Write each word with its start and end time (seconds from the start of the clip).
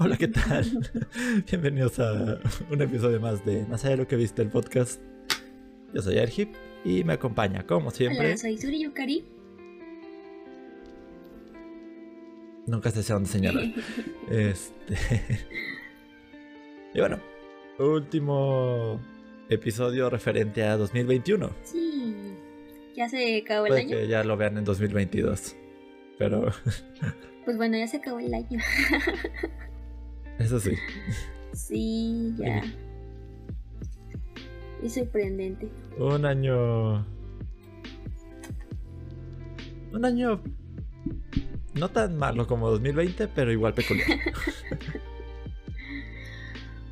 Hola, 0.00 0.16
¿qué 0.16 0.28
tal? 0.28 0.64
Bienvenidos 1.50 1.98
a 1.98 2.38
un 2.70 2.82
episodio 2.82 3.20
más 3.20 3.44
de 3.44 3.64
Más 3.66 3.84
allá 3.84 3.92
de 3.92 3.96
lo 4.02 4.08
que 4.08 4.16
viste 4.16 4.42
el 4.42 4.48
podcast. 4.48 5.00
Yo 5.92 6.02
soy 6.02 6.18
Ergip 6.18 6.54
y 6.84 7.02
me 7.02 7.14
acompaña, 7.14 7.66
como 7.66 7.90
siempre. 7.90 8.28
Hola, 8.28 8.36
soy 8.36 8.58
Suri 8.58 8.82
Yukari. 8.84 9.24
Nunca 12.66 12.90
sé 12.90 13.12
dónde 13.12 13.28
señalar. 13.28 13.64
este. 14.30 14.94
y 16.94 17.00
bueno, 17.00 17.18
último 17.78 19.00
episodio 19.48 20.10
referente 20.10 20.62
a 20.62 20.76
2021. 20.76 21.50
Sí, 21.64 22.34
ya 22.94 23.08
se 23.08 23.38
acabó 23.38 23.66
el 23.66 23.70
Puede 23.70 23.80
año. 23.82 23.96
que 23.96 24.06
ya 24.06 24.22
lo 24.22 24.36
vean 24.36 24.58
en 24.58 24.64
2022. 24.64 25.56
Pero 26.18 26.52
Pues 27.44 27.56
bueno, 27.56 27.78
ya 27.78 27.88
se 27.88 27.96
acabó 27.96 28.20
el 28.20 28.34
año. 28.34 28.60
Eso 30.38 30.60
sí. 30.60 30.72
Sí, 31.52 32.34
ya. 32.38 32.62
Es 34.82 34.94
sorprendente. 34.94 35.68
Un 35.98 36.24
año. 36.24 37.04
Un 39.92 40.04
año. 40.04 40.40
No 41.74 41.88
tan 41.90 42.16
malo 42.16 42.46
como 42.46 42.70
2020, 42.70 43.28
pero 43.28 43.52
igual 43.52 43.74
peculiar. 43.74 44.08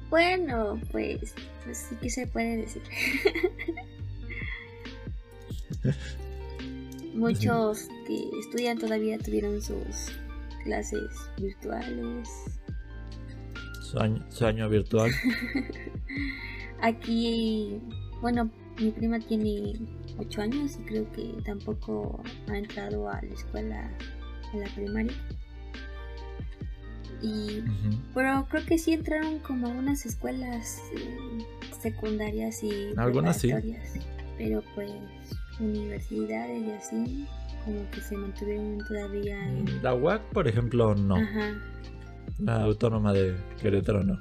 Bueno, 0.09 0.81
pues, 0.93 1.35
pues 1.65 1.79
sí 1.79 1.97
que 1.97 2.11
se 2.11 2.27
puede 2.29 2.59
decir. 2.59 2.83
Muchos 7.15 7.89
que 8.07 8.31
estudian 8.39 8.79
todavía 8.79 9.19
tuvieron 9.19 9.61
sus 9.61 10.13
clases 10.63 11.11
virtuales. 11.39 12.29
Su 13.87 14.01
año, 14.01 14.25
su 14.31 14.45
año 14.45 14.69
virtual. 14.69 15.13
Aquí, 16.83 17.81
bueno, 18.21 18.51
mi 18.81 18.91
prima 18.91 19.21
tiene 19.21 19.75
8 20.19 20.43
años 20.43 20.77
y 20.81 20.85
creo 20.87 21.13
que 21.13 21.35
tampoco 21.45 22.21
ha 22.49 22.59
entrado 22.59 23.09
a 23.09 23.23
la 23.23 23.33
escuela, 23.33 23.89
a 24.53 24.57
la 24.57 24.67
primaria. 24.75 25.13
Y, 27.23 27.63
pero 28.13 28.47
creo 28.51 28.67
que 28.67 28.77
sí 28.77 28.93
entraron 28.93 29.39
como 29.39 29.69
a 29.69 29.71
unas 29.71 30.05
escuelas 30.05 30.83
eh, 30.97 31.47
secundarias 31.81 32.65
y 32.65 32.93
Algunas 32.97 33.41
sí. 33.41 33.53
Pero 34.37 34.65
pues 34.75 34.91
universidades 35.61 36.61
y 36.61 36.71
así, 36.73 37.27
como 37.65 37.89
que 37.91 38.01
se 38.01 38.17
mantuvieron 38.17 38.79
todavía 38.87 39.49
en... 39.49 39.83
La 39.83 39.95
UAC, 39.95 40.23
por 40.33 40.49
ejemplo, 40.49 40.95
no. 40.97 41.17
Ajá, 41.17 41.55
La 42.39 42.63
autónoma 42.63 43.13
de 43.13 43.37
Querétaro, 43.61 44.03
no. 44.05 44.19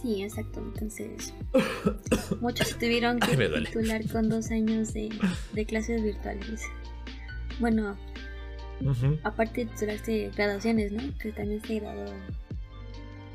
sí, 0.00 0.22
exacto. 0.22 0.60
Entonces, 0.60 1.32
muchos 2.40 2.76
tuvieron 2.78 3.18
que 3.20 3.30
Ay, 3.32 3.64
titular 3.64 4.02
con 4.10 4.28
dos 4.28 4.50
años 4.50 4.92
de, 4.92 5.08
de 5.52 5.64
clases 5.66 6.02
virtuales. 6.02 6.62
Bueno, 7.60 7.96
Ujú. 8.80 9.18
aparte 9.22 9.64
titulaste 9.66 10.30
graduaciones, 10.36 10.92
¿no? 10.92 11.02
Que 11.18 11.32
también 11.32 11.62
se 11.64 11.78
graduó 11.80 12.12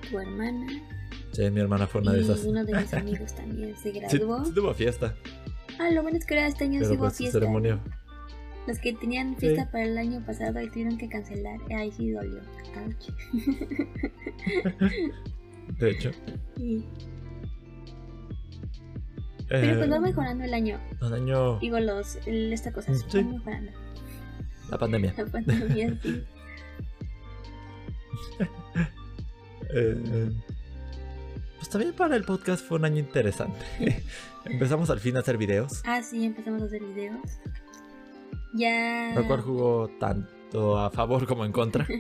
tu 0.10 0.20
hermana 0.20 0.68
Sí, 1.34 1.50
mi 1.52 1.60
hermana 1.60 1.86
fue 1.88 2.02
una 2.02 2.14
de 2.14 2.22
esas. 2.22 2.44
uno 2.46 2.64
de 2.66 2.74
mis 2.74 2.94
amigos 2.94 3.34
también 3.36 3.76
se 3.78 3.92
Sí, 3.92 4.00
graduó. 4.00 4.46
sí 4.46 4.52
tuvo 4.54 4.74
fiesta, 4.74 5.16
Ah, 5.80 5.92
lo 5.92 6.02
bueno 6.02 6.18
es 6.18 6.26
que 6.26 6.34
ahora 6.34 6.48
este 6.48 6.64
año 6.64 6.80
sí 6.80 6.86
pero 6.88 6.94
hubo 6.94 7.00
pues 7.06 7.18
fiesta. 7.18 7.40
ceremonia. 7.40 7.80
Los 8.68 8.80
que 8.80 8.94
tenían 8.94 9.34
Sí. 9.36 9.48
fiesta 9.48 9.70
para 9.72 9.86
el 9.86 9.98
año 9.98 10.24
pasado 10.26 10.62
y 10.62 10.70
tuvieron 10.70 10.98
que 10.98 11.08
cancelar. 11.10 11.60
Ahí 11.76 11.92
sí 11.92 12.12
dolió. 12.12 12.42
Ouch. 12.86 13.10
De 15.80 15.92
hecho. 15.92 16.12
Sí. 16.58 16.86
Pero 19.48 19.76
pues 19.78 19.88
eh, 19.88 19.92
va 19.92 20.00
mejorando 20.02 20.44
el 20.44 20.54
año. 20.54 20.78
Un 21.02 21.14
año. 21.14 21.60
Digo, 21.60 21.80
los, 21.80 22.18
el- 22.28 22.52
esta 22.52 22.74
cosa 22.74 22.94
Sí. 22.94 23.24
va 23.24 23.32
mejorando. 23.32 23.72
La 24.70 24.78
pandemia. 24.78 25.14
La 25.18 25.26
pandemia, 25.26 25.98
sí. 26.04 26.24
Eh, 29.74 30.32
pues 31.58 31.70
también 31.70 31.94
para 31.94 32.16
el 32.16 32.24
podcast 32.24 32.66
fue 32.66 32.78
un 32.78 32.86
año 32.86 33.00
interesante. 33.00 33.60
Empezamos 34.46 34.90
al 34.90 35.00
fin 35.00 35.18
a 35.18 35.20
hacer 35.20 35.38
videos, 35.38 35.82
Ah, 35.86 36.02
sí, 36.02 36.24
empezamos 36.26 36.62
a 36.62 36.66
hacer 36.66 36.82
videos. 36.84 37.20
Ya. 38.58 39.14
lo 39.16 39.28
cual 39.28 39.42
jugó 39.42 39.88
tanto 40.00 40.78
a 40.80 40.90
favor 40.90 41.26
como 41.28 41.46
en 41.46 41.52
contra. 41.52 41.86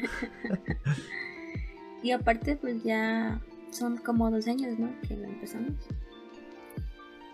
Y 2.03 2.11
aparte, 2.11 2.55
pues 2.55 2.83
ya 2.83 3.41
son 3.71 3.97
como 3.97 4.29
dos 4.29 4.47
años, 4.47 4.77
¿no? 4.77 4.89
Que 5.07 5.17
lo 5.17 5.25
empezamos. 5.25 5.73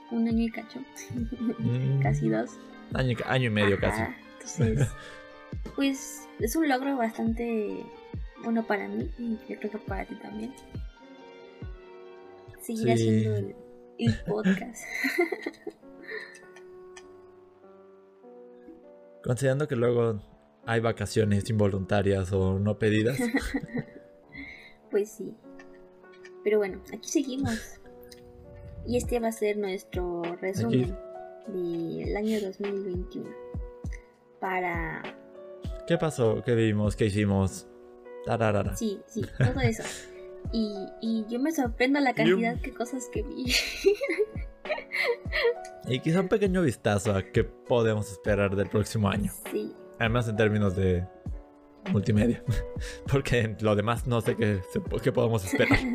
Un 0.09 0.27
año 0.27 0.43
y 0.45 0.49
cacho. 0.49 0.79
Mm, 1.59 1.99
Casi 2.01 2.29
dos. 2.29 2.51
Año, 2.93 3.17
año 3.27 3.47
y 3.47 3.49
medio 3.49 3.77
casi. 3.79 4.01
Entonces, 4.39 4.87
pues 5.75 6.27
es 6.39 6.55
un 6.55 6.69
logro 6.69 6.95
bastante 6.97 7.83
bueno 8.43 8.65
para 8.65 8.87
mí 8.87 9.11
y 9.19 9.37
yo 9.49 9.59
creo 9.59 9.71
que 9.71 9.77
para 9.79 10.05
ti 10.05 10.15
también. 10.15 10.53
Seguir 12.61 12.85
Sí. 12.85 12.91
haciendo 12.93 13.35
el, 13.35 13.55
el 13.99 14.19
podcast. 14.25 14.83
Considerando 19.23 19.67
que 19.67 19.75
luego 19.75 20.21
hay 20.65 20.79
vacaciones 20.79 21.49
involuntarias 21.49 22.31
o 22.33 22.59
no 22.59 22.77
pedidas. 22.77 23.17
pues 24.91 25.09
sí. 25.09 25.33
Pero 26.43 26.57
bueno, 26.57 26.81
aquí 26.93 27.09
seguimos. 27.09 27.79
Y 28.85 28.97
este 28.97 29.19
va 29.19 29.29
a 29.29 29.31
ser 29.31 29.57
nuestro 29.57 30.23
resumen 30.41 30.95
del 31.47 32.17
año 32.17 32.41
2021. 32.41 33.29
Para... 34.39 35.01
¿Qué 35.87 35.97
pasó? 35.97 36.43
¿Qué 36.45 36.53
vimos? 36.53 36.95
¿Qué 36.97 37.05
hicimos? 37.05 37.67
Tararara. 38.25 38.75
Sí, 38.75 39.01
sí, 39.07 39.21
todo 39.37 39.61
eso. 39.61 39.83
Y, 40.51 40.75
y 41.01 41.25
yo 41.29 41.39
me 41.39 41.51
sorprendo 41.53 41.99
la 42.01 42.13
cantidad 42.13 42.55
de 42.55 42.73
cosas 42.73 43.07
que 43.11 43.23
vi. 43.23 43.45
Y 45.85 45.99
quizá 45.99 46.21
un 46.21 46.29
pequeño 46.29 46.61
vistazo 46.61 47.13
a 47.13 47.21
qué 47.23 47.43
podemos 47.43 48.09
esperar 48.09 48.55
del 48.55 48.69
próximo 48.69 49.09
año. 49.09 49.31
Sí, 49.51 49.75
Además 49.99 50.27
en 50.27 50.37
términos 50.37 50.75
de 50.75 51.05
multimedia. 51.91 52.43
Porque 53.11 53.39
en 53.39 53.57
lo 53.61 53.75
demás 53.75 54.07
no 54.07 54.21
sé 54.21 54.35
qué, 54.35 54.61
qué 55.01 55.11
podemos 55.11 55.45
esperar. 55.45 55.79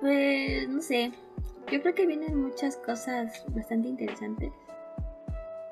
Pues 0.00 0.68
no 0.68 0.82
sé, 0.82 1.12
yo 1.72 1.80
creo 1.80 1.94
que 1.94 2.06
vienen 2.06 2.38
muchas 2.38 2.76
cosas 2.76 3.42
bastante 3.54 3.88
interesantes 3.88 4.52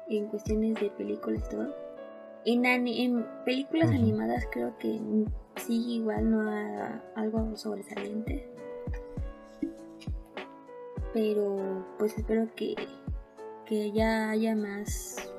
en 0.09 0.27
cuestiones 0.29 0.81
de 0.81 0.89
películas 0.89 1.43
y 1.47 1.51
todo. 1.51 1.77
En, 2.47 2.65
en 2.65 3.27
películas 3.45 3.91
animadas 3.91 4.47
creo 4.51 4.77
que 4.79 4.99
sí 5.57 5.97
igual 5.97 6.31
no 6.31 6.51
hay 6.51 7.01
algo 7.15 7.55
sobresaliente. 7.57 8.49
Pero 11.13 11.87
pues 11.99 12.17
espero 12.17 12.49
que, 12.55 12.75
que 13.67 13.93
ya 13.93 14.31
haya 14.31 14.57
más 14.57 15.31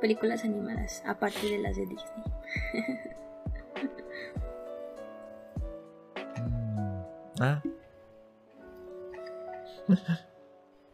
películas 0.00 0.44
animadas 0.44 1.02
aparte 1.06 1.46
de 1.46 1.58
las 1.58 1.76
de 1.76 1.86
Disney. 1.86 2.24
Mm, 6.40 7.42
ah, 7.42 7.62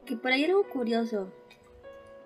Que 0.05 0.17
por 0.17 0.31
ahí 0.31 0.45
algo 0.45 0.69
curioso. 0.69 1.33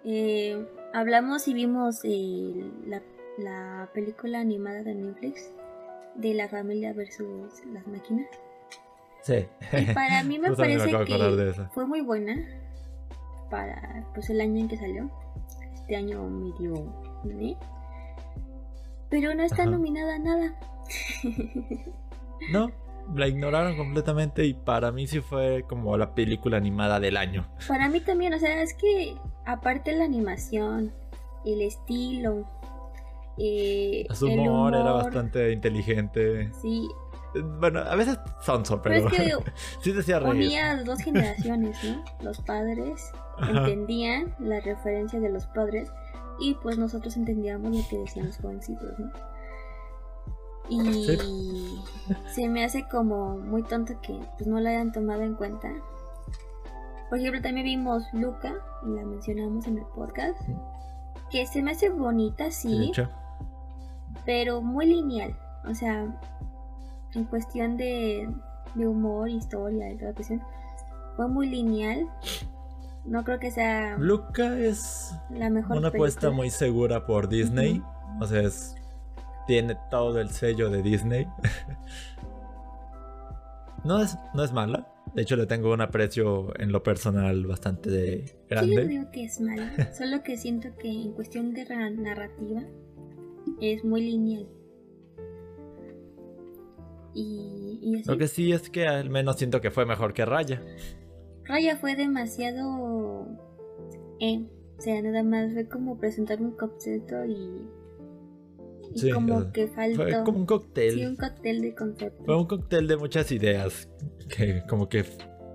Eh, 0.05 0.67
hablamos 0.93 1.49
y 1.49 1.55
vimos 1.55 2.01
eh, 2.05 2.71
la, 2.87 3.03
la 3.39 3.89
película 3.95 4.41
animada 4.41 4.83
de 4.83 4.95
Netflix 4.95 5.51
de 6.15 6.35
la 6.35 6.49
familia 6.49 6.93
versus 6.93 7.65
las 7.73 7.87
máquinas. 7.87 8.29
Sí. 9.23 9.47
Y 9.73 9.95
para 9.95 10.23
mí 10.25 10.39
me 10.39 10.53
parece 10.57 10.91
que 11.05 11.55
fue 11.73 11.87
muy 11.87 12.01
buena 12.01 12.37
para 13.51 14.07
pues 14.15 14.31
el 14.31 14.41
año 14.41 14.61
en 14.61 14.69
que 14.69 14.77
salió. 14.77 15.11
Este 15.75 15.97
año 15.97 16.23
medio 16.29 16.75
¿eh? 17.41 17.57
Pero 19.09 19.35
no 19.35 19.43
está 19.43 19.63
Ajá. 19.63 19.73
nominada 19.73 20.15
a 20.15 20.19
nada. 20.19 20.55
No, 22.53 22.71
la 23.15 23.29
ignoraron 23.29 23.77
completamente 23.77 24.45
y 24.45 24.55
para 24.55 24.93
mí 24.93 25.07
sí 25.07 25.21
fue 25.21 25.65
como 25.69 25.97
la 25.97 26.15
película 26.15 26.57
animada 26.57 27.01
del 27.01 27.17
año. 27.17 27.47
Para 27.67 27.89
mí 27.89 28.01
también, 28.01 28.35
o 28.35 28.39
sea, 28.39 28.63
es 28.63 28.75
que 28.75 29.17
aparte 29.45 29.93
la 29.97 30.05
animación, 30.05 30.93
el 31.45 31.63
estilo, 31.63 32.47
eh, 33.37 34.07
Su 34.13 34.29
el 34.29 34.41
humor, 34.41 34.75
era 34.75 34.93
humor, 34.93 35.05
bastante 35.05 35.51
inteligente. 35.53 36.53
Sí, 36.61 36.89
Bueno, 37.61 37.81
a 37.81 37.95
veces 37.95 38.19
sonso, 38.41 38.83
pero 38.83 39.09
pero, 39.09 39.39
es 39.39 39.45
que 39.45 39.53
sí 39.83 39.93
decía 39.93 40.19
reír. 40.19 40.33
unía 40.47 40.83
dos 40.85 40.99
generaciones, 41.01 41.77
¿no? 41.85 42.03
Los 42.23 42.41
padres 42.41 43.13
Ajá. 43.39 43.51
entendían 43.69 44.35
la 44.41 44.61
referencia 44.61 45.21
de 45.21 45.31
los 45.31 45.47
padres 45.47 45.91
y 46.41 46.55
pues 46.55 46.77
nosotros 46.79 47.17
entendíamos 47.17 47.75
lo 47.77 47.89
que 47.89 47.99
decían 47.99 48.27
los 48.27 48.37
jovencitos, 48.39 48.99
¿no? 48.99 49.11
Y 50.69 51.05
Sí. 51.05 51.83
se 52.33 52.49
me 52.49 52.65
hace 52.65 52.87
como 52.89 53.37
muy 53.39 53.63
tonto 53.63 54.01
que 54.01 54.19
pues, 54.37 54.47
no 54.47 54.61
la 54.61 54.71
hayan 54.71 54.93
tomado 54.93 55.23
en 55.23 55.35
cuenta. 55.35 55.69
Por 57.09 57.19
ejemplo, 57.19 57.43
también 57.43 57.65
vimos 57.67 58.05
Luca, 58.13 58.55
y 58.87 58.91
la 58.91 59.05
mencionamos 59.05 59.67
en 59.67 59.79
el 59.79 59.85
podcast, 59.97 60.39
que 61.31 61.45
se 61.47 61.61
me 61.63 61.73
hace 61.73 61.89
bonita, 61.91 62.51
Sí, 62.53 62.93
pero 64.25 64.63
muy 64.63 64.87
lineal. 64.87 65.37
O 65.69 65.75
sea, 65.75 66.07
en 67.15 67.25
cuestión 67.25 67.77
de, 67.77 68.29
de 68.75 68.87
humor, 68.87 69.29
historia 69.29 69.91
y 69.93 69.97
toda 69.99 70.15
cuestión, 70.15 70.43
fue 71.17 71.29
muy 71.29 71.49
lineal. 71.49 72.07
No 73.07 73.25
creo 73.25 73.39
que 73.39 73.51
sea 73.51 73.97
Luca 73.99 74.59
es 74.59 75.15
la 75.31 75.49
mejor 75.51 75.79
una 75.79 75.89
apuesta 75.89 76.31
muy 76.31 76.51
segura 76.51 77.07
por 77.07 77.29
Disney. 77.29 77.83
O 78.21 78.27
sea, 78.27 78.43
es, 78.43 78.75
tiene 79.47 79.77
todo 79.91 80.21
el 80.21 80.31
sello 80.31 80.71
de 80.71 80.83
Disney. 80.83 81.27
no, 83.85 84.03
es, 84.03 84.17
no 84.35 84.45
es 84.45 84.53
mala. 84.53 84.87
De 85.15 85.23
hecho, 85.23 85.35
le 85.35 85.47
tengo 85.47 85.73
un 85.73 85.81
aprecio 85.81 86.53
en 86.61 86.71
lo 86.71 86.83
personal 86.85 87.45
bastante 87.47 87.91
de- 87.91 88.27
Sí, 88.27 88.35
yo 88.51 88.57
no 88.57 88.67
grande. 88.67 88.87
digo 88.87 89.11
que 89.11 89.25
es 89.25 89.41
mala, 89.41 89.93
solo 89.95 90.23
que 90.23 90.37
siento 90.37 90.69
que 90.79 90.89
en 90.91 91.13
cuestión 91.15 91.53
de 91.53 91.65
ra- 91.65 91.91
narrativa 91.91 92.61
es 93.61 93.83
muy 93.85 94.03
lineal. 94.03 94.47
Y, 97.15 97.79
y 97.83 97.97
así. 97.97 98.09
Lo 98.09 98.19
que 98.19 98.29
sí 98.29 98.53
es 98.53 98.71
que 98.71 98.87
al 98.87 99.11
menos 99.11 99.37
siento 99.37 99.61
que 99.61 99.71
fue 99.71 99.87
mejor 99.87 100.13
que 100.13 100.25
Raya. 100.25 100.63
Raya 101.45 101.77
fue 101.77 101.97
demasiado. 101.97 103.27
Eh, 104.21 104.45
o 104.79 104.81
sea, 104.83 105.03
nada 105.03 105.23
más 105.23 105.53
fue 105.53 105.69
como 105.69 105.99
presentar 105.99 106.41
un 106.41 106.53
concepto 106.53 107.25
y. 107.25 107.69
Y 108.95 108.99
Sí, 108.99 109.11
como 109.11 109.37
o 109.37 109.43
sea, 109.43 109.53
que 109.53 109.69
faltó. 109.69 109.97
Fue 109.97 110.25
como 110.25 110.39
un 110.39 110.47
cóctel. 110.47 110.95
Sí, 110.95 111.07
un 111.07 111.17
cóctel 111.17 111.63
de 111.63 111.75
conceptos. 111.75 112.27
Fue 112.27 112.37
un 112.37 112.47
cóctel 112.47 112.89
de 112.89 112.97
muchas 112.97 113.31
ideas. 113.33 113.89
Que 114.29 114.63
como 114.69 114.89
que 114.89 115.05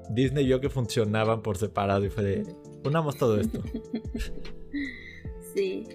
Disney 0.10 0.46
vio 0.46 0.60
que 0.60 0.69
funcionaban 0.69 1.42
por 1.42 1.58
separado 1.58 2.06
y 2.06 2.10
fue 2.10 2.24
de. 2.24 2.56
Unamos 2.84 3.18
todo 3.18 3.40
esto. 3.40 3.62
Sí. 5.56 5.88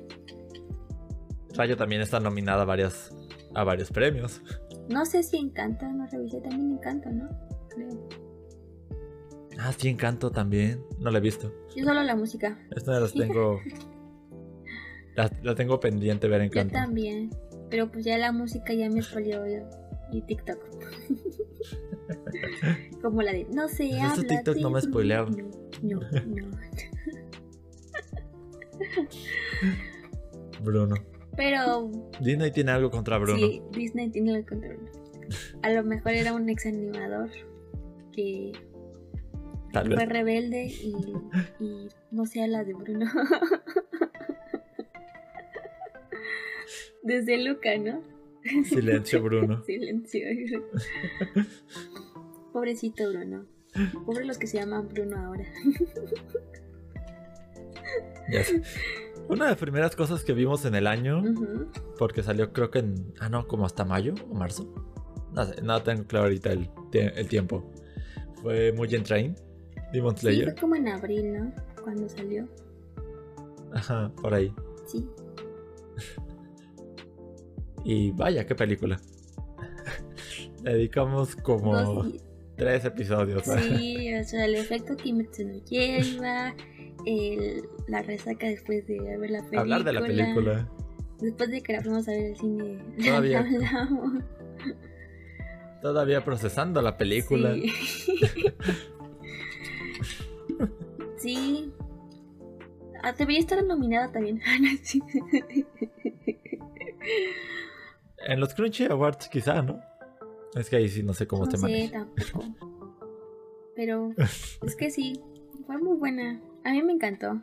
Raya 1.55 1.77
también 1.77 2.01
está 2.01 2.19
nominada 2.19 2.63
a, 2.63 2.65
varias, 2.65 3.15
a 3.55 3.63
varios 3.63 3.91
premios. 3.91 4.41
No 4.91 5.05
sé 5.07 5.23
si 5.23 5.37
Encanto, 5.37 5.87
no 5.87 6.07
revisé 6.07 6.41
también 6.41 6.73
Encanto, 6.73 7.11
¿no? 7.11 7.29
Creo. 7.69 8.09
Ah, 9.59 9.73
sí, 9.77 9.89
Encanto 9.89 10.31
también. 10.31 10.83
No 10.99 11.11
la 11.11 11.19
he 11.19 11.21
visto. 11.21 11.53
Yo 11.77 11.85
solo 11.85 12.03
la 12.03 12.17
música. 12.17 12.59
Esta 12.75 12.99
las 12.99 13.13
tengo. 13.13 13.61
la, 15.17 15.31
la 15.43 15.55
tengo 15.55 15.79
pendiente 15.81 16.29
ver 16.29 16.41
Yo 16.41 16.47
Encanto. 16.47 16.73
también. 16.75 17.31
Pero 17.69 17.91
pues 17.91 18.05
ya 18.05 18.19
la 18.19 18.33
música 18.33 18.73
ya 18.75 18.89
me 18.91 19.01
yo. 19.01 19.45
Y 20.13 20.23
TikTok. 20.23 20.59
Como 23.03 23.23
la 23.23 23.33
de 23.33 23.47
no 23.55 23.69
se 23.69 23.89
Pues 23.89 24.03
habla. 24.03 24.25
TikTok 24.27 24.57
de 24.57 24.61
no 24.63 24.71
me 24.71 24.81
Bruno". 24.81 24.93
spoilearon. 24.93 25.51
No, 25.83 26.01
no, 26.01 26.27
no. 26.27 26.51
Bruno. 30.63 30.95
Pero 31.41 31.91
Disney 32.21 32.51
tiene 32.51 32.71
algo 32.73 32.91
contra 32.91 33.17
Bruno. 33.17 33.39
sí, 33.39 33.63
Disney 33.73 34.11
tiene 34.11 34.37
el 34.37 34.45
control. 34.47 34.79
A 35.63 35.71
lo 35.71 35.83
mejor 35.85 36.13
era 36.13 36.35
un 36.35 36.47
ex 36.51 36.67
animador 36.67 37.31
que 38.13 38.53
Tal 39.73 39.87
fue 39.87 39.97
vez. 39.97 40.09
rebelde 40.11 40.67
y, 40.67 40.95
y 41.65 41.89
no 42.11 42.27
se 42.27 42.43
habla 42.43 42.63
de 42.63 42.75
Bruno. 42.75 43.07
Desde 47.03 47.43
Luca, 47.43 47.77
¿no? 47.79 48.03
Silencio, 48.65 49.23
Bruno. 49.23 49.65
Silencio. 49.67 50.27
Pobrecito 52.53 53.09
Bruno. 53.11 53.47
Pobre 54.05 54.27
los 54.27 54.37
que 54.37 54.47
se 54.47 54.59
llaman 54.59 54.89
Bruno 54.89 55.17
ahora. 55.17 55.45
Ya 58.31 58.45
sé. 58.45 58.63
Una 59.31 59.44
de 59.44 59.50
las 59.53 59.59
primeras 59.61 59.94
cosas 59.97 60.25
que 60.25 60.32
vimos 60.32 60.65
en 60.65 60.75
el 60.75 60.87
año, 60.87 61.23
porque 61.99 62.23
salió 62.23 62.53
creo 62.53 62.71
que 62.71 62.81
en. 62.81 63.12
Ah, 63.21 63.29
no, 63.29 63.47
como 63.47 63.65
hasta 63.67 63.85
mayo 63.85 64.15
o 64.31 64.35
marzo. 64.35 64.73
No 65.32 65.44
sé, 65.44 65.62
no 65.62 65.81
tengo 65.82 66.05
claro 66.05 66.25
ahorita 66.27 66.53
el, 66.53 66.69
el 66.93 67.29
tiempo. 67.29 67.71
Fue 68.43 68.73
Mugen 68.73 69.03
Train, 69.05 69.37
Demon 69.93 70.17
Sí, 70.17 70.23
fue 70.23 70.32
Slayer. 70.35 70.55
como 70.61 70.75
en 70.75 70.88
abril, 70.88 71.32
¿no? 71.32 71.53
Cuando 71.82 72.09
salió. 72.09 72.49
Ajá, 73.73 74.11
por 74.21 74.35
ahí. 74.35 74.53
Sí. 74.87 75.06
Y 77.85 78.11
vaya, 78.12 78.47
qué 78.47 78.55
película. 78.55 79.00
Le 80.62 80.75
dedicamos 80.75 81.35
como 81.37 81.75
Dos 81.75 82.06
tres 82.56 82.85
episodios. 82.85 83.43
Sí, 83.44 84.12
o 84.15 84.23
sea, 84.25 84.44
el 84.44 84.55
efecto 84.56 84.94
Kimetsu 84.97 85.44
no 85.47 85.55
Yaiba, 85.65 86.55
el, 87.06 87.69
la 87.88 88.02
resaca 88.02 88.47
después 88.47 88.87
de 88.87 89.00
ver 89.00 89.31
la 89.31 89.38
película. 89.38 89.61
Hablar 89.61 89.85
de 89.85 89.93
la 89.93 90.00
película. 90.00 90.69
Después 91.20 91.50
de 91.50 91.62
que 91.62 91.73
la 91.75 91.82
fuimos 91.82 92.08
a 92.08 92.12
ver 92.12 92.26
el 92.26 92.37
cine. 92.37 92.79
Todavía. 93.05 93.41
hablamos. 93.41 94.23
Todavía 95.82 96.25
procesando 96.25 96.82
la 96.82 96.97
película. 96.97 97.55
Sí. 97.55 97.73
sí. 101.19 101.73
Ah, 103.03 103.12
debería 103.12 103.41
estar 103.41 103.64
nominada 103.64 104.12
también. 104.12 104.41
En 108.23 108.38
los 108.38 108.53
Crunchy 108.55 108.85
Awards 108.85 109.29
quizá, 109.29 109.62
¿no? 109.62 109.81
Es 110.55 110.69
que 110.69 110.76
ahí 110.76 110.88
sí 110.88 111.03
no 111.03 111.14
sé 111.14 111.26
cómo 111.26 111.46
no 111.46 111.50
se 111.50 111.56
sé 111.56 111.62
maneja. 111.62 112.06
tampoco. 112.29 113.08
Pero 113.75 114.12
es 114.19 114.76
que 114.76 114.91
sí, 114.91 115.20
fue 115.67 115.79
muy 115.79 115.96
buena. 115.96 116.38
A 116.65 116.73
mí 116.73 116.83
me 116.83 116.93
encantó. 116.93 117.41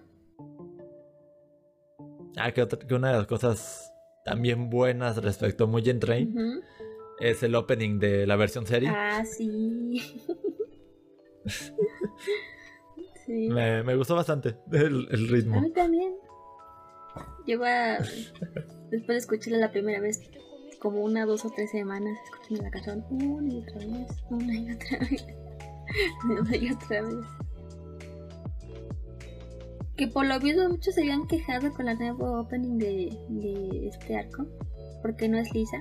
Ah, 2.38 2.52
que, 2.52 2.62
otra- 2.62 2.80
que 2.80 2.94
una 2.94 3.12
de 3.12 3.18
las 3.18 3.28
cosas 3.28 3.92
también 4.24 4.70
buenas 4.70 5.18
respecto 5.24 5.64
a 5.64 5.68
Mugen 5.68 6.00
Train 6.00 6.62
es 7.20 7.42
el 7.44 7.56
opening 7.56 7.98
de 8.00 8.28
la 8.28 8.36
versión 8.36 8.68
serie. 8.68 8.90
Ah, 8.90 9.24
sí. 9.26 10.02
sí. 13.26 13.50
Me, 13.50 13.84
me 13.84 13.96
gustó 13.96 14.16
bastante 14.16 14.56
el, 14.72 15.08
el 15.12 15.26
A 15.28 15.32
ritmo. 15.32 15.62
mí 15.62 15.72
también. 15.72 16.14
Lleva. 17.46 17.98
Después 18.92 19.08
de 19.08 19.18
escucharla 19.18 19.58
la 19.60 19.72
primera 19.72 20.00
vez, 20.00 20.22
como 20.80 21.02
una, 21.02 21.26
dos 21.26 21.44
o 21.46 21.50
tres 21.50 21.72
semanas, 21.72 22.18
escuchando 22.26 22.64
la 22.64 22.72
canción 22.72 23.06
una 23.10 23.52
y 23.54 23.58
otra 23.60 23.78
vez, 23.80 24.08
una 24.30 24.54
y 24.54 24.72
otra 24.72 25.00
vez, 25.00 25.26
una 26.40 26.56
y 26.56 26.72
otra 26.72 27.02
vez. 27.02 27.26
Que 29.98 30.08
por 30.08 30.26
lo 30.28 30.40
visto 30.40 30.70
muchos 30.70 30.94
se 30.96 31.02
habían 31.02 31.28
quejado 31.28 31.74
con 31.74 31.86
la 31.88 31.96
nueva 31.96 32.42
opening 32.42 32.78
de, 32.78 33.18
de 33.30 33.88
este 33.88 34.16
arco, 34.16 34.46
porque 35.02 35.28
no 35.28 35.38
es 35.38 35.52
lisa. 35.54 35.78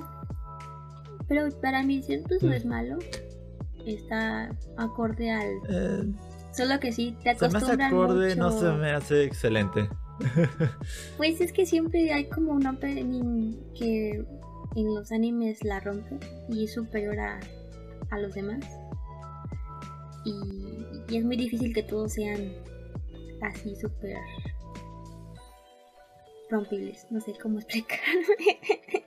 Pero 1.28 1.48
para 1.60 1.82
mí, 1.82 2.02
siento 2.02 2.34
no 2.40 2.52
es 2.52 2.64
malo. 2.64 2.98
Está 3.84 4.50
acorde 4.76 5.30
al. 5.30 5.50
Eh, 5.68 6.12
Solo 6.52 6.80
que 6.80 6.90
sí, 6.92 7.14
te 7.22 7.34
se 7.34 7.48
me 7.50 7.58
hace 7.58 7.72
acorde, 7.72 8.34
mucho. 8.34 8.38
no 8.40 8.50
se 8.50 8.72
me 8.72 8.90
hace 8.92 9.24
excelente. 9.24 9.88
Pues 11.18 11.42
es 11.42 11.52
que 11.52 11.66
siempre 11.66 12.10
hay 12.10 12.24
como 12.30 12.52
un 12.52 12.66
opening 12.66 13.52
que 13.78 14.24
en 14.74 14.94
los 14.94 15.12
animes 15.12 15.62
la 15.62 15.80
rompe 15.80 16.18
y 16.48 16.64
es 16.64 16.72
superior 16.72 17.18
a, 17.20 17.38
a 18.10 18.18
los 18.18 18.34
demás. 18.34 18.64
Y, 20.24 20.32
y 21.12 21.16
es 21.18 21.24
muy 21.24 21.36
difícil 21.36 21.74
que 21.74 21.82
todos 21.82 22.14
sean 22.14 22.50
así 23.42 23.74
súper 23.76 24.16
rompibles. 26.50 27.06
No 27.10 27.20
sé 27.20 27.34
cómo 27.40 27.58
explicarme. 27.60 29.04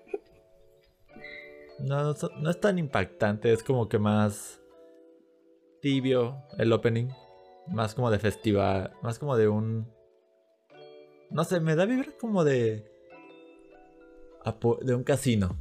No, 1.79 2.03
no, 2.03 2.15
no 2.41 2.49
es 2.49 2.59
tan 2.59 2.77
impactante, 2.77 3.53
es 3.53 3.63
como 3.63 3.87
que 3.87 3.99
más 3.99 4.61
tibio 5.81 6.43
el 6.57 6.73
opening. 6.73 7.07
Más 7.67 7.93
como 7.93 8.09
de 8.09 8.19
festival, 8.19 8.93
más 9.03 9.19
como 9.19 9.37
de 9.37 9.47
un... 9.47 9.87
No 11.29 11.43
sé, 11.43 11.59
me 11.59 11.75
da 11.75 11.85
vibra 11.85 12.11
como 12.19 12.43
de... 12.43 12.91
De 14.81 14.95
un 14.95 15.03
casino. 15.03 15.55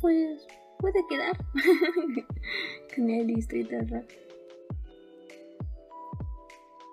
Pues 0.00 0.46
puede 0.78 1.04
quedar 1.10 1.36
con 2.94 3.10
el 3.10 3.26
distrito 3.26 3.76
rock. 3.90 4.27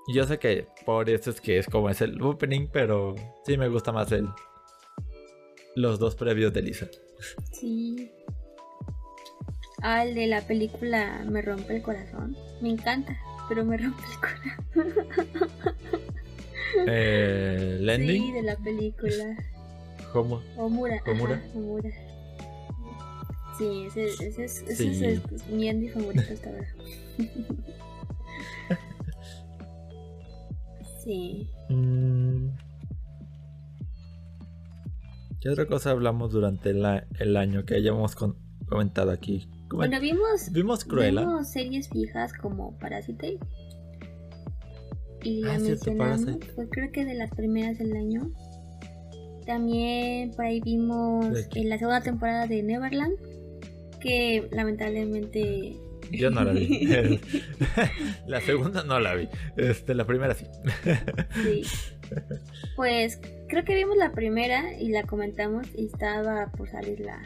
Yo 0.08 0.26
sé 0.26 0.38
que 0.38 0.68
por 0.86 1.10
eso 1.10 1.32
es 1.32 1.42
que 1.42 1.58
es 1.58 1.66
como 1.68 1.90
es 1.90 2.00
el 2.02 2.22
opening, 2.22 2.68
pero 2.72 3.16
sí 3.46 3.58
me 3.58 3.68
gusta 3.70 3.92
más 3.92 4.12
el... 4.12 4.28
Los 5.76 6.00
dos 6.00 6.16
previos 6.16 6.54
de 6.54 6.62
Lisa. 6.62 6.88
Sí. 7.52 8.12
Ah, 9.82 10.06
el 10.06 10.16
de 10.16 10.28
la 10.28 10.42
película 10.42 11.24
Me 11.28 11.42
rompe 11.42 11.76
el 11.76 11.82
corazón. 11.82 12.36
Me 12.62 12.70
encanta, 12.70 13.18
pero 13.50 13.66
me 13.66 13.78
rompe 13.78 14.02
el 14.04 14.20
corazón. 14.20 15.08
Eh, 16.88 17.78
el 17.80 17.90
ending. 17.90 18.22
Sí, 18.24 18.32
de 18.34 18.44
la 18.44 18.56
película. 18.58 19.38
Homo. 20.14 20.42
Omura. 20.58 20.96
ajá, 20.96 21.12
Omura. 21.56 21.92
Sí, 23.58 23.86
ese, 23.88 24.06
ese, 24.08 24.44
es, 24.44 24.62
ese 24.64 24.76
Sí. 24.76 25.06
es, 25.06 25.20
es 25.32 25.48
mi 25.48 25.70
Andy 25.70 25.88
favorito 25.90 26.34
hasta 26.34 26.50
ahora. 26.50 26.68
sí. 31.06 31.48
Mm. 31.70 32.50
¿Qué 35.40 35.50
otra 35.50 35.68
cosa 35.68 35.92
hablamos 35.92 36.32
durante 36.32 36.74
la- 36.74 37.06
el 37.20 37.38
año 37.38 37.66
que 37.66 37.76
hayamos 37.76 38.16
con- 38.16 38.36
comentado 38.68 39.12
aquí? 39.12 39.48
Bueno, 39.70 40.00
vimos, 40.00 40.52
Vimos 40.52 40.86
Cruella. 40.86 41.22
vimos 41.22 41.52
series 41.52 41.90
viejas 41.92 42.34
como 42.34 42.78
Parasite. 42.80 43.38
Y 45.24 45.42
la 45.42 45.56
Ah, 45.56 45.60
cierto, 45.60 45.86
mencionamos, 45.92 46.40
fue 46.56 46.70
creo 46.70 46.92
que 46.92 47.04
de 47.06 47.14
las 47.16 47.32
primeras 47.32 47.78
del 47.80 47.96
año. 47.96 48.32
También 49.46 50.32
por 50.32 50.46
ahí 50.46 50.62
vimos 50.62 51.26
en 51.54 51.70
la 51.70 51.78
segunda 51.78 52.02
temporada 52.02 52.48
de 52.48 52.64
Neverland, 52.64 53.14
que 54.00 54.48
lamentablemente 54.52 55.76
Yo 56.12 56.30
no 56.32 56.44
la 56.44 56.52
vi. 56.54 57.20
la 58.28 58.42
segunda 58.42 58.84
no 58.84 59.00
la 59.00 59.16
vi. 59.16 59.28
Este, 59.58 59.94
la 59.96 60.06
primera 60.06 60.34
sí. 60.34 60.46
Sí. 61.44 61.64
Pues 62.76 63.20
creo 63.50 63.64
que 63.64 63.74
vimos 63.74 63.98
la 63.98 64.12
primera 64.12 64.80
y 64.80 64.90
la 64.90 65.04
comentamos 65.04 65.66
y 65.76 65.88
estaba 65.88 66.52
por 66.52 66.70
salir 66.70 67.00
la, 67.00 67.20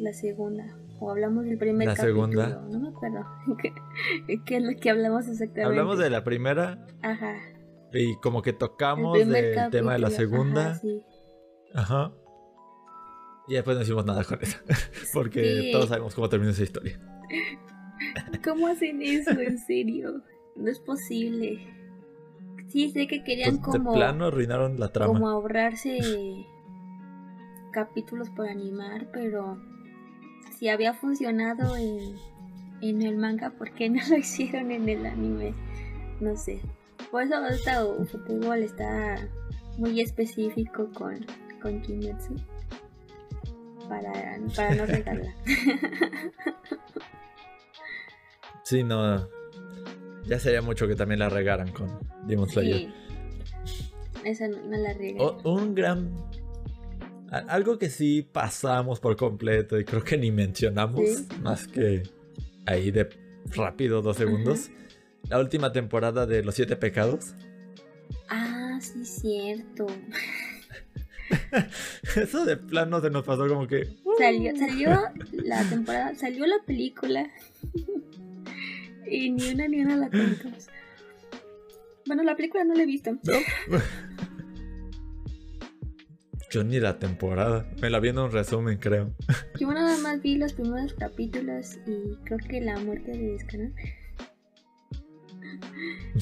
la 0.00 0.12
segunda. 0.12 0.64
O 0.98 1.10
hablamos 1.12 1.44
del 1.44 1.58
primer 1.58 1.86
La 1.86 1.94
capítulo. 1.94 2.32
segunda. 2.32 2.62
No 2.70 2.80
me 2.80 2.88
acuerdo. 2.88 3.24
¿Qué, 4.44 4.56
es 4.56 4.62
lo 4.64 4.80
que 4.80 4.90
hablamos 4.90 5.28
exactamente? 5.28 5.62
Hablamos 5.64 5.98
de 5.98 6.10
la 6.10 6.24
primera 6.24 6.84
Ajá. 7.02 7.36
y 7.92 8.16
como 8.16 8.42
que 8.42 8.50
El 8.50 8.58
tocamos 8.58 9.16
primer 9.16 9.54
del 9.54 9.70
tema 9.70 9.92
de 9.92 9.98
la 10.00 10.10
segunda. 10.10 10.70
ajá, 10.70 10.78
sí. 10.80 11.02
Ajá. 11.74 12.12
Y 13.46 13.54
después 13.54 13.76
no 13.76 13.82
hicimos 13.84 14.04
nada 14.06 14.24
con 14.24 14.42
eso. 14.42 14.58
Porque 15.12 15.60
Sí. 15.62 15.70
todos 15.72 15.88
sabemos 15.88 16.14
cómo 16.16 16.28
termina 16.28 16.50
esa 16.50 16.64
historia. 16.64 16.98
¿Cómo 18.44 18.66
hacen 18.66 19.02
eso? 19.02 19.30
En 19.30 19.58
serio. 19.58 20.22
No 20.54 20.70
es 20.70 20.78
posible. 20.80 21.66
Sí, 22.68 22.90
sé 22.90 23.06
que 23.06 23.22
querían 23.22 23.58
Pues, 23.58 23.76
como, 23.76 23.92
de 23.92 23.98
plano 23.98 24.26
arruinaron 24.26 24.78
la 24.80 24.88
trama. 24.92 25.12
como 25.12 25.28
ahorrarse 25.28 25.98
capítulos 27.72 28.30
por 28.30 28.48
animar, 28.48 29.08
pero 29.12 29.60
si 30.58 30.68
había 30.68 30.94
funcionado 30.94 31.76
en, 31.76 32.16
en 32.80 33.02
el 33.02 33.16
manga, 33.18 33.50
¿por 33.50 33.70
qué 33.72 33.90
no 33.90 34.00
lo 34.08 34.16
hicieron 34.16 34.70
en 34.70 34.88
el 34.88 35.04
anime? 35.06 35.54
No 36.20 36.36
sé. 36.36 36.60
Por 37.10 37.22
eso 37.22 37.46
esta 37.46 37.84
Ufotable 37.84 38.64
está 38.64 39.28
muy 39.78 40.00
específico 40.00 40.88
con, 40.94 41.24
con 41.60 41.80
Kimetsu. 41.82 42.34
Para, 43.88 44.12
para 44.56 44.74
no 44.74 44.86
regarla. 44.86 45.34
Sí, 48.66 48.82
no. 48.82 49.28
Ya 50.24 50.40
sería 50.40 50.60
mucho 50.60 50.88
que 50.88 50.96
también 50.96 51.20
la 51.20 51.28
regaran 51.28 51.70
con 51.70 52.00
Demon 52.26 52.48
Slayer. 52.48 52.78
Sí. 52.78 53.92
Esa 54.24 54.48
no, 54.48 54.56
no 54.60 54.76
la 54.76 54.92
regué. 54.92 55.16
O- 55.20 55.38
un 55.54 55.72
gran. 55.76 56.10
Algo 57.30 57.78
que 57.78 57.90
sí 57.90 58.22
pasamos 58.22 58.98
por 58.98 59.16
completo 59.16 59.78
y 59.78 59.84
creo 59.84 60.02
que 60.02 60.18
ni 60.18 60.32
mencionamos, 60.32 61.00
Sí. 61.08 61.28
más 61.42 61.68
que 61.68 62.02
ahí 62.66 62.90
de 62.90 63.08
rápido, 63.54 64.02
dos 64.02 64.16
segundos. 64.16 64.70
La 65.28 65.38
última 65.38 65.70
temporada 65.70 66.26
de 66.26 66.42
Los 66.42 66.56
Siete 66.56 66.74
Pecados. 66.74 67.34
Ah, 68.28 68.78
sí, 68.80 69.04
cierto. 69.04 69.86
Eso 72.16 72.44
de 72.44 72.56
plano 72.56 73.00
se 73.00 73.10
nos 73.10 73.24
pasó 73.24 73.46
como 73.46 73.68
que. 73.68 73.86
Salió, 74.18 74.56
salió 74.56 74.90
la 75.44 75.62
temporada, 75.68 76.14
salió 76.16 76.46
la 76.46 76.58
película. 76.66 77.28
Y 79.10 79.30
ni 79.30 79.52
una 79.52 79.68
ni 79.68 79.80
una 79.80 79.96
la 79.96 80.10
contamos. 80.10 80.68
Bueno, 82.06 82.22
la 82.22 82.36
película 82.36 82.64
no 82.64 82.74
la 82.74 82.82
he 82.82 82.86
visto. 82.86 83.12
¿no? 83.12 83.18
Yo 86.50 86.62
ni 86.64 86.78
la 86.78 86.98
temporada. 86.98 87.66
Me 87.80 87.90
la 87.90 87.98
vi 88.00 88.10
en 88.10 88.18
un 88.18 88.30
resumen, 88.30 88.78
creo. 88.78 89.12
Yo 89.58 89.72
nada 89.72 89.96
más 89.98 90.22
vi 90.22 90.36
los 90.36 90.52
primeros 90.52 90.94
capítulos 90.94 91.78
y 91.86 92.16
creo 92.24 92.38
que 92.38 92.60
la 92.60 92.78
muerte 92.78 93.10
de 93.10 93.34
Escanor. 93.34 93.72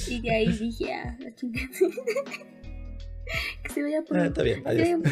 Y 0.09 0.21
de 0.23 0.31
ahí 0.35 0.53
dije, 0.57 0.95
ah, 0.95 1.17
la 1.21 1.35
chingada. 1.35 1.69
que 3.63 3.69
se 3.73 3.83
vaya 3.83 4.03
por 4.03 4.19
Ah, 4.19 4.27
está 4.27 4.43
bien, 4.43 4.63
adiós. 4.67 5.01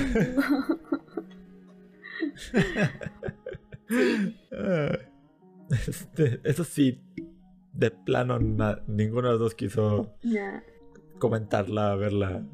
sí. 2.38 2.58
Este, 5.88 6.40
eso 6.44 6.64
sí, 6.64 7.00
de 7.72 7.90
plano 7.90 8.38
na- 8.38 8.82
ninguno 8.86 9.28
de 9.28 9.32
los 9.32 9.40
dos 9.40 9.54
quiso 9.54 10.14
comentarla, 11.18 11.94
verla. 11.96 12.44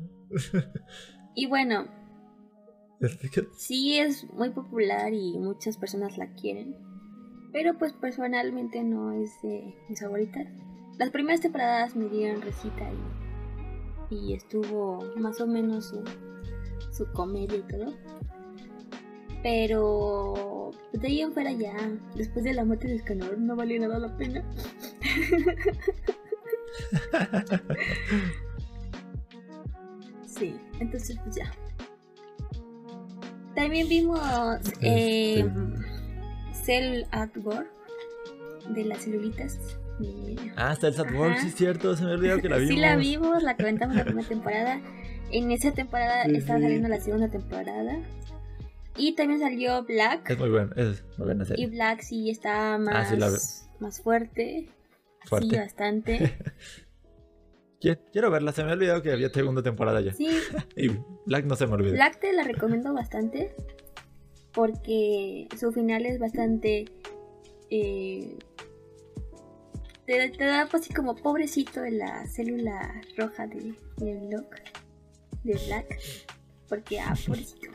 Y 1.35 1.47
bueno, 1.47 1.87
sí 3.57 3.99
es 3.99 4.29
muy 4.33 4.51
popular 4.51 5.13
y 5.13 5.39
muchas 5.39 5.77
personas 5.77 6.19
la 6.19 6.33
quieren. 6.35 6.77
Pero 7.53 7.79
pues 7.79 7.93
personalmente 7.95 8.83
no 8.83 9.13
es 9.13 9.31
de 9.43 9.75
mis 9.89 10.01
favoritas. 10.01 10.47
Las 10.99 11.11
primeras 11.11 11.41
temporadas 11.41 11.97
me 11.97 12.09
dieron 12.09 12.43
recita 12.43 12.91
y, 14.11 14.15
y 14.17 14.35
estuvo 14.35 15.05
más 15.17 15.41
o 15.41 15.47
menos 15.47 15.87
su, 15.87 16.05
su 16.93 17.07
comedia 17.13 17.57
y 17.59 17.63
todo. 17.63 17.95
Pero 19.43 20.71
de 20.93 21.07
ahí 21.07 21.21
en 21.21 21.33
fuera 21.33 21.53
ya, 21.53 21.75
después 22.17 22.45
de 22.45 22.55
la 22.55 22.65
muerte 22.65 22.89
de 22.89 22.97
Escanor, 22.97 23.39
no 23.39 23.55
valió 23.57 23.81
nada 23.81 23.99
la 23.99 24.17
pena. 24.17 24.43
sí, 30.27 30.57
entonces 30.81 31.19
pues 31.25 31.37
ya. 31.37 31.51
También 33.55 33.89
vimos 33.89 34.21
eh, 34.83 35.45
Cell 36.65 37.05
at 37.11 37.31
War 37.43 37.67
de 38.71 38.85
las 38.85 39.03
celulitas. 39.05 39.59
Ah, 40.57 40.77
Cells 40.77 40.99
at 41.01 41.11
Work, 41.13 41.33
Ajá. 41.33 41.41
sí 41.43 41.49
es 41.49 41.55
cierto, 41.57 41.97
se 41.97 42.05
me 42.05 42.13
olvidó 42.13 42.41
que 42.41 42.49
la 42.49 42.59
vimos. 42.59 42.75
Sí 42.75 42.81
la 42.81 42.97
vimos, 42.97 43.43
la 43.43 43.57
comentamos 43.57 43.97
la 43.97 44.05
primera 44.05 44.29
temporada. 44.29 44.81
En 45.33 45.51
esa 45.51 45.73
temporada 45.73 46.25
Sí, 46.25 46.37
estaba 46.37 46.59
sí. 46.59 46.65
saliendo 46.65 46.89
la 46.89 47.01
segunda 47.01 47.29
temporada. 47.29 47.99
Y 48.99 49.15
también 49.15 49.41
salió 49.41 49.83
Black. 49.85 50.29
Es 50.31 50.39
muy 50.39 50.51
buena, 50.51 50.73
es 50.77 51.03
muy 51.17 51.27
buena 51.27 51.45
Y 51.45 51.47
serie. 51.47 51.67
Black 51.69 52.01
sí 52.03 52.31
está 52.31 52.77
más, 52.79 52.95
Ah, 52.95 53.05
sí 53.11 53.17
la 53.17 53.31
ve- 53.31 53.39
más 53.81 54.01
fuerte. 54.03 54.69
Sí, 55.23 55.29
Fuerte. 55.29 55.59
bastante. 55.59 56.39
Qui- 57.81 57.99
Quiero 58.13 58.31
verla, 58.31 58.53
se 58.53 58.65
me 58.65 58.71
ha 58.71 58.75
olvidado 58.75 59.03
que 59.03 59.13
había 59.13 59.29
segunda 59.31 59.63
temporada 59.63 60.01
ya. 60.01 60.13
Sí, 60.13 60.29
Y 60.77 60.89
Black 61.27 61.45
no 61.45 61.55
se 61.57 61.67
me 61.67 61.75
olvidó. 61.75 61.93
Black 61.95 62.19
te 62.21 62.33
la 62.33 62.43
recomiendo 62.45 62.93
bastante. 62.93 63.55
Porque 64.53 65.47
su 65.59 65.71
final 65.73 66.07
es 66.07 66.19
bastante. 66.19 66.87
eh, 67.71 68.37
te, 70.07 70.31
te 70.31 70.45
da 70.45 70.67
pues, 70.71 70.83
así 70.85 70.95
como 70.95 71.15
pobrecito 71.15 71.85
en 71.85 71.99
la 71.99 72.27
célula 72.27 73.01
roja 73.17 73.47
de, 73.47 73.75
de 73.99 74.15
Black. 74.29 74.73
De 75.45 75.61
Black. 75.67 75.99
Porque, 76.69 76.99
ah, 77.01 77.15
pobrecito. 77.27 77.69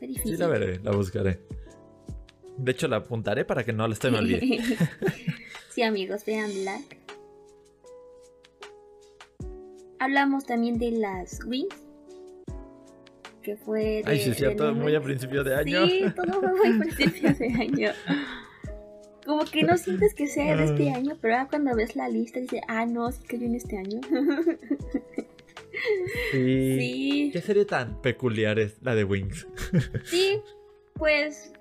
Sí, 0.00 0.06
difícil. 0.06 0.36
Sí, 0.36 0.40
la 0.40 0.48
veré, 0.48 0.80
la 0.82 0.90
buscaré. 0.92 1.40
De 2.56 2.72
hecho, 2.72 2.88
la 2.88 2.96
apuntaré 2.96 3.44
para 3.44 3.64
que 3.64 3.72
no 3.72 3.92
se 3.94 4.10
me 4.10 4.18
olvide. 4.18 4.58
sí, 5.70 5.82
amigos, 5.82 6.24
vean 6.24 6.50
Black. 6.62 6.96
Hablamos 9.98 10.46
también 10.46 10.78
de 10.78 10.92
las 10.92 11.40
Wings. 11.46 11.74
Que 13.42 13.56
fue. 13.56 14.02
De, 14.02 14.04
Ay, 14.06 14.18
sí, 14.18 14.30
es 14.30 14.38
de 14.38 14.72
muy 14.72 14.94
a 14.94 15.00
principio 15.00 15.44
de 15.44 15.54
año. 15.54 15.86
Sí, 15.86 16.04
todo 16.14 16.40
fue 16.40 16.52
muy 16.54 16.76
a 16.76 16.78
principios 16.84 17.38
de 17.38 17.46
año. 17.46 17.90
Como 19.24 19.44
que 19.44 19.62
no 19.62 19.76
sientes 19.76 20.14
que 20.14 20.26
sea 20.26 20.56
de 20.56 20.64
este 20.64 20.90
año, 20.90 21.16
pero 21.20 21.34
ahora 21.34 21.48
cuando 21.48 21.74
ves 21.76 21.94
la 21.94 22.08
lista 22.08 22.40
dices, 22.40 22.62
ah, 22.68 22.86
no, 22.86 23.12
sí 23.12 23.22
cayó 23.28 23.46
en 23.46 23.54
este 23.54 23.76
año. 23.78 24.00
Sí. 26.32 26.76
sí, 26.78 27.30
¿Qué 27.32 27.40
serie 27.40 27.64
tan 27.64 28.00
peculiar 28.02 28.58
es 28.58 28.76
la 28.82 28.94
de 28.94 29.04
Wings? 29.04 29.46
sí, 30.04 30.40
pues 30.94 31.52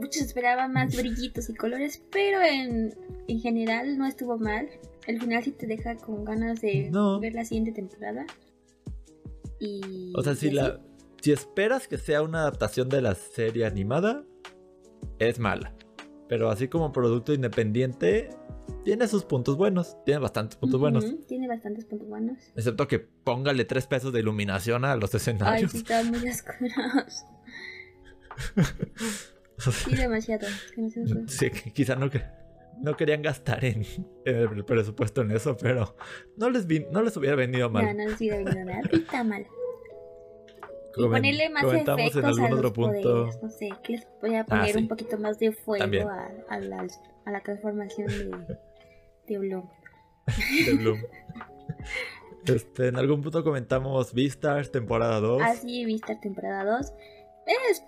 muchos 0.00 0.22
esperaban 0.22 0.72
más 0.72 0.96
brillitos 0.96 1.48
y 1.48 1.54
colores, 1.54 2.02
pero 2.10 2.40
en, 2.42 2.94
en 3.28 3.40
general 3.40 3.96
no 3.98 4.06
estuvo 4.06 4.38
mal. 4.38 4.68
El 5.06 5.20
final 5.20 5.42
sí 5.42 5.52
te 5.52 5.66
deja 5.66 5.96
con 5.96 6.24
ganas 6.24 6.60
de 6.60 6.90
No. 6.90 7.18
ver 7.20 7.34
la 7.34 7.44
siguiente 7.44 7.72
temporada. 7.72 8.26
Y 9.58 10.12
O 10.16 10.22
sea, 10.22 10.34
si 10.34 10.50
la 10.50 10.80
si 11.20 11.30
esperas 11.30 11.86
que 11.86 11.98
sea 11.98 12.20
una 12.22 12.40
adaptación 12.40 12.88
de 12.88 13.00
la 13.00 13.14
serie 13.14 13.64
animada, 13.64 14.24
es 15.20 15.38
mala. 15.38 15.72
Pero 16.28 16.48
así 16.50 16.68
como 16.68 16.92
producto 16.92 17.34
independiente, 17.34 18.30
tiene 18.84 19.06
sus 19.08 19.24
puntos 19.24 19.56
buenos. 19.56 19.96
Tiene 20.06 20.20
bastantes 20.20 20.56
puntos 20.56 20.80
buenos. 20.80 21.04
Ujú, 21.04 21.16
Tiene 21.28 21.46
bastantes 21.48 21.84
puntos 21.84 22.08
buenos. 22.08 22.38
Excepto 22.56 22.88
que 22.88 22.98
póngale 23.00 23.64
tres 23.64 23.86
pesos 23.86 24.12
de 24.12 24.20
iluminación 24.20 24.84
a 24.84 24.96
los 24.96 25.12
Ay, 25.14 25.18
escenarios. 25.18 25.70
sí, 25.72 25.78
estaban 25.78 26.10
muy 26.10 26.28
oscuros. 26.28 26.72
Sí, 29.58 29.94
demasiado. 29.94 30.48
demasiado. 30.76 31.28
Sí, 31.28 31.50
quizá 31.72 31.94
no, 31.94 32.10
no 32.80 32.96
querían 32.96 33.22
gastar 33.22 33.64
en, 33.64 33.84
en 34.24 34.36
el 34.56 34.64
presupuesto 34.64 35.20
en 35.22 35.30
eso, 35.30 35.56
pero 35.56 35.94
no 36.36 36.50
les, 36.50 36.66
vi- 36.66 36.86
no 36.90 37.00
les 37.02 37.16
hubiera 37.16 37.36
venido 37.36 37.70
mal. 37.70 37.84
No, 37.84 37.94
no 38.04 38.10
les 38.10 38.18
hubiera 38.20 38.38
venido 38.38 38.64
nada. 38.64 38.80
Está 38.90 39.22
mal. 39.22 39.46
Y 40.96 41.02
ponerle 41.02 41.50
más 41.50 41.64
efectos 41.64 42.16
en 42.16 42.24
algún 42.24 42.44
a 42.44 42.48
los 42.50 42.58
otro 42.58 42.72
punto. 42.72 43.30
No 43.42 43.50
sé, 43.50 43.70
que 43.82 43.92
les 43.92 44.04
podía 44.20 44.44
poner 44.44 44.72
sí. 44.72 44.78
un 44.78 44.88
poquito 44.88 45.18
más 45.18 45.38
de 45.38 45.52
fuego 45.52 46.08
a, 46.08 46.30
a 46.48 46.60
la, 46.60 46.86
a 47.24 47.30
la 47.30 47.40
transformación 47.40 48.08
de, 48.08 48.58
de 49.26 49.38
Bloom. 49.38 49.68
de 50.66 50.74
Bloom. 50.74 50.98
Este, 52.46 52.88
en 52.88 52.96
algún 52.96 53.22
punto 53.22 53.44
comentamos 53.44 54.12
Beastars 54.14 54.72
temporada 54.72 55.20
2. 55.20 55.42
Así 55.42 55.84
Vistar 55.84 56.20
temporada 56.20 56.64
2. 56.64 56.92
Es, 57.46 57.84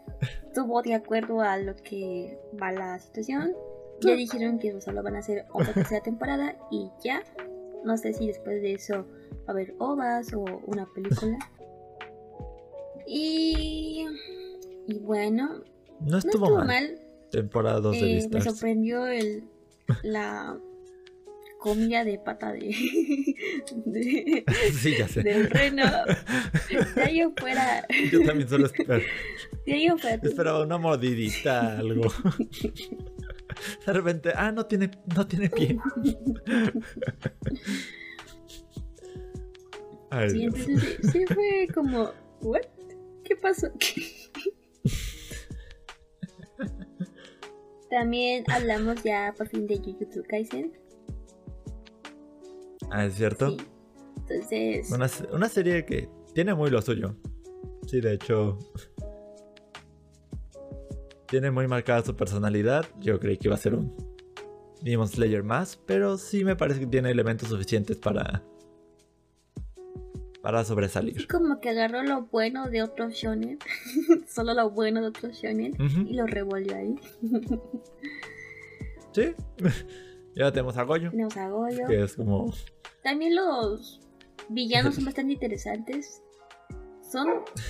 estuvo 0.47 0.83
de 0.83 0.95
acuerdo 0.95 1.41
a 1.41 1.57
lo 1.59 1.75
que 1.77 2.39
va 2.61 2.73
la 2.73 2.99
situación. 2.99 3.53
Ya 4.01 4.15
dijeron 4.15 4.59
que 4.59 4.81
solo 4.81 5.03
van 5.03 5.17
a 5.17 5.21
hacer 5.21 5.47
otra 5.53 5.73
tercera 5.73 6.03
temporada 6.03 6.57
y 6.71 6.91
ya. 7.03 7.23
No 7.85 7.97
sé 7.97 8.13
si 8.13 8.27
después 8.27 8.61
de 8.63 8.75
eso 8.75 9.07
va 9.41 9.49
a 9.49 9.51
haber 9.53 9.75
ovas 9.79 10.33
o 10.33 10.45
una 10.67 10.87
película. 10.95 11.39
Y, 13.07 14.07
y 14.87 14.99
bueno, 15.01 15.63
no 16.01 16.07
no 16.11 16.19
estuvo, 16.19 16.45
estuvo 16.47 16.59
mal. 16.59 16.67
mal. 16.67 16.99
Temporada 17.31 17.81
2 17.81 17.93
de 18.01 18.19
Eh, 18.19 18.29
me 18.31 18.41
sorprendió 18.41 19.07
el, 19.07 19.45
la 20.03 20.57
comida 21.59 22.05
de 22.05 22.19
pata 22.19 22.53
de, 22.53 22.61
de- 23.87 24.45
sí, 24.73 24.95
ya 24.99 25.09
sé. 25.09 25.23
del 25.23 25.51
reno. 25.51 25.83
De 26.95 27.03
ahí 27.03 27.23
fuera, 27.39 27.87
Yo 28.13 28.23
también 28.25 28.49
solo 28.49 28.67
espero. 28.67 29.01
de 29.67 29.73
ahí 29.73 29.89
fuera, 29.99 30.21
Esperaba 30.23 30.63
una 30.63 30.79
mordidita, 30.79 31.79
algo. 31.79 32.13
De 33.87 33.93
repente, 33.93 34.31
ah, 34.35 34.53
no 34.53 34.67
tiene, 34.67 34.91
no 35.17 35.27
tiene 35.27 35.49
pie. 35.51 35.79
Ay, 40.11 40.31
Sí, 40.31 40.43
entonces 40.45 40.99
sí, 41.03 41.09
sí 41.11 41.25
fue 41.27 41.67
como, 41.75 42.11
¿what? 42.43 42.63
¿Qué 43.25 43.37
pasó? 43.37 43.69
También 47.91 48.45
hablamos 48.51 49.03
ya 49.03 49.35
por 49.37 49.49
fin 49.49 49.67
de 49.67 49.79
Jujutsu 49.79 50.23
Kaisen. 50.29 50.73
Ah, 52.91 53.07
es 53.07 53.15
cierto. 53.15 53.51
Sí. 53.51 53.57
Entonces, 54.17 54.91
Una, 54.91 55.11
una 55.33 55.49
serie 55.49 55.85
que 55.85 56.09
tiene 56.35 56.55
muy 56.55 56.71
lo 56.71 56.81
suyo. 56.83 57.17
Sí, 57.87 58.01
de 58.01 58.15
hecho. 58.15 58.59
Tiene 61.29 61.51
muy 61.51 61.67
marcada 61.67 62.05
su 62.05 62.15
personalidad. 62.15 62.85
Yo 63.01 63.19
creí 63.19 63.39
que 63.39 63.49
iba 63.49 63.55
a 63.55 63.59
ser 63.59 63.75
un 63.75 63.97
Demon 64.83 65.09
Slayer 65.09 65.43
más, 65.43 65.77
pero 65.77 66.19
sí 66.19 66.45
me 66.45 66.55
parece 66.55 66.81
que 66.81 66.87
tiene 66.87 67.11
elementos 67.11 67.49
suficientes 67.49 67.97
para. 67.97 68.45
Para 70.45 70.63
sobresalir. 70.65 71.27
como 71.27 71.59
que 71.59 71.71
agarró 71.71 72.03
lo 72.03 72.27
bueno 72.27 72.69
de 72.69 72.83
otros 72.83 73.15
shonen, 73.15 73.59
solo 74.29 74.53
lo 74.55 74.71
bueno 74.71 75.01
de 75.01 75.09
otros 75.09 75.39
shonen, 75.41 75.75
y 76.07 76.13
lo 76.15 76.27
revolvió 76.27 76.77
ahí. 76.77 76.95
Sí. 79.13 79.35
ya 80.37 80.53
tenemos 80.53 80.77
a 80.77 80.83
Goyo, 80.83 81.11
Tenemos 81.11 81.37
a 81.37 81.49
Goyo. 81.49 81.87
que 81.87 82.03
es 82.03 82.15
como. 82.15 82.53
También 83.03 83.35
los 83.37 84.01
villanos 84.49 84.97
son 84.97 85.05
bastante 85.07 85.33
interesantes. 85.33 86.23
Son 87.11 87.27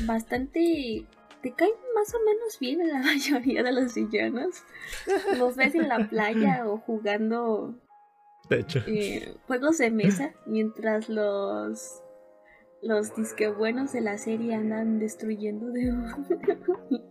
bastante... 0.06 1.06
Te 1.42 1.52
caen 1.52 1.72
más 1.94 2.14
o 2.14 2.18
menos 2.24 2.58
bien 2.58 2.80
en 2.80 2.88
la 2.92 2.98
mayoría 3.02 3.62
de 3.62 3.72
los 3.72 3.94
villanos. 3.94 4.62
Los 5.38 5.56
ves 5.56 5.74
en 5.74 5.88
la 5.88 6.08
playa 6.08 6.66
o 6.66 6.78
jugando 6.78 7.74
De 8.48 8.60
hecho. 8.60 8.80
eh, 8.86 9.36
juegos 9.46 9.78
de 9.78 9.90
mesa 9.90 10.32
mientras 10.46 11.08
los 11.10 12.00
los 12.84 13.16
disque 13.16 13.48
buenos 13.48 13.92
de 13.92 14.02
la 14.02 14.18
serie 14.18 14.54
andan 14.54 14.98
destruyendo 14.98 15.70
de 15.70 15.92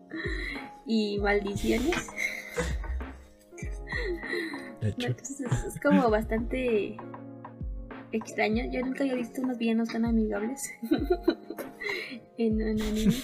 y 0.86 1.18
maldiciones. 1.20 2.08
De 4.82 4.90
hecho. 4.90 5.08
Entonces 5.08 5.42
es, 5.42 5.64
es 5.66 5.80
como 5.82 6.10
bastante 6.10 6.98
extraño. 8.12 8.66
Yo 8.72 8.86
nunca 8.86 9.04
había 9.04 9.16
visto 9.16 9.42
unos 9.42 9.58
villanos 9.58 9.90
tan 9.90 10.06
amigables 10.06 10.72
en 12.38 12.56
un 12.56 12.62
anime. 12.62 13.12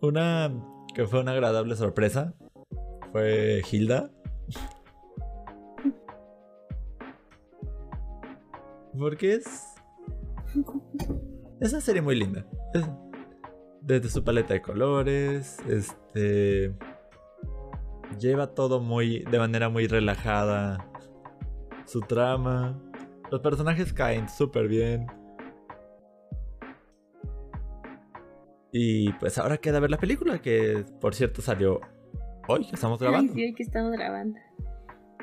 Una 0.00 0.50
que 0.94 1.06
fue 1.06 1.20
una 1.20 1.32
agradable 1.32 1.76
sorpresa 1.76 2.34
fue 3.12 3.62
Hilda. 3.70 4.10
Porque 8.98 9.34
es. 9.34 9.71
Es 11.60 11.72
una 11.72 11.80
serie 11.80 12.02
muy 12.02 12.16
linda. 12.16 12.44
Es- 12.74 12.88
desde 13.82 14.08
su 14.08 14.22
paleta 14.24 14.54
de 14.54 14.62
colores, 14.62 15.58
este. 15.68 16.74
Lleva 18.18 18.48
todo 18.54 18.80
muy. 18.80 19.20
de 19.20 19.38
manera 19.38 19.68
muy 19.68 19.86
relajada. 19.86 20.88
Su 21.86 22.00
trama. 22.00 22.80
Los 23.30 23.40
personajes 23.40 23.92
caen 23.92 24.28
súper 24.28 24.68
bien. 24.68 25.06
Y 28.72 29.12
pues 29.14 29.36
ahora 29.38 29.58
queda 29.58 29.80
ver 29.80 29.90
la 29.90 29.98
película, 29.98 30.40
que 30.40 30.84
por 31.00 31.14
cierto 31.14 31.42
salió 31.42 31.80
hoy, 32.48 32.64
que 32.66 32.74
estamos 32.74 33.00
Ay, 33.02 33.06
grabando. 33.08 33.34
sí, 33.34 33.44
hoy 33.44 33.54
que 33.54 33.62
estamos 33.62 33.92
grabando. 33.92 34.38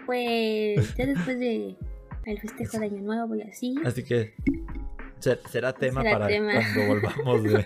Pues 0.05 0.95
ya 0.95 1.05
después 1.05 1.39
de 1.39 1.75
el 2.25 2.39
festejo 2.39 2.79
de 2.79 2.85
Año 2.85 3.01
Nuevo 3.01 3.35
y 3.35 3.41
así. 3.41 3.75
Así 3.85 4.03
que 4.03 4.33
será 5.19 5.73
tema 5.73 6.01
Será 6.01 6.13
para 6.13 6.27
tema. 6.27 6.51
cuando 6.53 6.87
volvamos 6.87 7.43
de, 7.43 7.65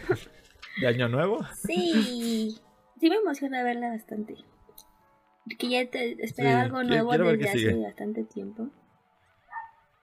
de 0.81 0.87
Año 0.87 1.07
Nuevo. 1.09 1.39
Sí, 1.65 2.57
sí 2.99 3.09
me 3.09 3.15
emociona 3.17 3.63
verla 3.63 3.89
bastante. 3.89 4.35
Porque 5.45 5.69
ya 5.69 5.89
te 5.89 6.23
esperaba 6.23 6.59
Sí, 6.61 6.65
algo 6.65 6.83
nuevo 6.83 7.09
quiero 7.09 7.25
desde 7.25 7.49
hace 7.49 7.59
sigue. 7.59 7.83
bastante 7.83 8.23
tiempo. 8.23 8.67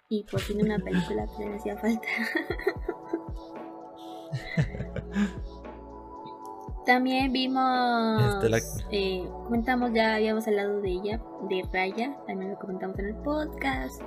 Y 0.09 0.25
por 0.25 0.41
fin 0.41 0.61
una 0.63 0.79
película 0.79 1.27
que 1.39 1.47
me 1.47 1.57
hacía 1.57 1.77
falta. 1.79 2.07
También 6.87 7.33
vimos. 7.33 8.35
Este, 8.35 8.49
la- 8.49 8.59
eh, 8.91 9.25
comentamos, 9.45 9.93
ya 9.93 10.15
habíamos 10.17 10.47
hablado 10.49 10.81
de 10.81 10.91
ella, 10.91 11.21
de 11.49 11.63
Raya. 11.73 12.17
También 12.27 12.51
lo 12.53 12.59
comentamos 12.59 12.99
en 12.99 13.07
el 13.07 13.15
podcast. 13.17 14.03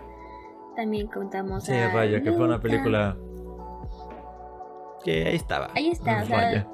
También 0.75 1.07
contamos. 1.07 1.63
Sí, 1.63 1.71
a 1.73 1.91
Raya, 1.93 2.21
que 2.21 2.31
fue 2.31 2.45
una 2.45 2.55
Luca. 2.57 2.61
película 2.63 3.17
que 5.03 5.25
ahí 5.27 5.35
estaba. 5.35 5.69
Ahí 5.75 5.89
está, 5.89 6.23
o 6.23 6.25
sea. 6.25 6.67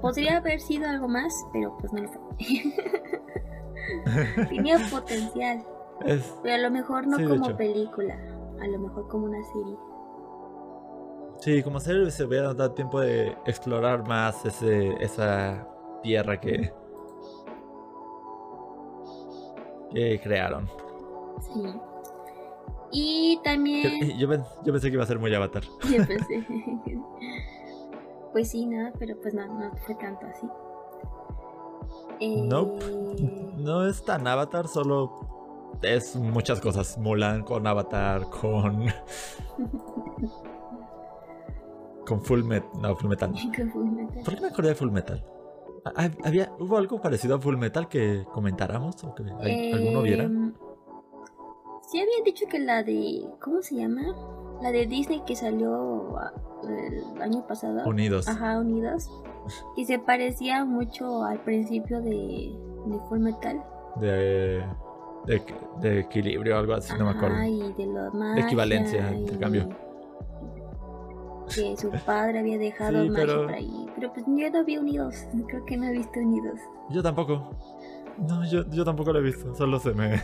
Podría 0.00 0.38
haber 0.38 0.60
sido 0.60 0.88
algo 0.88 1.06
más, 1.08 1.32
pero 1.52 1.76
pues 1.78 1.92
no 1.92 2.02
lo 2.02 2.08
fue. 2.08 2.20
Tenía 4.48 4.78
potencial, 4.90 5.64
Es- 6.04 6.34
pero 6.42 6.54
a 6.56 6.58
lo 6.58 6.70
mejor 6.70 7.06
no 7.06 7.16
Sí, 7.18 7.24
como 7.24 7.56
película, 7.56 8.14
a 8.60 8.66
lo 8.66 8.78
mejor 8.78 9.08
como 9.08 9.26
una 9.26 9.42
serie. 9.44 9.76
sí, 11.38 11.62
como 11.62 11.80
serie 11.80 12.10
se 12.10 12.24
hubiera 12.24 12.52
dado 12.54 12.72
tiempo 12.72 13.00
de 13.00 13.36
explorar 13.46 14.06
más 14.08 14.44
ese, 14.44 14.92
esa 15.02 15.66
tierra 16.02 16.40
que, 16.40 16.72
que 19.92 20.20
crearon. 20.22 20.68
Sí. 21.40 21.62
Y 22.92 23.38
también 23.44 24.18
Yo, 24.18 24.28
pen- 24.28 24.44
yo 24.64 24.72
pensé 24.72 24.88
que 24.88 24.94
iba 24.94 25.04
a 25.04 25.06
ser 25.06 25.18
muy 25.18 25.34
avatar. 25.34 25.62
yo 25.90 26.06
pensé, 26.06 26.44
pues 28.32 28.50
sí, 28.50 28.66
nada, 28.66 28.92
pero 28.98 29.16
pues 29.20 29.34
no, 29.34 29.46
no 29.46 29.70
fue 29.86 29.94
tanto 29.94 30.26
así. 30.26 30.46
Eh, 32.20 32.42
Nope. 32.42 32.84
No 33.56 33.86
es 33.86 34.04
tan 34.04 34.26
avatar, 34.26 34.68
solo 34.68 35.76
es 35.82 36.16
muchas 36.16 36.60
cosas. 36.60 36.98
Mulan 36.98 37.42
con 37.44 37.66
avatar, 37.66 38.28
con. 38.28 38.86
con 42.06 42.20
Full 42.22 42.44
Metal. 42.44 42.68
No, 42.80 42.96
Full 42.96 43.08
Metal. 43.08 43.32
qué 43.54 43.66
fue 43.66 43.84
metal. 43.84 44.22
¿Por 44.24 44.34
qué 44.34 44.40
me 44.40 44.48
acordé 44.48 44.68
de 44.70 44.74
Full 44.74 44.90
Metal? 44.90 45.24
Ah, 45.96 46.10
¿Había, 46.24 46.52
¿Hubo 46.58 46.76
algo 46.76 47.00
parecido 47.00 47.36
a 47.36 47.40
Full 47.40 47.56
Metal 47.56 47.88
que 47.88 48.24
comentáramos? 48.32 49.02
¿O 49.04 49.14
que 49.14 49.22
al- 49.22 49.74
alguno 49.74 50.02
viera? 50.02 50.28
Sí 51.90 51.98
habían 51.98 52.22
dicho 52.24 52.46
que 52.48 52.60
la 52.60 52.84
de... 52.84 53.24
¿Cómo 53.40 53.62
se 53.62 53.74
llama? 53.74 54.02
La 54.62 54.70
de 54.70 54.86
Disney 54.86 55.22
que 55.26 55.34
salió 55.34 56.16
ah, 56.18 56.32
el 56.62 57.20
año 57.20 57.44
pasado. 57.48 57.82
Unidos. 57.88 58.28
Ajá, 58.28 58.60
Unidos. 58.60 59.10
Y 59.76 59.86
se 59.86 59.98
parecía 59.98 60.64
mucho 60.64 61.24
al 61.24 61.40
principio 61.40 62.00
de, 62.00 62.54
de 62.86 62.98
Full 63.08 63.18
Metal. 63.18 63.60
De, 63.96 64.62
de, 65.26 65.42
de 65.80 66.00
equilibrio 66.00 66.54
o 66.54 66.58
algo 66.60 66.74
así, 66.74 66.92
no 66.96 67.06
me 67.06 67.10
acuerdo. 67.10 67.36
Ay, 67.36 67.74
de 67.76 67.86
lo 67.86 68.12
más. 68.12 68.36
De 68.36 68.42
equivalencia, 68.42 69.12
intercambio. 69.12 69.68
Que 71.52 71.76
su 71.76 71.90
padre 72.06 72.38
había 72.38 72.58
dejado 72.58 73.02
Sí, 73.02 73.10
pero- 73.12 73.42
por 73.46 73.52
ahí. 73.54 73.86
Pero 73.96 74.12
pues 74.12 74.24
yo 74.28 74.50
no 74.50 74.64
vi 74.64 74.78
unidos. 74.78 75.26
Creo 75.48 75.64
que 75.64 75.76
no 75.76 75.86
he 75.86 75.92
visto 75.92 76.20
unidos. 76.20 76.60
Yo 76.90 77.02
tampoco. 77.02 77.50
No, 78.16 78.44
yo, 78.44 78.64
yo 78.70 78.84
tampoco 78.84 79.12
lo 79.12 79.18
he 79.18 79.22
visto. 79.22 79.56
Solo 79.56 79.80
se 79.80 79.92
me. 79.92 80.22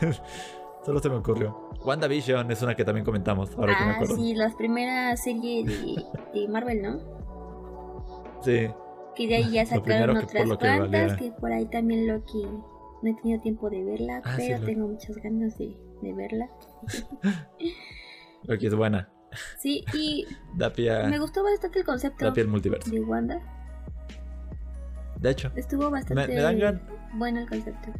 Solo 0.87 1.01
se 1.01 1.11
me 1.11 1.17
ocurrió. 1.17 1.69
WandaVision 1.85 2.49
es 2.53 2.63
una 2.63 2.77
que 2.77 2.85
también 2.85 3.05
comentamos, 3.05 3.51
ahora 3.57 3.77
que 3.77 3.85
me 3.85 3.91
ah, 3.91 3.95
acuerdo. 3.95 4.15
sí, 4.15 4.35
las 4.37 4.55
primeras 4.55 5.21
series 5.21 5.67
de, 5.67 6.05
de 6.33 6.49
Marvel, 6.49 6.81
¿no? 6.81 6.99
Sí. 8.41 8.69
Que 9.17 9.27
de 9.27 9.35
ahí 9.35 9.51
ya 9.51 9.67
sacaron 9.67 10.17
otras 10.19 10.33
que 10.33 10.57
cuantas, 10.57 11.17
que 11.17 11.33
por 11.33 11.51
ahí 11.53 11.67
también 11.67 12.07
lo 12.07 12.25
que 12.25 12.39
no 13.03 13.11
he 13.11 13.15
tenido 13.21 13.41
tiempo 13.41 13.69
de 13.69 13.83
verla, 13.83 14.23
Ah, 14.25 14.37
sí, 14.37 14.45
pero 14.47 14.61
lo- 14.61 14.67
tengo 14.67 14.87
muchas 14.89 15.17
ganas 15.17 15.59
de, 15.59 15.77
de 16.03 16.13
verla. 16.13 16.49
Lo 18.45 18.57
que 18.57 18.69
es 18.69 18.75
buena. 18.77 19.09
Sí, 19.59 19.85
y 19.93 20.25
me 21.11 21.19
gustó 21.19 21.43
bastante 21.43 21.81
el 21.81 21.85
concepto 21.85 22.33
multiverso. 22.47 22.89
de 22.93 23.01
Wanda. 23.01 23.41
De 25.19 25.31
hecho, 25.31 25.51
Estuvo 25.57 25.91
bastante 25.91 26.29
me 26.29 26.41
dan 26.41 26.59
gan- 26.59 26.81
bueno 27.15 27.41
el 27.41 27.49
concepto. 27.49 27.91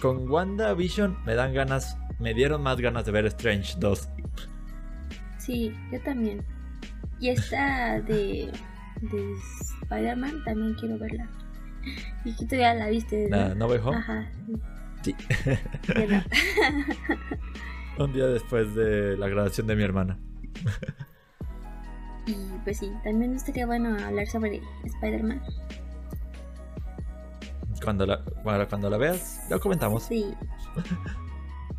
Con 0.00 0.28
WandaVision 0.30 1.24
me 1.24 1.34
dan 1.34 1.52
ganas. 1.54 1.96
Me 2.18 2.34
dieron 2.34 2.62
más 2.62 2.78
ganas 2.80 3.04
de 3.04 3.12
ver 3.12 3.26
Strange 3.26 3.74
2. 3.78 4.08
Sí, 5.38 5.74
yo 5.92 6.00
también. 6.00 6.44
Y 7.20 7.30
esta 7.30 8.00
de, 8.00 8.50
de 9.00 9.34
Spider-Man 9.82 10.42
también 10.44 10.74
quiero 10.74 10.98
verla. 10.98 11.28
Y 12.24 12.32
tú 12.46 12.56
ya 12.56 12.74
la 12.74 12.88
viste, 12.88 13.28
¿La 13.30 13.48
¿no? 13.50 13.54
No 13.54 13.66
Way 13.66 13.80
Home? 13.84 13.96
Ajá. 13.98 14.30
Sí. 15.02 15.14
No. 15.88 16.22
Un 18.04 18.12
día 18.12 18.26
después 18.26 18.74
de 18.74 19.16
la 19.16 19.28
graduación 19.28 19.66
de 19.66 19.76
mi 19.76 19.82
hermana. 19.82 20.18
Y 22.26 22.34
pues 22.64 22.78
sí, 22.78 22.92
también 23.04 23.34
estaría 23.34 23.66
bueno 23.66 23.96
hablar 24.04 24.26
sobre 24.26 24.60
Spider-Man. 24.84 25.40
Cuando 27.82 28.06
la, 28.06 28.20
cuando, 28.42 28.68
cuando 28.68 28.90
la 28.90 28.96
veas, 28.98 29.40
lo 29.50 29.58
comentamos. 29.60 30.04
Sí. 30.04 30.26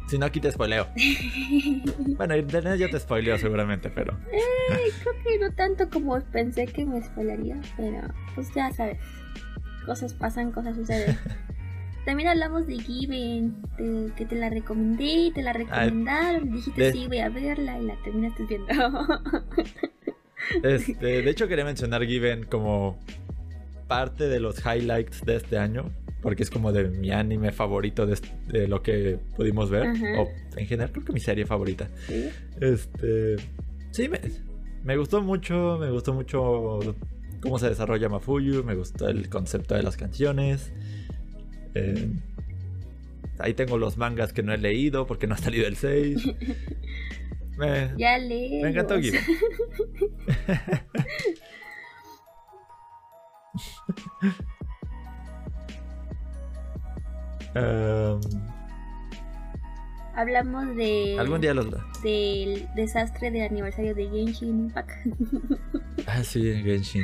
Si 0.07 0.17
no, 0.17 0.25
aquí 0.25 0.39
te 0.39 0.51
spoileo. 0.51 0.87
Bueno, 2.17 2.35
internet 2.35 2.77
ya 2.77 2.89
te 2.89 2.99
spoileo 2.99 3.37
seguramente, 3.37 3.89
pero. 3.89 4.17
Creo 5.01 5.13
que 5.23 5.39
no 5.39 5.51
tanto 5.53 5.89
como 5.89 6.19
pensé 6.19 6.65
que 6.67 6.85
me 6.85 7.01
spoilaría, 7.01 7.59
pero 7.77 8.01
pues 8.35 8.53
ya 8.53 8.71
sabes. 8.73 8.97
Cosas 9.85 10.13
pasan, 10.13 10.51
cosas 10.51 10.75
suceden. 10.75 11.17
También 12.05 12.27
hablamos 12.29 12.65
de 12.67 12.79
Given, 12.79 13.61
de 13.77 14.11
que 14.15 14.25
te 14.25 14.35
la 14.35 14.49
recomendé, 14.49 15.31
te 15.33 15.43
la 15.43 15.53
recomendaron, 15.53 16.47
y 16.47 16.51
dijiste 16.53 16.81
de- 16.81 16.91
sí, 16.91 17.07
voy 17.07 17.19
a 17.19 17.29
verla 17.29 17.77
y 17.79 17.85
la 17.85 17.95
terminaste 18.03 18.43
viendo. 18.45 18.67
Este, 20.63 20.95
de 21.21 21.29
hecho, 21.29 21.47
quería 21.47 21.65
mencionar 21.65 22.03
Given 22.05 22.45
como 22.45 22.97
parte 23.89 24.29
de 24.29 24.39
los 24.39 24.63
highlights 24.65 25.25
de 25.25 25.35
este 25.35 25.57
año. 25.57 25.91
Porque 26.21 26.43
es 26.43 26.49
como 26.49 26.71
de 26.71 26.89
mi 26.89 27.11
anime 27.11 27.51
favorito 27.51 28.05
de, 28.05 28.67
lo 28.67 28.83
que 28.83 29.19
pudimos 29.35 29.69
ver. 29.69 29.87
Ajá. 29.87 30.21
O 30.21 30.29
en 30.57 30.67
general, 30.67 30.91
creo 30.91 31.05
que 31.05 31.13
mi 31.13 31.19
serie 31.19 31.45
favorita. 31.45 31.89
¿Sí? 32.07 32.29
Este. 32.59 33.35
Sí, 33.91 34.09
me, 34.09 34.19
me 34.83 34.97
gustó 34.97 35.21
mucho. 35.21 35.77
Me 35.79 35.89
gustó 35.91 36.13
mucho 36.13 36.79
cómo 37.41 37.57
se 37.57 37.69
desarrolla 37.69 38.09
Mafuyu. 38.09 38.63
Me 38.63 38.75
gustó 38.75 39.07
el 39.07 39.29
concepto 39.29 39.75
de 39.75 39.83
las 39.83 39.95
canciones. 39.95 40.73
Eh, 41.73 42.09
ahí 43.37 43.53
tengo 43.53 43.77
los 43.77 43.97
mangas 43.97 44.33
que 44.33 44.43
no 44.43 44.53
he 44.53 44.57
leído 44.57 45.07
porque 45.07 45.27
no 45.27 45.35
ha 45.35 45.37
salido 45.37 45.67
el 45.67 45.77
6. 45.77 46.27
Me, 47.57 47.91
Ya 47.97 48.17
leí. 48.17 48.61
me 48.61 48.69
encantó 48.69 48.97
Given. 49.01 49.19
Em, 57.55 58.19
Hablamos 60.15 60.75
de 60.75 61.17
algún 61.17 61.39
día 61.39 61.53
los. 61.53 61.67
del 62.03 62.67
desastre 62.75 63.31
del 63.31 63.43
aniversario 63.49 63.95
de 63.95 64.09
Genshin 64.09 64.49
Impact. 64.49 64.91
Ah, 66.07 66.23
sí, 66.23 66.41
Genshin. 66.63 67.03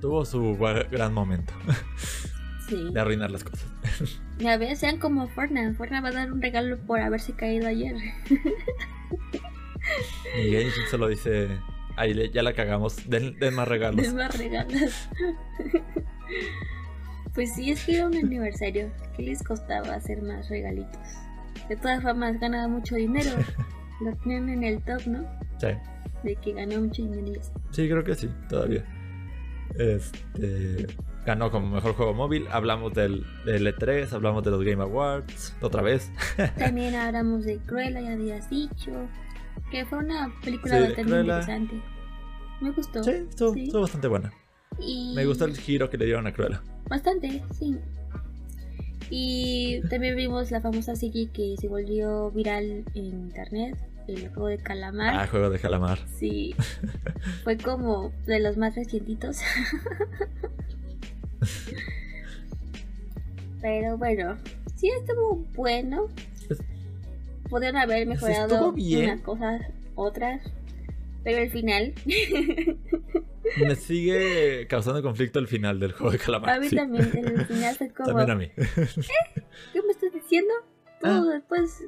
Tuvo 0.00 0.24
su 0.24 0.56
gran 0.90 1.14
momento 1.14 1.54
sí. 2.68 2.90
de 2.92 3.00
arruinar 3.00 3.30
las 3.30 3.44
cosas. 3.44 3.66
Ya 4.38 4.56
ves, 4.56 4.80
sean 4.80 4.98
como 4.98 5.28
Fortnite. 5.28 5.74
Fortnite 5.74 6.02
va 6.02 6.08
a 6.08 6.12
dar 6.12 6.32
un 6.32 6.42
regalo 6.42 6.76
por 6.86 7.00
haberse 7.00 7.34
caído 7.34 7.68
ayer. 7.68 7.94
Y 10.36 10.50
Genshin 10.50 10.82
solo 10.90 11.06
dice. 11.08 11.48
Ahí 11.96 12.12
le- 12.14 12.30
ya 12.30 12.42
la 12.42 12.52
cagamos. 12.52 13.08
Den, 13.08 13.38
den 13.38 13.54
más 13.54 13.68
regalos. 13.68 14.16
Va 14.16 14.26
a 14.26 14.28
regalar. 14.28 14.66
Pues 17.34 17.54
sí, 17.54 17.70
es 17.70 17.84
que 17.84 17.96
era 17.96 18.06
un 18.06 18.16
aniversario. 18.16 18.90
¿Qué 19.16 19.22
les 19.24 19.42
costaba 19.42 19.94
hacer 19.94 20.22
más 20.22 20.48
regalitos? 20.48 21.00
De 21.68 21.76
todas 21.76 22.02
formas, 22.02 22.38
ganaba 22.38 22.68
mucho 22.68 22.94
dinero. 22.94 23.30
Lo 24.00 24.12
tienen 24.18 24.48
en 24.50 24.64
el 24.64 24.82
top, 24.82 25.06
¿no? 25.06 25.24
Sí. 25.58 25.68
De 26.22 26.36
que 26.36 26.52
ganó 26.52 26.80
mucho 26.80 27.02
dinero. 27.02 27.40
Sí, 27.70 27.88
creo 27.88 28.04
que 28.04 28.14
sí, 28.14 28.28
todavía. 28.48 28.84
Este. 29.78 30.86
Ganó 31.26 31.50
como 31.50 31.68
mejor 31.74 31.94
juego 31.94 32.12
móvil. 32.12 32.46
Hablamos 32.50 32.92
del, 32.92 33.24
del 33.46 33.66
E3, 33.66 34.12
hablamos 34.12 34.44
de 34.44 34.50
los 34.50 34.62
Game 34.62 34.82
Awards. 34.82 35.56
Otra 35.60 35.80
vez. 35.82 36.10
También 36.58 36.94
hablamos 36.96 37.44
de 37.44 37.56
Cruella, 37.58 38.00
ya 38.00 38.12
habías 38.12 38.48
dicho. 38.50 38.92
Que 39.70 39.84
fue 39.84 39.98
una 39.98 40.32
película 40.42 40.74
Sí, 40.76 40.80
bastante 40.82 41.02
Cruella. 41.10 41.22
interesante. 41.40 41.74
Me 42.60 42.70
gustó. 42.70 43.02
Sí, 43.04 43.10
estuvo, 43.10 43.52
Sí. 43.54 43.64
estuvo 43.64 43.82
bastante 43.82 44.08
buena. 44.08 44.32
Y 44.80 45.12
Me 45.14 45.24
gustó 45.26 45.44
el 45.44 45.56
giro 45.56 45.88
que 45.90 45.98
le 45.98 46.04
dieron 46.06 46.26
a 46.26 46.32
Cruella. 46.32 46.62
Bastante, 46.88 47.42
sí. 47.52 47.76
Y 49.10 49.80
también 49.90 50.16
vimos 50.16 50.50
la 50.50 50.60
famosa 50.60 50.96
serie 50.96 51.28
que 51.30 51.54
se 51.60 51.68
volvió 51.68 52.30
viral 52.30 52.84
en 52.94 53.04
internet, 53.04 53.76
el 54.08 54.28
juego 54.30 54.48
de 54.48 54.58
calamar. 54.58 55.14
Ah, 55.14 55.26
juego 55.26 55.50
de 55.50 55.58
calamar. 55.58 55.98
Sí, 56.18 56.54
fue 57.44 57.56
como 57.58 58.12
de 58.26 58.40
los 58.40 58.56
más 58.56 58.74
recientitos. 58.74 59.40
Pero 63.60 63.96
bueno, 63.98 64.36
sí 64.76 64.90
estuvo 64.98 65.36
bueno. 65.54 66.08
Podrían 67.50 67.76
haber 67.76 68.06
mejorado 68.06 68.72
bien. 68.72 69.04
unas 69.10 69.20
cosas, 69.20 69.62
otras. 69.94 70.42
Pero 71.22 71.38
el 71.38 71.50
final, 71.50 71.94
Me 73.66 73.74
sigue 73.76 74.66
causando 74.68 75.02
conflicto 75.02 75.38
el 75.38 75.48
final 75.48 75.80
del 75.80 75.92
juego 75.92 76.12
de 76.12 76.18
calamar. 76.18 76.50
a 76.50 76.60
mí 76.60 76.68
sí. 76.68 76.76
también, 76.76 77.10
el 77.14 77.46
final 77.46 77.74
fue 77.76 77.88
como, 77.92 78.08
También 78.08 78.30
a 78.30 78.34
mí. 78.34 78.50
¿qué 79.72 79.82
me 79.82 79.92
estás 79.92 80.12
diciendo? 80.12 80.52
Tú 81.00 81.06
Ah. 81.08 81.22
después 81.32 81.84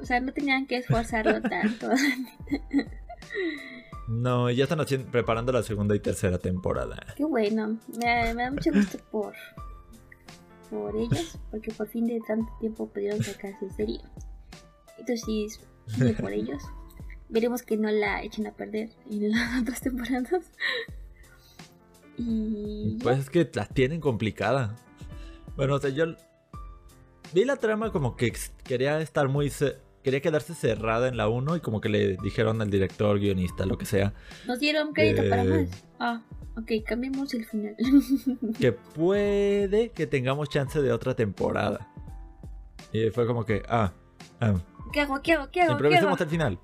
O 0.00 0.04
sea, 0.04 0.20
no 0.20 0.32
tenían 0.32 0.66
que 0.66 0.78
esforzarlo 0.78 1.40
tanto. 1.42 1.88
No, 4.08 4.50
ya 4.50 4.64
están 4.64 4.80
haciendo, 4.80 5.10
preparando 5.10 5.52
la 5.52 5.62
segunda 5.62 5.94
y 5.96 6.00
tercera 6.00 6.38
temporada. 6.38 6.96
Qué 7.16 7.24
bueno. 7.24 7.78
Me 7.98 8.34
me 8.34 8.42
da 8.42 8.50
mucho 8.50 8.70
gusto 8.72 8.98
por, 9.10 9.34
por 10.70 10.96
ellos, 10.96 11.38
porque 11.50 11.70
por 11.72 11.88
fin 11.88 12.06
de 12.06 12.20
tanto 12.26 12.52
tiempo 12.60 12.88
pudieron 12.88 13.22
sacar 13.22 13.52
su 13.58 13.68
serie. 13.70 14.00
Entonces 14.98 15.58
bien 15.98 16.16
por 16.16 16.32
ellos. 16.32 16.62
Veremos 17.28 17.62
que 17.62 17.76
no 17.76 17.90
la 17.90 18.22
echen 18.22 18.46
a 18.46 18.52
perder 18.52 18.90
en 19.10 19.30
las 19.30 19.60
otras 19.62 19.80
temporadas. 19.80 20.50
Y 22.16 22.98
Pues 23.02 23.18
es 23.18 23.30
que 23.30 23.48
la 23.54 23.66
tienen 23.66 24.00
complicada. 24.00 24.76
Bueno, 25.56 25.74
o 25.74 25.78
sea, 25.80 25.90
yo 25.90 26.06
vi 27.32 27.44
la 27.44 27.56
trama 27.56 27.90
como 27.92 28.16
que 28.16 28.32
quería 28.64 29.00
estar 29.00 29.28
muy... 29.28 29.50
Quería 30.02 30.20
quedarse 30.20 30.54
cerrada 30.54 31.08
en 31.08 31.16
la 31.16 31.28
1 31.28 31.56
y 31.56 31.60
como 31.60 31.80
que 31.80 31.88
le 31.88 32.18
dijeron 32.22 32.60
al 32.60 32.68
director, 32.68 33.18
guionista, 33.18 33.64
lo 33.64 33.78
que 33.78 33.86
sea, 33.86 34.12
nos 34.46 34.60
dieron 34.60 34.92
crédito 34.92 35.22
para 35.30 35.44
Eh. 35.44 35.66
más. 35.66 35.84
Ah, 35.98 36.22
ok, 36.56 36.70
cambiemos 36.86 37.34
el 37.34 37.44
final. 37.44 37.76
que 38.58 38.72
puede 38.72 39.90
que 39.90 40.06
tengamos 40.06 40.48
chance 40.48 40.80
de 40.80 40.92
otra 40.92 41.14
temporada. 41.14 41.88
Y 42.92 43.10
fue 43.10 43.26
como 43.26 43.44
que, 43.44 43.62
ah, 43.68 43.92
ah 44.40 44.54
¿Qué 44.92 45.00
hago? 45.00 45.20
¿Qué 45.22 45.32
hago? 45.32 45.50
¿Qué 45.50 45.50
hago? 45.50 45.50
¿Qué 45.50 45.60
hago? 45.62 45.72
improvisemos 45.72 46.20
el 46.20 46.28
final. 46.28 46.60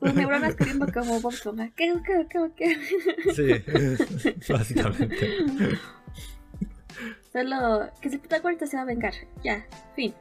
Sus 0.00 0.14
neuronas 0.14 0.54
corriendo 0.54 0.86
como 0.92 1.20
Bob 1.20 1.32
Esponja. 1.32 1.70
¿Qué 1.74 1.90
hago? 1.90 2.02
¿Qué 2.04 2.12
hago? 2.14 2.28
¿Qué 2.28 2.38
hago? 2.38 2.54
¿Qué 2.54 2.64
hago? 2.70 3.34
Sí, 3.34 4.52
básicamente. 4.52 5.28
Solo 7.32 7.90
que 8.00 8.10
se 8.10 8.18
puta 8.20 8.40
cuarto 8.40 8.66
se 8.66 8.76
va 8.76 8.82
a 8.82 8.86
vengar. 8.86 9.14
Ya, 9.42 9.66
fin. 9.96 10.14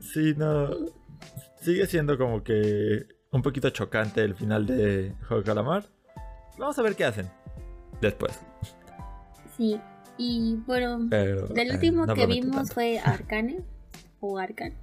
Sí, 0.00 0.34
no. 0.36 0.68
Sigue 1.62 1.86
siendo 1.86 2.18
como 2.18 2.42
que 2.42 3.06
un 3.30 3.42
poquito 3.42 3.70
chocante 3.70 4.22
el 4.22 4.34
final 4.34 4.66
de 4.66 5.14
Juego 5.26 5.42
de 5.42 5.46
Calamar. 5.46 5.88
Vamos 6.60 6.78
a 6.78 6.82
ver 6.82 6.94
qué 6.94 7.04
hacen 7.04 7.28
después. 8.02 8.38
Sí, 9.56 9.80
y 10.18 10.56
bueno, 10.66 11.06
Pero, 11.08 11.46
del 11.48 11.70
eh, 11.70 11.74
último 11.74 12.04
no 12.06 12.14
que 12.14 12.26
vimos 12.26 12.54
tanto. 12.54 12.74
fue 12.74 12.98
Arcane, 13.04 13.62
o 14.20 14.38
Arcan, 14.38 14.74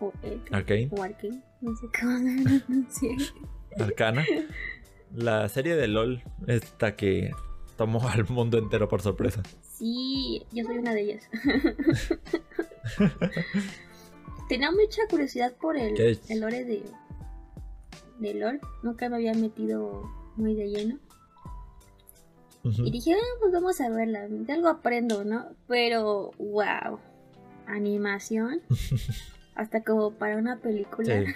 o 0.00 0.08
Arcane, 0.08 0.40
Arcane, 0.50 0.88
o 0.90 1.02
Arcane, 1.02 1.42
no 1.60 1.76
sé 1.76 1.86
cómo 2.00 2.18
se 2.18 2.60
pronuncia. 2.60 3.10
Arcana. 3.78 4.24
La 5.14 5.48
serie 5.48 5.76
de 5.76 5.86
LOL, 5.88 6.22
esta 6.46 6.96
que 6.96 7.30
tomó 7.76 8.00
al 8.08 8.26
mundo 8.28 8.58
entero 8.58 8.88
por 8.88 9.02
sorpresa. 9.02 9.42
Sí, 9.60 10.46
yo 10.52 10.64
soy 10.64 10.78
una 10.78 10.94
de 10.94 11.00
ellas. 11.02 11.28
Tenía 14.48 14.70
mucha 14.72 15.02
curiosidad 15.08 15.52
por 15.60 15.76
el, 15.76 16.18
el 16.28 16.40
lore 16.40 16.64
de, 16.64 16.82
de 18.18 18.34
LOL. 18.34 18.60
Nunca 18.82 19.08
me 19.08 19.16
había 19.16 19.32
metido 19.34 20.02
muy 20.36 20.54
de 20.54 20.68
lleno. 20.68 20.98
Y 22.62 22.90
dije, 22.90 23.14
ah, 23.14 23.36
pues 23.40 23.52
vamos 23.52 23.80
a 23.80 23.88
verla. 23.88 24.28
De 24.28 24.52
algo 24.52 24.68
aprendo, 24.68 25.24
¿no? 25.24 25.46
Pero, 25.66 26.32
wow. 26.38 26.98
Animación. 27.66 28.60
Hasta 29.54 29.82
como 29.82 30.12
para 30.12 30.36
una 30.36 30.58
película. 30.58 31.24
Sí. 31.24 31.32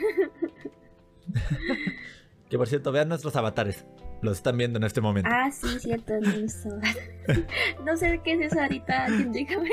que 2.50 2.59
por 2.59 2.68
cierto, 2.68 2.92
vean 2.92 3.09
nuestros 3.09 3.35
avatares. 3.37 3.87
Los 4.22 4.38
están 4.38 4.57
viendo 4.57 4.78
en 4.78 4.85
este 4.85 5.00
momento. 5.00 5.28
Ah, 5.33 5.50
sí, 5.50 5.78
cierto, 5.80 6.14
no, 6.20 6.30
no 7.85 7.96
sé 7.96 8.20
qué 8.24 8.33
es 8.35 8.52
eso 8.52 8.61
ahorita, 8.61 9.09
dígame. 9.30 9.70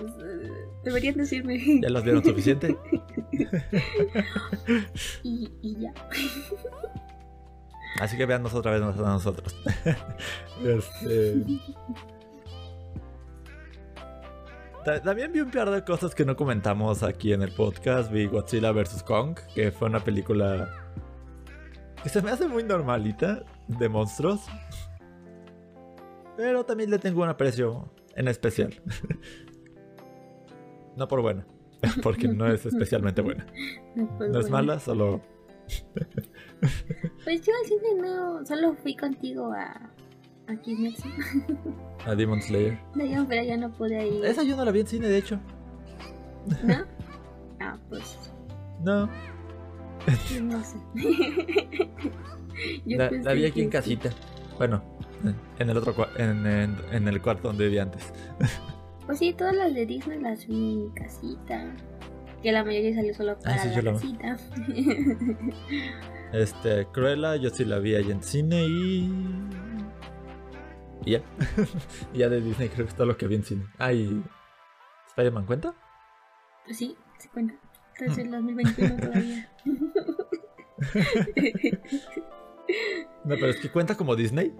Pues, 0.00 0.12
eh, 0.24 0.50
Deberían 0.84 1.14
decirme. 1.16 1.60
¿Ya 1.82 1.90
los 1.90 2.02
vieron 2.02 2.24
suficiente? 2.24 2.76
Y, 5.22 5.50
y 5.62 5.80
ya. 5.80 5.94
Así 8.00 8.16
que 8.16 8.24
veannos 8.26 8.54
otra 8.54 8.72
vez 8.72 8.82
a 8.82 8.92
nosotros. 8.92 9.54
Este, 10.64 11.42
ta- 14.84 15.00
También 15.02 15.32
vi 15.32 15.40
un 15.40 15.50
par 15.50 15.70
de 15.70 15.84
cosas 15.84 16.14
que 16.14 16.24
no 16.24 16.36
comentamos 16.36 17.02
aquí 17.02 17.32
en 17.32 17.42
el 17.42 17.52
podcast. 17.52 18.10
Vi 18.12 18.26
Godzilla 18.26 18.72
vs. 18.72 19.02
Kong, 19.02 19.38
que 19.54 19.72
fue 19.72 19.88
una 19.88 20.00
película 20.00 20.68
que 22.02 22.08
se 22.08 22.22
me 22.22 22.30
hace 22.30 22.46
muy 22.48 22.62
normalita 22.62 23.44
de 23.68 23.88
monstruos. 23.88 24.40
Pero 26.36 26.64
también 26.64 26.90
le 26.90 26.98
tengo 26.98 27.22
un 27.22 27.28
aprecio 27.28 27.92
en 28.16 28.28
especial. 28.28 28.80
No 31.00 31.08
por 31.08 31.22
buena, 31.22 31.46
porque 32.02 32.28
no 32.28 32.46
es 32.46 32.66
especialmente 32.66 33.22
buena. 33.22 33.46
No 33.96 34.38
es 34.38 34.50
mala, 34.50 34.78
solo 34.78 35.22
Pues 37.24 37.40
yo 37.42 37.52
al 37.62 37.66
cine 37.68 38.02
no, 38.02 38.44
solo 38.44 38.74
fui 38.82 38.94
contigo 38.94 39.50
a. 39.52 39.90
a 40.46 40.56
Kimetsu. 40.60 41.08
a 42.04 42.14
Demon 42.14 42.42
Slayer. 42.42 42.78
No, 42.94 43.04
yo, 43.06 43.26
pero 43.26 43.42
ya 43.42 43.56
no 43.56 43.72
pude 43.72 44.06
ir. 44.06 44.24
Esa 44.26 44.42
yo 44.42 44.56
no 44.56 44.64
la 44.66 44.72
vi 44.72 44.80
en 44.80 44.86
cine, 44.86 45.08
de 45.08 45.16
hecho. 45.18 45.40
¿No? 46.64 46.84
Ah, 47.60 47.78
pues 47.88 48.18
No, 48.84 49.06
no 50.42 50.64
sé. 50.64 50.76
Yo 52.84 52.98
La, 52.98 53.32
vi 53.32 53.44
aquí 53.46 53.52
que 53.54 53.62
en 53.62 53.70
casita. 53.70 54.10
Bueno, 54.58 54.82
en 55.58 55.70
el 55.70 55.76
otro 55.78 55.94
en, 56.18 56.46
en- 56.46 56.76
en 56.92 57.08
el 57.08 57.22
cuarto 57.22 57.48
donde 57.48 57.64
vivía 57.64 57.84
antes. 57.84 58.12
Pues 59.10 59.18
sí, 59.18 59.32
todas 59.32 59.56
las 59.56 59.74
de 59.74 59.86
Disney 59.86 60.20
las 60.20 60.46
vi 60.46 60.88
casita. 60.94 61.74
Que 62.44 62.52
la 62.52 62.62
mayoría 62.62 62.94
salió 62.94 63.12
solo 63.12 63.36
para 63.40 63.56
Ah, 63.56 63.58
sí, 63.58 63.70
yo 63.74 63.82
la 63.82 63.92
casita. 63.94 64.36
Este, 66.32 66.86
Cruella, 66.92 67.34
yo 67.34 67.50
sí 67.50 67.64
la 67.64 67.80
vi 67.80 67.96
ahí 67.96 68.08
en 68.08 68.22
cine 68.22 68.62
y. 68.62 69.12
y 71.06 71.10
ya. 71.10 71.22
Ya 72.14 72.28
de 72.28 72.40
Disney 72.40 72.68
creo 72.68 72.86
que 72.86 72.90
es 72.90 72.94
todo 72.94 73.08
lo 73.08 73.16
que 73.16 73.26
vi 73.26 73.34
en 73.34 73.42
cine. 73.42 73.66
Ah, 73.78 73.92
y. 73.92 74.22
¿Spider-Man 75.08 75.44
cuenta? 75.44 75.74
pues 76.64 76.78
sí, 76.78 76.96
se 77.18 77.28
cuenta. 77.30 77.54
Entonces 77.98 78.24
el 78.26 78.30
2021 78.30 78.96
todavía. 78.96 79.50
No, 83.24 83.34
pero 83.34 83.48
es 83.48 83.56
que 83.56 83.72
cuenta 83.72 83.96
como 83.96 84.14
Disney. 84.14 84.54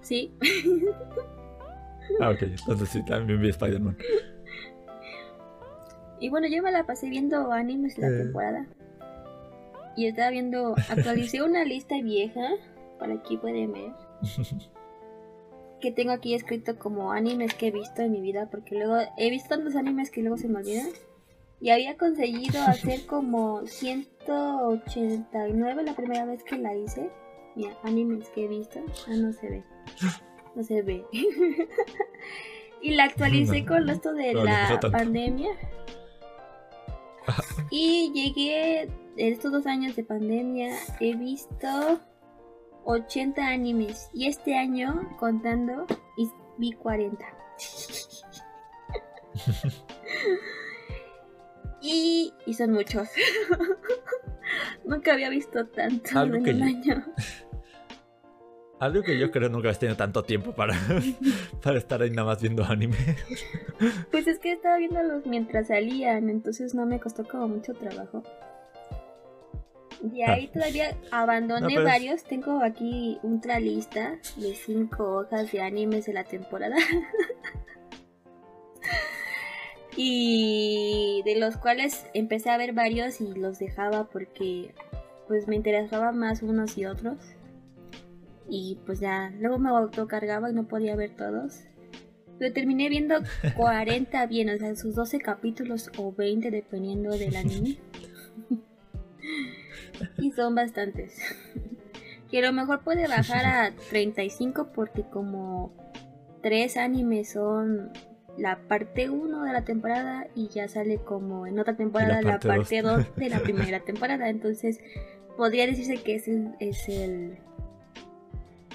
sí. 0.00 0.32
Ah, 2.20 2.30
ok, 2.30 2.42
entonces 2.42 2.88
sí, 2.88 3.04
también 3.04 3.40
vi 3.40 3.48
Spider-Man. 3.50 3.96
Y 6.18 6.28
bueno, 6.28 6.48
yo 6.48 6.60
me 6.62 6.70
la 6.72 6.84
pasé 6.84 7.08
viendo 7.08 7.50
animes 7.52 7.96
la 7.98 8.08
Eh. 8.08 8.18
temporada. 8.24 8.66
Y 9.96 10.06
estaba 10.06 10.30
viendo, 10.30 10.74
actualicé 10.88 11.42
una 11.42 11.64
lista 11.64 12.00
vieja, 12.02 12.40
para 12.98 13.14
aquí 13.14 13.36
pueden 13.38 13.72
ver, 13.72 13.92
que 15.80 15.90
tengo 15.92 16.12
aquí 16.12 16.34
escrito 16.34 16.78
como 16.78 17.12
animes 17.12 17.54
que 17.54 17.68
he 17.68 17.70
visto 17.70 18.02
en 18.02 18.12
mi 18.12 18.20
vida, 18.20 18.48
porque 18.50 18.74
luego 18.76 18.98
he 19.16 19.30
visto 19.30 19.48
tantos 19.48 19.74
animes 19.76 20.10
que 20.10 20.20
luego 20.20 20.36
se 20.36 20.48
me 20.48 20.58
olvidan. 20.58 20.88
Y 21.62 21.70
había 21.70 21.96
conseguido 21.98 22.62
hacer 22.62 23.04
como 23.06 23.66
189 23.66 25.82
la 25.82 25.94
primera 25.94 26.24
vez 26.24 26.42
que 26.42 26.56
la 26.56 26.74
hice. 26.74 27.10
Mira, 27.54 27.76
animes 27.82 28.30
que 28.30 28.44
he 28.44 28.48
visto. 28.48 28.80
Ah, 29.08 29.14
no 29.16 29.30
se 29.32 29.48
ve. 29.50 29.62
No 30.54 30.62
se 30.64 30.82
ve. 30.82 31.04
y 32.82 32.92
la 32.92 33.04
actualicé 33.04 33.64
con 33.64 33.88
esto 33.88 34.12
de 34.12 34.34
no 34.34 34.44
la 34.44 34.80
pandemia. 34.80 35.50
Y 37.70 38.10
llegué, 38.12 38.82
en 38.82 39.32
estos 39.32 39.52
dos 39.52 39.66
años 39.66 39.94
de 39.94 40.04
pandemia, 40.04 40.74
he 40.98 41.14
visto 41.14 42.00
80 42.84 43.46
animes. 43.46 44.10
Y 44.12 44.26
este 44.26 44.58
año, 44.58 45.16
contando, 45.18 45.86
vi 46.58 46.72
40. 46.72 47.24
y, 51.80 52.32
y 52.46 52.54
son 52.54 52.72
muchos. 52.72 53.08
Nunca 54.84 55.12
había 55.12 55.30
visto 55.30 55.66
tanto 55.66 56.22
en 56.22 56.34
un 56.34 56.62
año. 56.62 57.04
Algo 58.80 59.02
que 59.02 59.18
yo 59.18 59.30
creo 59.30 59.48
nunca 59.50 59.68
has 59.70 59.78
tenido 59.78 59.96
tanto 59.96 60.22
tiempo 60.24 60.52
para, 60.52 60.74
para 61.62 61.78
estar 61.78 62.00
ahí 62.02 62.10
nada 62.10 62.28
más 62.28 62.40
viendo 62.42 62.64
anime. 62.64 62.96
Pues 64.10 64.26
es 64.26 64.38
que 64.38 64.52
estaba 64.52 64.78
viéndolos 64.78 65.26
mientras 65.26 65.68
salían, 65.68 66.30
entonces 66.30 66.74
no 66.74 66.86
me 66.86 66.98
costó 66.98 67.24
como 67.24 67.46
mucho 67.48 67.74
trabajo. 67.74 68.22
Y 70.14 70.22
ahí 70.22 70.46
Ah. 70.48 70.52
todavía 70.54 70.96
abandoné 71.10 71.60
No, 71.60 71.66
pero 71.68 71.80
es- 71.82 71.86
varios. 71.86 72.24
Tengo 72.24 72.62
aquí 72.62 73.18
una 73.22 73.60
lista 73.60 74.18
de 74.36 74.54
cinco 74.54 75.18
hojas 75.18 75.52
de 75.52 75.60
animes 75.60 76.06
de 76.06 76.14
la 76.14 76.24
temporada. 76.24 76.76
y 79.96 81.22
de 81.24 81.36
los 81.38 81.56
cuales 81.56 82.06
empecé 82.14 82.50
a 82.50 82.56
ver 82.56 82.72
varios 82.72 83.20
y 83.20 83.34
los 83.34 83.58
dejaba 83.58 84.04
porque 84.04 84.74
pues 85.28 85.46
me 85.48 85.56
interesaban 85.56 86.18
más 86.18 86.42
unos 86.42 86.76
y 86.78 86.86
otros. 86.86 87.16
Y 88.50 88.78
pues 88.84 88.98
ya, 88.98 89.32
luego 89.38 89.58
me 89.58 89.70
autocargaba 89.70 90.50
y 90.50 90.52
no 90.52 90.66
podía 90.66 90.96
ver 90.96 91.14
todos. 91.16 91.60
Pero 92.38 92.52
terminé 92.52 92.88
viendo 92.88 93.14
40 93.56 94.26
bien, 94.26 94.50
o 94.50 94.58
sea, 94.58 94.74
sus 94.74 94.94
12 94.96 95.20
capítulos 95.20 95.90
o 95.96 96.12
20 96.12 96.50
dependiendo 96.50 97.16
del 97.16 97.36
anime. 97.36 97.78
y 100.18 100.32
son 100.32 100.56
bastantes. 100.56 101.16
Que 102.28 102.38
a 102.38 102.42
lo 102.42 102.52
mejor 102.52 102.82
puede 102.82 103.06
bajar 103.06 103.46
a 103.46 103.72
35 103.90 104.68
porque 104.74 105.02
como 105.02 105.72
tres 106.42 106.76
animes 106.76 107.32
son 107.32 107.92
la 108.38 108.58
parte 108.68 109.10
1 109.10 109.42
de 109.42 109.52
la 109.52 109.64
temporada 109.64 110.26
y 110.34 110.48
ya 110.48 110.68
sale 110.68 110.98
como 110.98 111.46
en 111.46 111.58
otra 111.58 111.76
temporada 111.76 112.22
la 112.22 112.38
parte 112.38 112.48
parte 112.48 112.82
dos. 112.82 113.06
2 113.06 113.16
de 113.16 113.28
la 113.28 113.38
primera 113.42 113.80
temporada. 113.80 114.28
Entonces 114.28 114.80
podría 115.36 115.66
decirse 115.66 116.02
que 116.02 116.16
es 116.16 116.28
el, 116.28 116.54
es 116.60 116.88
el 116.88 117.38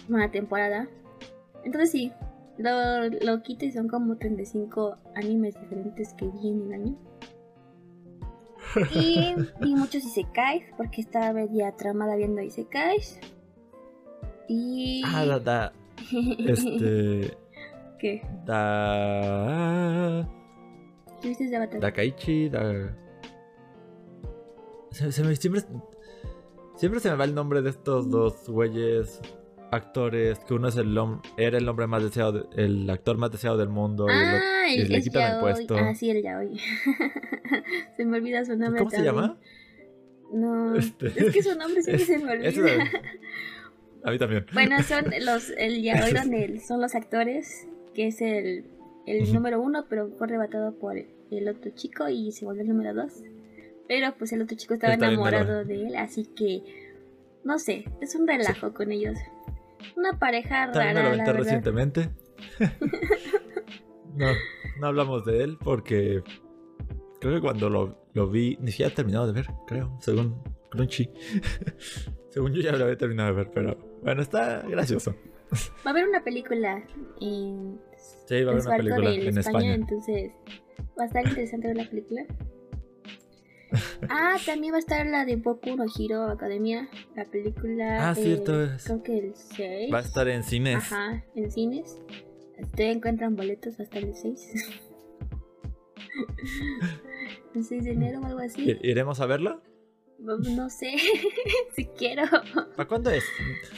una 0.09 0.31
temporada. 0.31 0.87
Entonces 1.63 1.91
sí, 1.91 2.11
lo, 2.57 3.09
lo 3.09 3.41
quito 3.41 3.65
y 3.65 3.71
son 3.71 3.87
como 3.87 4.17
35 4.17 4.97
animes 5.15 5.59
diferentes 5.59 6.13
que 6.13 6.27
vi 6.27 6.49
en 6.49 6.61
el 6.61 6.73
año. 6.73 6.97
Y 8.93 9.35
vi 9.61 9.75
muchos 9.75 10.03
Isekais, 10.05 10.63
porque 10.77 11.01
estaba 11.01 11.33
media 11.33 11.75
tramada 11.75 12.15
viendo 12.15 12.41
Isekais. 12.41 13.19
Y. 14.47 15.01
Ah, 15.05 15.25
da, 15.25 15.39
da, 15.39 15.73
este, 16.47 17.35
¿Qué? 17.99 18.21
da, 18.45 20.29
¿Qué 21.21 21.29
viste 21.29 21.49
de 21.49 21.55
Avatar? 21.55 21.79
Dakaichi, 21.79 22.49
da... 22.49 22.95
Se, 24.91 25.11
se 25.11 25.23
me, 25.23 25.35
siempre, 25.35 25.61
siempre 26.75 26.99
se 27.01 27.09
me 27.09 27.17
va 27.17 27.25
el 27.25 27.35
nombre 27.35 27.61
de 27.61 27.69
estos 27.71 28.09
dos 28.09 28.47
güeyes 28.47 29.21
actores, 29.75 30.39
que 30.39 30.53
uno 30.53 30.67
es 30.69 30.75
el 30.77 30.97
era 31.37 31.57
el 31.57 31.67
hombre 31.69 31.87
más 31.87 32.01
deseado, 32.03 32.31
de- 32.31 32.63
el 32.63 32.89
actor 32.89 33.17
más 33.17 33.31
deseado 33.31 33.57
del 33.57 33.69
mundo. 33.69 34.07
y 34.07 34.11
Ah, 34.13 34.67
y 34.69 34.85
le 34.85 35.01
quitan 35.01 35.35
el 35.35 35.39
puesto. 35.41 35.75
Ah, 35.77 35.93
sí, 35.93 36.09
el 36.09 36.23
Yaoi. 36.23 36.57
se 37.97 38.05
me 38.05 38.17
olvida 38.17 38.43
su 38.45 38.55
nombre. 38.57 38.79
¿Cómo 38.79 38.89
se 38.91 39.03
llama? 39.03 39.37
No, 40.33 40.75
Este- 40.75 41.07
es 41.15 41.33
que 41.33 41.43
su 41.43 41.55
nombre 41.57 41.81
siempre 41.83 42.05
se 42.05 42.17
me 42.17 42.31
olvida. 42.33 42.83
A 44.03 44.11
mí 44.11 44.17
también. 44.19 44.45
Bueno, 44.53 44.81
son 44.83 45.05
los, 45.21 45.49
el 45.57 45.81
yaoi 45.81 46.13
donde 46.13 46.59
son 46.59 46.81
los 46.81 46.93
actores, 46.95 47.67
que 47.93 48.07
es 48.07 48.21
el, 48.21 48.65
el 49.07 49.31
número 49.33 49.61
uno, 49.61 49.85
pero 49.89 50.09
fue 50.17 50.27
arrebatado 50.27 50.73
por 50.75 50.95
el 50.97 51.47
otro 51.49 51.71
chico 51.75 52.07
y 52.09 52.31
se 52.31 52.45
volvió 52.45 52.61
el 52.63 52.67
número 52.69 52.93
dos. 52.93 53.13
Pero 53.87 54.15
pues 54.17 54.31
el 54.33 54.41
otro 54.41 54.57
chico 54.57 54.73
estaba 54.73 54.93
enamorado 54.95 55.63
de 55.63 55.87
él, 55.87 55.95
así 55.95 56.25
que 56.25 56.63
no 57.43 57.59
sé, 57.59 57.85
es 58.01 58.15
un 58.15 58.27
relajo 58.27 58.73
con 58.73 58.91
ellos. 58.91 59.17
Una 59.95 60.17
pareja 60.19 60.71
También 60.71 60.95
rara. 60.95 61.09
me 61.09 61.17
lo 61.17 61.23
la 61.23 61.33
recientemente. 61.33 62.09
no, 64.15 64.27
no 64.79 64.87
hablamos 64.87 65.25
de 65.25 65.43
él 65.43 65.57
porque 65.63 66.23
creo 67.19 67.35
que 67.35 67.41
cuando 67.41 67.69
lo, 67.69 68.05
lo 68.13 68.29
vi, 68.29 68.57
ni 68.59 68.71
siquiera 68.71 68.91
he 68.91 68.95
terminado 68.95 69.27
de 69.27 69.33
ver, 69.33 69.47
creo, 69.67 69.97
según 69.99 70.41
Crunchy. 70.69 71.09
según 72.29 72.53
yo 72.53 72.61
ya 72.61 72.71
lo 72.73 72.83
había 72.83 72.97
terminado 72.97 73.29
de 73.29 73.35
ver, 73.35 73.51
pero 73.53 73.77
bueno, 74.01 74.21
está 74.21 74.61
gracioso. 74.61 75.15
Va 75.85 75.89
a 75.89 75.89
haber 75.91 76.07
una 76.07 76.23
película 76.23 76.83
en, 77.21 77.79
sí, 78.27 78.43
va 78.43 78.51
a 78.51 78.53
haber 78.53 78.67
una 78.67 78.77
película 78.77 79.13
en 79.13 79.37
España, 79.37 79.73
entonces 79.73 80.31
va 80.99 81.03
a 81.03 81.07
estar 81.07 81.25
interesante 81.25 81.67
ver 81.67 81.77
la 81.77 81.89
película. 81.89 82.25
Ah, 84.09 84.35
también 84.45 84.73
va 84.73 84.77
a 84.77 84.79
estar 84.79 85.05
la 85.05 85.25
de 85.25 85.35
Boku 85.35 85.75
no 85.75 85.85
Hero 85.85 86.29
Academia, 86.29 86.89
la 87.15 87.25
película. 87.25 88.09
Ah, 88.09 88.15
cierto. 88.15 88.63
Eh, 88.63 88.77
creo 88.83 89.03
que 89.03 89.17
el 89.17 89.35
6. 89.35 89.93
Va 89.93 89.99
a 89.99 90.01
estar 90.01 90.27
en 90.27 90.43
cines. 90.43 90.77
Ajá, 90.77 91.23
en 91.35 91.51
cines. 91.51 91.99
Ustedes 92.59 92.95
encuentran 92.95 93.35
boletos 93.35 93.79
hasta 93.79 93.99
el 93.99 94.15
6. 94.15 94.81
el 97.55 97.63
6 97.63 97.83
de 97.83 97.91
enero 97.91 98.21
o 98.21 98.25
algo 98.25 98.39
así. 98.39 98.77
¿Iremos 98.81 99.19
a 99.19 99.25
verla? 99.25 99.61
No 100.17 100.69
sé, 100.69 100.95
si 101.75 101.85
quiero. 101.85 102.23
¿Para 102.75 102.87
cuándo 102.87 103.11
es? 103.11 103.23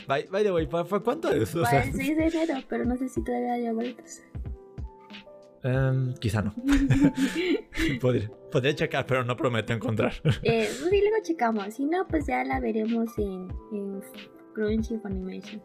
By, 0.08 0.28
by 0.28 0.43
the 0.43 0.52
way, 0.52 0.67
¿para, 0.67 0.86
cuándo 0.86 1.30
es? 1.32 1.56
O 1.56 1.63
Para 1.63 1.84
el 1.84 1.93
6 1.93 2.17
de 2.17 2.28
enero, 2.28 2.54
pero 2.69 2.86
no 2.86 2.95
sé 2.95 3.10
si 3.10 3.23
todavía 3.23 3.54
hay 3.54 3.69
boletos. 3.71 4.21
Um, 5.67 6.13
quizá 6.13 6.41
no. 6.41 6.53
podría, 8.01 8.32
podría, 8.51 8.73
checar, 8.73 9.06
pero 9.06 9.25
no 9.25 9.36
prometo 9.36 9.73
encontrar. 9.73 10.13
eh, 10.43 10.65
sí, 10.65 11.01
luego 11.01 11.17
checamos. 11.23 11.73
Si 11.73 11.86
no, 11.86 12.08
pues 12.08 12.25
ya 12.25 12.43
la 12.45 12.62
veremos 12.62 13.10
en, 13.17 13.49
en 13.73 14.01
Crunchy 14.53 14.97
Animation. 15.03 15.62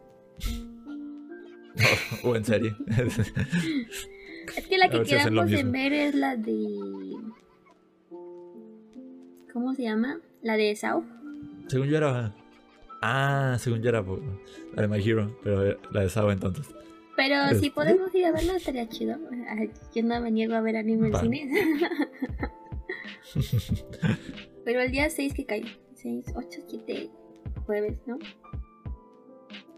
o, 2.23 2.27
o 2.29 2.35
en 2.35 2.43
serie. 2.43 2.75
es 4.57 4.67
que 4.67 4.77
la 4.77 4.89
que 4.89 5.03
quedamos 5.03 5.49
en 5.51 5.71
ver 5.71 5.93
es 5.93 6.15
la 6.15 6.35
de. 6.35 6.57
¿Cómo 9.53 9.73
se 9.73 9.83
llama? 9.83 10.19
La 10.41 10.57
de 10.57 10.75
Sao. 10.75 11.05
Según 11.67 11.87
yo 11.87 11.95
era. 11.97 12.35
Ah, 13.01 13.55
según 13.57 13.81
yo 13.81 13.89
era 13.89 14.03
la 14.75 14.81
de 14.81 14.87
My 14.89 15.01
Hero, 15.01 15.37
pero 15.43 15.77
la 15.91 16.01
de 16.01 16.09
Sao 16.09 16.29
entonces. 16.29 16.67
Pero 17.15 17.59
si 17.59 17.69
podemos 17.69 18.13
ir 18.15 18.25
a 18.25 18.31
verla 18.31 18.55
estaría 18.55 18.87
chido. 18.89 19.17
Yo 19.93 20.03
no 20.03 20.19
me 20.19 20.31
niego 20.31 20.55
a 20.55 20.61
ver 20.61 20.77
anime 20.77 21.09
en 21.09 21.15
cine. 21.17 21.51
Pero 24.65 24.81
el 24.81 24.91
día 24.91 25.09
6 25.09 25.33
que 25.33 25.45
cae. 25.45 25.63
6, 25.95 26.33
8, 26.35 26.59
7, 26.67 27.09
jueves, 27.65 27.97
¿no? 28.05 28.17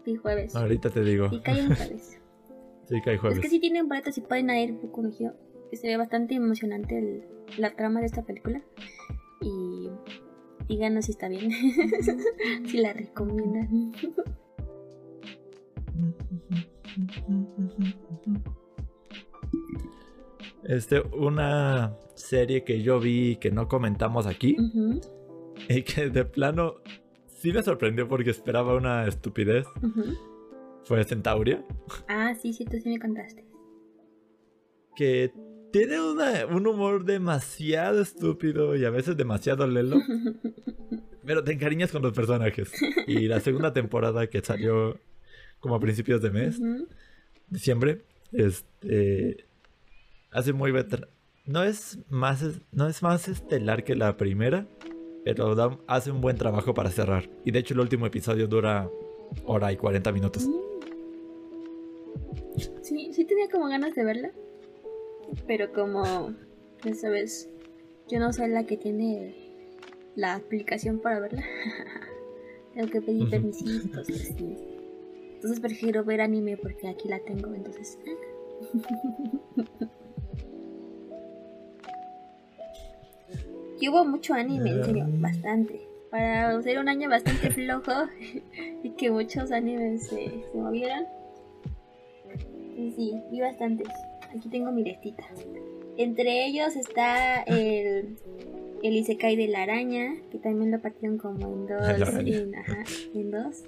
Sí, 0.04 0.16
jueves. 0.16 0.56
Ahorita 0.56 0.90
te 0.90 1.02
digo. 1.02 1.28
Y 1.30 1.40
cae 1.40 1.60
en 1.60 1.66
jueves. 1.74 2.18
sí, 2.88 3.00
cae 3.04 3.18
jueves. 3.18 3.38
Es 3.38 3.42
que 3.42 3.48
si 3.48 3.60
tienen 3.60 3.88
boletos 3.88 4.16
y 4.18 4.20
pueden 4.22 4.50
ir 4.50 4.72
Boku 4.72 5.02
no 5.02 5.10
Hero. 5.10 5.34
Se 5.72 5.88
ve 5.88 5.96
bastante 5.96 6.34
emocionante 6.34 6.98
el, 6.98 7.24
la 7.58 7.74
trama 7.74 8.00
de 8.00 8.06
esta 8.06 8.22
película. 8.22 8.62
Y 9.40 9.90
díganos 10.68 11.06
si 11.06 11.12
está 11.12 11.28
bien. 11.28 11.50
si 12.66 12.78
la 12.78 12.92
recomiendan. 12.92 13.92
Este, 20.64 21.00
una 21.00 21.96
serie 22.14 22.64
que 22.64 22.82
yo 22.82 22.98
vi 22.98 23.36
que 23.36 23.50
no 23.50 23.68
comentamos 23.68 24.26
aquí 24.26 24.56
y 25.68 25.82
que 25.82 26.10
de 26.10 26.24
plano 26.24 26.76
sí 27.28 27.52
me 27.52 27.62
sorprendió 27.62 28.08
porque 28.08 28.30
esperaba 28.30 28.74
una 28.74 29.06
estupidez 29.06 29.66
fue 30.84 31.04
Centauria, 31.04 31.64
Ah, 32.08 32.34
sí, 32.40 32.52
sí, 32.52 32.64
tú 32.64 32.78
sí 32.82 32.88
me 32.88 32.98
contaste. 32.98 33.44
que 34.96 35.32
tiene 35.72 36.00
una- 36.00 36.46
un 36.46 36.66
humor 36.66 37.04
demasiado 37.04 38.00
estúpido 38.00 38.76
y 38.76 38.84
a 38.84 38.90
veces 38.90 39.16
demasiado 39.16 39.66
lelo, 39.66 39.96
pero 41.24 41.44
te 41.44 41.52
encariñas 41.52 41.92
con 41.92 42.02
los 42.02 42.12
personajes. 42.12 42.72
Y 43.06 43.26
la 43.28 43.40
segunda 43.40 43.72
temporada 43.72 44.28
que 44.28 44.40
salió 44.42 44.98
como 45.60 45.74
a 45.74 45.80
principios 45.80 46.22
de 46.22 46.30
mes, 46.30 46.60
diciembre, 47.48 48.02
este 48.32 49.44
hace 50.30 50.52
muy 50.52 50.72
no 51.46 51.62
es 51.62 51.98
más 52.08 52.44
no 52.72 52.88
es 52.88 53.02
más 53.02 53.28
estelar 53.28 53.84
que 53.84 53.94
la 53.94 54.16
primera, 54.16 54.66
pero 55.24 55.54
da- 55.54 55.78
hace 55.86 56.10
un 56.10 56.20
buen 56.20 56.36
trabajo 56.36 56.74
para 56.74 56.90
cerrar. 56.90 57.28
Y 57.44 57.50
de 57.52 57.60
hecho 57.60 57.74
el 57.74 57.80
último 57.80 58.06
episodio 58.06 58.46
dura 58.48 58.88
hora 59.44 59.72
y 59.72 59.76
40 59.76 60.12
minutos. 60.12 60.48
Sí, 62.82 63.12
sí 63.12 63.24
tenía 63.24 63.48
como 63.50 63.68
ganas 63.68 63.94
de 63.94 64.04
verla. 64.04 64.30
Pero 65.46 65.72
como, 65.72 66.34
ya 66.84 66.94
sabes, 66.94 67.48
yo 68.08 68.20
no 68.20 68.32
soy 68.32 68.48
la 68.48 68.64
que 68.64 68.76
tiene 68.76 69.34
la 70.14 70.34
aplicación 70.34 71.00
para 71.00 71.18
verla. 71.20 71.44
tengo 72.74 72.88
que 72.88 73.00
pedir 73.02 73.28
permisitos. 73.28 74.08
Entonces 75.36 75.60
prefiero 75.60 76.04
ver 76.04 76.20
anime 76.20 76.56
porque 76.56 76.88
aquí 76.88 77.08
la 77.08 77.20
tengo, 77.20 77.54
entonces... 77.54 77.98
Y 83.80 83.88
hubo 83.88 84.04
mucho 84.04 84.34
anime, 84.34 84.70
en 84.70 84.84
serio, 84.84 85.06
bastante. 85.08 85.80
Para 86.10 86.60
ser 86.62 86.78
un 86.78 86.88
año 86.88 87.10
bastante 87.10 87.50
flojo 87.52 87.92
y 88.82 88.90
que 88.90 89.10
muchos 89.10 89.52
animes 89.52 90.08
se, 90.08 90.44
se 90.52 90.58
movieron. 90.58 91.04
Sí, 92.74 92.92
sí, 92.96 93.22
vi 93.30 93.40
bastantes. 93.40 93.88
Aquí 94.34 94.48
tengo 94.48 94.72
mi 94.72 94.82
listita. 94.82 95.24
Entre 95.96 96.46
ellos 96.46 96.76
está 96.76 97.42
el, 97.42 98.16
el 98.82 98.96
Isekai 98.96 99.36
de 99.36 99.48
la 99.48 99.62
araña, 99.62 100.14
que 100.30 100.38
también 100.38 100.70
lo 100.70 100.80
partieron 100.80 101.16
como 101.16 101.46
en 101.46 101.66
dos. 101.66 102.18
En, 102.26 102.54
ajá, 102.54 102.84
en 103.14 103.30
dos. 103.30 103.64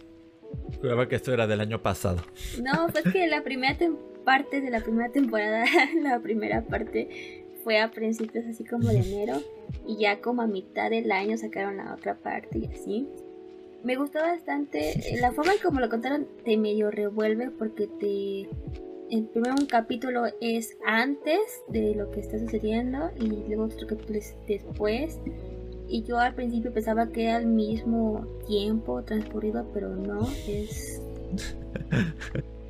Juraba 0.81 1.09
que 1.09 1.17
esto 1.17 1.33
era 1.33 1.47
del 1.47 1.61
año 1.61 1.83
pasado. 1.83 2.23
No, 2.63 2.89
pues 2.93 3.05
que 3.13 3.27
la 3.27 3.43
primera 3.43 3.77
parte 4.25 4.61
de 4.61 4.71
la 4.71 4.81
primera 4.81 5.11
temporada, 5.11 5.65
la 6.03 6.21
primera 6.21 6.63
parte 6.63 7.45
fue 7.65 7.81
a 7.81 7.91
principios 7.91 8.47
así 8.47 8.65
como 8.65 8.89
de 8.89 8.99
enero 8.99 9.43
y 9.87 9.99
ya 9.99 10.21
como 10.21 10.43
a 10.43 10.47
mitad 10.47 10.91
del 10.91 11.11
año 11.11 11.37
sacaron 11.37 11.77
la 11.77 11.95
otra 11.95 12.17
parte 12.17 12.59
y 12.59 12.67
así. 12.67 13.09
Me 13.83 13.97
gustó 13.97 14.21
bastante 14.21 14.91
eh, 14.91 15.21
la 15.21 15.33
forma 15.33 15.53
en 15.53 15.59
como 15.61 15.81
lo 15.81 15.89
contaron 15.89 16.27
te 16.45 16.57
medio 16.57 16.91
revuelve 16.91 17.51
porque 17.51 17.87
te 17.87 18.49
el 19.11 19.25
primero 19.25 19.55
un 19.59 19.67
capítulo 19.67 20.25
es 20.41 20.77
antes 20.85 21.63
de 21.69 21.95
lo 21.95 22.11
que 22.11 22.21
está 22.21 22.39
sucediendo 22.39 23.11
y 23.19 23.29
luego 23.49 23.65
otro 23.65 23.87
capítulo 23.87 24.19
es 24.19 24.37
después 24.47 25.19
y 25.89 26.03
yo 26.05 26.19
al 26.19 26.35
principio 26.35 26.73
pensaba 26.73 27.09
que 27.09 27.25
era 27.25 27.37
al 27.37 27.47
mismo 27.47 28.27
tiempo 28.47 29.03
transcurrido 29.03 29.67
pero 29.73 29.97
no 29.97 30.29
es 30.47 31.01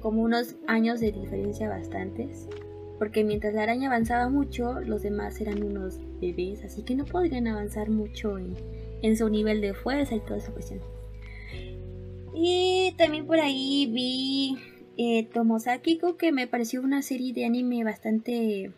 como 0.00 0.22
unos 0.22 0.54
años 0.66 1.00
de 1.00 1.12
diferencia 1.12 1.68
bastantes. 1.68 2.48
Porque 2.98 3.22
mientras 3.22 3.54
la 3.54 3.62
araña 3.62 3.88
avanzaba 3.88 4.28
mucho, 4.28 4.80
los 4.80 5.02
demás 5.02 5.40
eran 5.40 5.62
unos 5.62 6.00
bebés, 6.20 6.64
así 6.64 6.82
que 6.82 6.96
no 6.96 7.04
podrían 7.04 7.46
avanzar 7.46 7.90
mucho 7.90 8.38
en, 8.38 8.54
en 9.02 9.16
su 9.16 9.28
nivel 9.28 9.60
de 9.60 9.72
fuerza 9.72 10.16
y 10.16 10.20
toda 10.20 10.38
esa 10.38 10.52
cuestión. 10.52 10.80
Y 12.34 12.94
también 12.98 13.26
por 13.26 13.38
ahí 13.38 13.88
vi 13.92 14.56
eh, 14.96 15.28
Tomosakiko, 15.32 16.16
que 16.16 16.32
me 16.32 16.48
pareció 16.48 16.82
una 16.82 17.02
serie 17.02 17.32
de 17.32 17.44
anime 17.44 17.84
bastante 17.84 18.72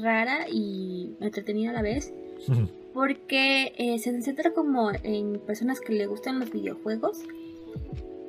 rara 0.00 0.46
y 0.48 1.16
entretenida 1.20 1.70
a 1.70 1.74
la 1.74 1.82
vez. 1.82 2.12
Porque 2.96 3.74
eh, 3.76 3.98
se 3.98 4.22
centra 4.22 4.54
como 4.54 4.90
en 5.02 5.38
personas 5.40 5.80
que 5.80 5.92
le 5.92 6.06
gustan 6.06 6.40
los 6.40 6.50
videojuegos 6.50 7.22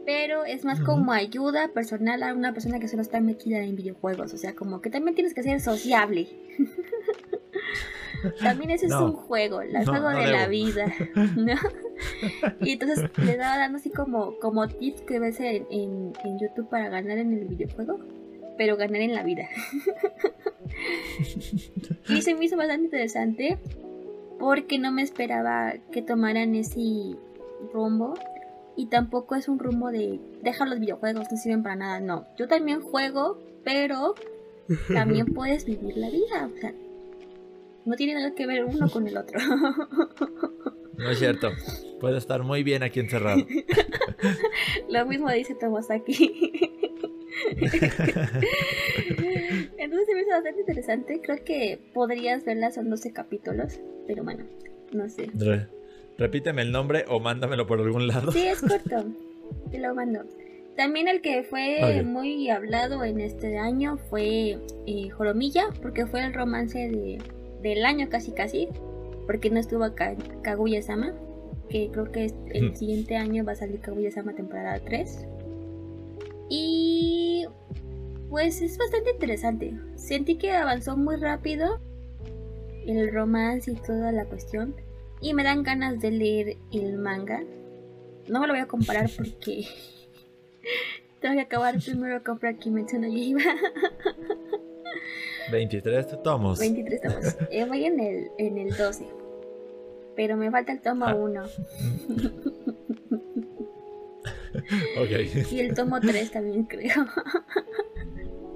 pero 0.08 0.46
es 0.46 0.64
más 0.64 0.80
como 0.80 1.12
ayuda 1.12 1.68
personal 1.74 2.24
a 2.24 2.34
una 2.34 2.54
persona 2.54 2.80
que 2.80 2.88
solo 2.88 3.02
está 3.02 3.20
metida 3.20 3.60
en 3.60 3.76
videojuegos. 3.76 4.34
O 4.34 4.38
sea, 4.38 4.56
como 4.56 4.80
que 4.80 4.90
también 4.90 5.16
tienes 5.16 5.34
que 5.34 5.44
ser 5.44 5.60
sociable. 5.60 6.30
también 8.42 8.72
ese 8.72 8.86
es 8.86 8.94
un 8.94 9.12
juego, 9.12 9.60
el 9.60 9.74
No, 9.74 9.84
juego 9.84 10.12
no 10.12 10.18
de 10.18 10.28
la 10.28 10.48
vida. 10.48 10.94
¿no? 11.36 11.56
y 12.62 12.72
entonces 12.72 13.04
le 13.18 13.36
daba 13.36 13.58
dando 13.58 13.80
así 13.80 13.90
como, 13.90 14.40
como 14.40 14.70
tips 14.70 15.02
que 15.02 15.20
ves 15.20 15.42
en, 15.42 15.68
en, 15.70 16.14
en 16.24 16.40
YouTube 16.40 16.70
para 16.70 16.88
ganar 16.88 17.18
en 17.18 17.34
el 17.34 17.44
videojuego, 17.44 18.00
pero 18.58 18.78
ganar 18.78 19.02
en 19.02 19.14
la 19.14 19.24
vida. 19.24 19.50
y 22.08 22.22
se 22.22 22.34
me 22.34 22.46
hizo 22.46 22.56
bastante 22.56 22.86
interesante 22.86 23.58
porque 24.40 24.80
no 24.80 24.92
me 24.92 25.02
esperaba 25.02 25.74
que 25.92 26.02
tomaran 26.02 26.56
ese 26.56 27.16
rumbo 27.74 28.14
Y 28.76 28.88
tampoco 28.88 29.36
es 29.36 29.48
un 29.48 29.60
rumbo 29.60 29.92
de 29.92 30.20
deja 30.44 30.66
los 30.66 30.80
videojuegos, 30.80 31.28
no 31.32 31.38
sirven 31.38 31.64
para 31.64 31.76
nada. 31.76 32.00
No, 32.00 32.26
yo 32.38 32.48
también 32.48 32.82
juego, 32.82 33.40
pero 33.64 34.14
también 34.94 35.34
puedes 35.34 35.66
vivir 35.66 35.98
la 35.98 36.10
vida. 36.10 36.50
O 36.54 36.60
sea, 36.60 36.74
no 37.86 37.96
tiene 37.96 38.14
nada 38.14 38.36
que 38.36 38.46
ver 38.46 38.66
uno 38.66 38.90
con 38.90 39.08
el 39.08 39.18
otro. 39.18 39.40
No 40.98 41.12
es 41.12 41.20
cierto. 41.20 41.52
Puede 42.00 42.18
estar 42.18 42.42
muy 42.44 42.64
bien 42.64 42.82
aquí 42.82 43.00
encerrado. 43.00 43.46
Lo 44.90 45.06
mismo 45.06 45.30
dice 45.30 45.54
Tomosaki. 45.54 46.72
Se 50.06 50.14
me 50.14 50.22
hizo 50.22 50.32
bastante 50.32 50.60
interesante. 50.62 51.22
Creo 51.22 51.44
que 51.44 51.80
podrías 51.94 52.46
verla, 52.46 52.72
son 52.72 52.90
12 52.90 53.14
capítulos. 53.14 53.80
Pero 54.06 54.24
bueno, 54.24 54.46
no 54.92 55.10
sé. 55.10 55.30
repíteme 56.18 56.62
el 56.62 56.72
nombre 56.72 57.06
o 57.08 57.20
mándamelo 57.20 57.68
por 57.68 57.80
algún 57.80 58.08
lado. 58.08 58.32
Sí, 58.32 58.48
es 58.48 58.62
corto. 58.68 59.06
Te 59.72 59.80
lo 59.80 59.94
mando. 59.94 60.24
También 60.78 61.08
el 61.08 61.22
que 61.22 61.44
fue 61.44 62.04
muy 62.04 62.50
hablado 62.50 63.04
en 63.04 63.20
este 63.20 63.58
año 63.58 63.98
fue 63.98 64.60
eh, 64.86 65.10
Joromilla, 65.10 65.70
porque 65.82 66.06
fue 66.06 66.24
el 66.24 66.36
romance 66.36 66.78
de, 66.78 67.18
del 67.64 67.84
año 67.84 68.10
casi 68.10 68.32
casi, 68.32 68.70
porque 69.26 69.50
no 69.50 69.60
estuvo 69.60 69.86
Kaguya-sama, 70.44 71.14
que 71.68 71.90
creo 71.92 72.12
que 72.12 72.32
el 72.52 72.76
siguiente 72.76 73.16
año 73.16 73.44
va 73.44 73.54
a 73.54 73.56
salir 73.56 73.80
Kaguya-sama 73.80 74.34
temporada 74.34 74.80
3. 74.80 75.28
Y 76.50 77.07
pues 78.30 78.62
es 78.62 78.78
bastante 78.78 79.12
interesante. 79.12 79.74
Sentí 79.96 80.38
que 80.38 80.52
avanzó 80.52 80.98
muy 80.98 81.16
rápido 81.18 81.80
el 82.86 83.12
romance 83.14 83.72
y 83.72 83.76
toda 83.76 84.12
la 84.12 84.26
cuestión. 84.26 84.76
Y 85.22 85.34
me 85.34 85.44
dan 85.44 85.64
ganas 85.64 86.00
de 86.00 86.12
leer 86.12 86.58
el 86.72 86.98
manga. 86.98 87.44
No 88.28 88.40
me 88.40 88.48
lo 88.48 88.54
voy 88.54 88.62
a 88.62 88.68
comparar 88.68 89.10
porque 89.16 89.66
tengo 91.22 91.36
que 91.36 91.42
acabar 91.42 91.76
primero 91.86 92.24
comprar 92.24 92.58
Kimetsu 92.58 93.00
no 93.00 93.08
Yaiba. 93.08 93.42
23 95.52 96.24
tomos. 96.24 96.60
23 96.60 97.02
tomos. 97.02 97.38
Eh, 97.52 97.66
voy 97.66 97.86
en 97.86 98.00
el, 98.00 98.28
en 98.38 98.58
el 98.58 98.76
12. 98.76 99.08
Pero 100.16 100.36
me 100.36 100.52
falta 100.52 100.72
el 100.72 100.82
tomo 100.82 101.06
1. 101.06 101.42
Ah. 101.42 101.48
Y 105.52 105.60
el 105.60 105.74
tomo 105.74 106.00
3 106.00 106.32
también 106.32 106.64
creo. 106.64 107.06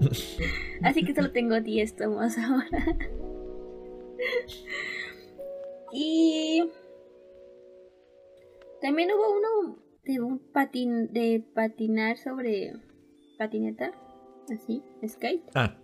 Así 0.84 1.04
que 1.04 1.14
solo 1.14 1.32
tengo 1.32 1.60
10 1.62 1.96
tomos 1.96 2.38
ahora. 2.38 2.98
y 5.94 6.64
también 8.82 9.10
hubo 9.12 9.38
uno 9.38 9.78
de 10.04 10.20
un 10.20 10.40
patín 10.40 11.14
de 11.14 11.44
patinar 11.54 12.18
sobre 12.18 12.74
patineta 13.38 13.92
así, 14.54 14.84
skate. 15.08 15.44
Ah, 15.56 15.78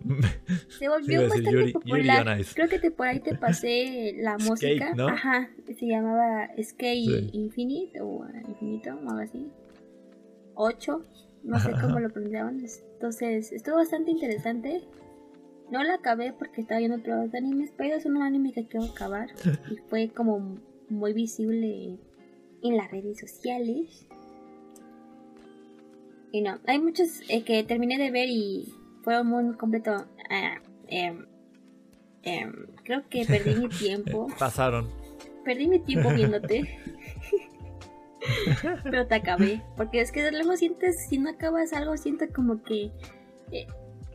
se 0.78 0.88
volvió 0.88 1.22
bastante 1.22 1.72
popular. 1.72 2.40
Creo 2.54 2.68
que 2.68 2.78
te, 2.78 2.90
por 2.90 3.06
ahí 3.06 3.20
te 3.20 3.34
pasé 3.36 4.14
la 4.18 4.36
música. 4.38 4.94
Ajá, 5.08 5.50
se 5.66 5.86
llamaba 5.86 6.48
Skate 6.60 7.30
Infinite 7.32 8.00
o 8.00 8.26
Infinito 8.48 8.90
o 8.90 9.10
algo 9.10 9.20
así. 9.20 9.46
8, 10.54 11.02
no 11.48 11.58
sé 11.58 11.72
cómo 11.80 11.98
lo 11.98 12.10
pronunciaban. 12.10 12.62
Entonces, 12.92 13.52
estuvo 13.52 13.76
bastante 13.76 14.10
interesante. 14.10 14.82
No 15.70 15.82
la 15.82 15.94
acabé 15.94 16.32
porque 16.32 16.60
estaba 16.60 16.78
viendo 16.78 16.98
otros 16.98 17.34
animes, 17.34 17.72
pero 17.76 17.96
es 17.96 18.04
un 18.04 18.20
anime 18.20 18.52
que 18.52 18.66
quiero 18.66 18.86
acabar. 18.86 19.30
Y 19.70 19.76
fue 19.88 20.10
como 20.10 20.58
muy 20.90 21.12
visible 21.14 21.98
en 22.62 22.76
las 22.76 22.90
redes 22.90 23.18
sociales. 23.18 24.06
Y 26.32 26.42
no, 26.42 26.58
hay 26.66 26.78
muchos 26.78 27.22
eh, 27.28 27.42
que 27.44 27.64
terminé 27.64 27.96
de 27.96 28.10
ver 28.10 28.28
y 28.28 28.74
fueron 29.02 29.26
muy 29.28 29.54
completo. 29.56 30.04
Ah, 30.28 30.58
em, 30.88 31.24
em, 32.24 32.66
creo 32.84 33.08
que 33.08 33.24
perdí 33.24 33.54
mi 33.54 33.68
tiempo. 33.80 34.26
Pasaron. 34.38 34.86
Perdí 35.46 35.66
mi 35.66 35.78
tiempo 35.78 36.10
viéndote. 36.12 36.78
Pero 38.84 39.06
te 39.06 39.14
acabé. 39.14 39.62
Porque 39.76 40.00
es 40.00 40.12
que 40.12 40.30
luego 40.30 40.56
sientes, 40.56 41.06
si 41.08 41.18
no 41.18 41.30
acabas 41.30 41.72
algo, 41.72 41.96
siento 41.96 42.26
como 42.34 42.62
que 42.62 42.90
eh, 43.52 43.66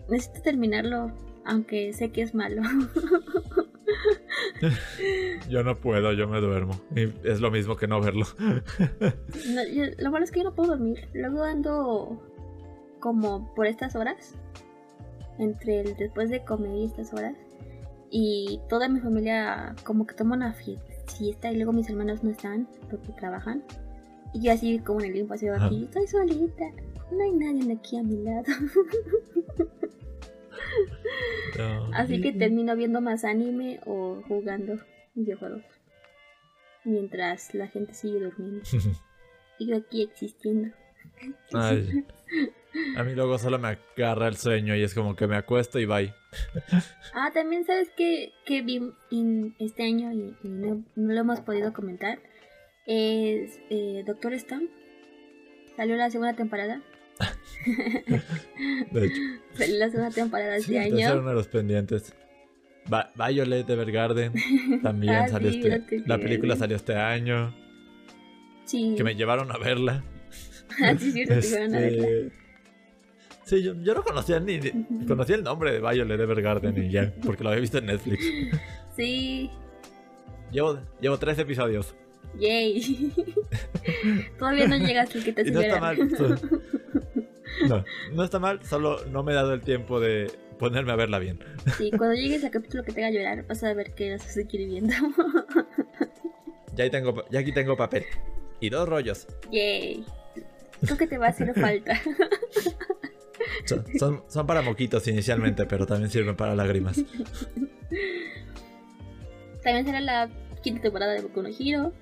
necesito 0.09 0.41
terminarlo, 0.41 1.11
aunque 1.45 1.93
sé 1.93 2.11
que 2.11 2.21
es 2.21 2.35
malo. 2.35 2.61
yo 5.49 5.63
no 5.63 5.75
puedo, 5.75 6.13
yo 6.13 6.27
me 6.27 6.39
duermo. 6.39 6.79
Y 6.95 7.13
es 7.27 7.41
lo 7.41 7.51
mismo 7.51 7.75
que 7.75 7.87
no 7.87 8.01
verlo. 8.01 8.25
lo 9.97 10.11
malo 10.11 10.23
es 10.23 10.31
que 10.31 10.39
yo 10.39 10.45
no 10.45 10.55
puedo 10.55 10.71
dormir. 10.71 11.07
Luego 11.13 11.43
ando 11.43 12.21
como 12.99 13.53
por 13.53 13.67
estas 13.67 13.95
horas. 13.95 14.35
Entre 15.39 15.81
el 15.81 15.95
después 15.95 16.29
de 16.29 16.43
comer 16.43 16.75
y 16.75 16.85
estas 16.85 17.13
horas. 17.13 17.35
Y 18.09 18.59
toda 18.69 18.87
mi 18.87 18.99
familia 18.99 19.75
como 19.83 20.05
que 20.05 20.13
toma 20.13 20.35
una 20.35 20.53
fiesta 20.53 21.51
y 21.51 21.55
luego 21.55 21.73
mis 21.73 21.89
hermanos 21.89 22.23
no 22.23 22.29
están 22.29 22.67
porque 22.89 23.11
trabajan. 23.13 23.63
Y 24.33 24.41
yo 24.41 24.51
así 24.51 24.79
como 24.79 25.01
en 25.01 25.07
el 25.07 25.13
tiempo 25.13 25.33
así 25.33 25.47
aquí, 25.47 25.85
estoy 25.85 26.07
solita, 26.07 26.65
no 27.11 27.23
hay 27.23 27.31
nadie 27.31 27.73
aquí 27.73 27.97
a 27.97 28.03
mi 28.03 28.23
lado. 28.23 28.43
Así 31.93 32.21
que 32.21 32.33
termino 32.33 32.75
viendo 32.75 33.01
más 33.01 33.23
anime 33.23 33.79
o 33.85 34.21
jugando 34.27 34.79
videojuegos. 35.13 35.63
Mientras 36.83 37.53
la 37.53 37.67
gente 37.67 37.93
sigue 37.93 38.19
durmiendo. 38.19 38.63
y 39.59 39.67
yo 39.67 39.77
aquí 39.77 40.03
existiendo. 40.03 40.75
a 41.53 43.03
mí 43.03 43.13
luego 43.13 43.37
solo 43.37 43.59
me 43.59 43.77
agarra 43.95 44.27
el 44.27 44.35
sueño 44.35 44.75
y 44.75 44.83
es 44.83 44.93
como 44.93 45.15
que 45.15 45.27
me 45.27 45.35
acuesto 45.35 45.79
y 45.79 45.85
bye. 45.85 46.13
ah, 47.13 47.31
también 47.33 47.65
sabes 47.65 47.89
que, 47.95 48.33
que 48.45 48.61
vi 48.61 48.91
este 49.59 49.83
año 49.83 50.11
y, 50.11 50.35
no, 50.43 50.83
lo 50.95 51.19
hemos 51.19 51.41
podido 51.41 51.73
comentar. 51.73 52.19
Es 52.85 53.59
eh, 53.69 54.03
Doctor 54.05 54.33
Stone. 54.33 54.67
Salió 55.75 55.95
la 55.95 56.09
segunda 56.09 56.35
temporada. 56.35 56.81
de 58.91 59.05
hecho. 59.05 59.21
Salió 59.53 59.77
la 59.77 59.89
segunda 59.89 60.11
temporada 60.11 60.51
de 60.51 60.57
este 60.57 60.79
año. 60.79 61.19
uno 61.19 61.29
de 61.29 61.35
los 61.35 61.47
pendientes. 61.47 62.13
Violet 63.15 63.69
Evergarden 63.69 64.33
también 64.81 65.13
ah, 65.15 65.27
salió 65.29 65.49
este. 65.49 66.03
La 66.05 66.17
película 66.17 66.55
salió 66.55 66.75
este 66.75 66.95
año. 66.95 67.55
Sí. 68.65 68.95
Que 68.97 69.03
me 69.03 69.15
llevaron 69.15 69.51
a 69.51 69.57
verla. 69.57 70.03
Ah, 70.81 70.95
sí, 70.97 71.11
cierto, 71.11 71.35
este... 71.35 71.49
llevaron 71.49 71.75
a 71.75 71.79
verla. 71.79 72.31
Sí, 73.43 73.61
yo, 73.61 73.75
yo, 73.83 73.93
no 73.93 74.03
conocía 74.03 74.39
ni. 74.39 74.59
Conocía 75.05 75.35
el 75.35 75.43
nombre 75.43 75.71
de 75.71 75.79
Violet 75.79 76.19
Evergarden 76.19 76.83
y 76.83 76.89
ya, 76.89 77.13
porque 77.23 77.43
lo 77.43 77.49
había 77.49 77.61
visto 77.61 77.77
en 77.77 77.85
Netflix. 77.87 78.25
Sí. 78.95 79.51
Llevo, 80.51 80.79
llevo 80.99 81.19
tres 81.19 81.37
episodios. 81.37 81.95
Yay. 82.39 83.13
Todavía 84.39 84.67
no 84.67 84.77
llegas 84.77 85.15
al 85.15 85.23
que 85.23 85.33
te 85.33 85.51
no 85.51 85.61
está 85.61 85.79
mal. 85.79 85.97
No, 87.69 87.85
no 88.11 88.23
está 88.23 88.39
mal, 88.39 88.65
solo 88.65 89.05
no 89.05 89.21
me 89.21 89.31
he 89.31 89.35
dado 89.35 89.53
el 89.53 89.61
tiempo 89.61 89.99
de 89.99 90.31
ponerme 90.57 90.91
a 90.91 90.95
verla 90.95 91.19
bien. 91.19 91.39
Sí, 91.77 91.91
cuando 91.91 92.15
llegues 92.15 92.43
al 92.45 92.51
capítulo 92.51 92.83
que 92.83 92.91
te 92.91 93.03
haga 93.03 93.15
llorar, 93.15 93.45
vas 93.45 93.63
a 93.63 93.73
ver 93.73 93.93
que 93.93 94.11
vas 94.11 94.25
a 94.25 94.29
seguir 94.29 94.67
viendo. 94.67 94.93
Ya, 96.75 96.89
tengo, 96.89 97.23
ya 97.29 97.41
aquí 97.41 97.51
tengo 97.51 97.77
papel. 97.77 98.05
Y 98.59 98.69
dos 98.69 98.89
rollos. 98.89 99.27
Yay. 99.51 100.03
Creo 100.81 100.97
que 100.97 101.05
te 101.05 101.17
va 101.19 101.27
a 101.27 101.29
hacer 101.29 101.53
falta. 101.53 102.01
Son, 103.97 104.23
son, 104.27 104.47
para 104.47 104.61
moquitos 104.61 105.07
inicialmente, 105.07 105.65
pero 105.65 105.85
también 105.85 106.09
sirven 106.09 106.35
para 106.35 106.55
lágrimas. 106.55 107.03
También 109.63 109.85
será 109.85 110.01
la 110.01 110.29
quinta 110.61 110.81
temporada 110.81 111.13
de 111.13 111.21
Boku 111.21 111.41
no 111.41 111.49
Hero 111.49 111.93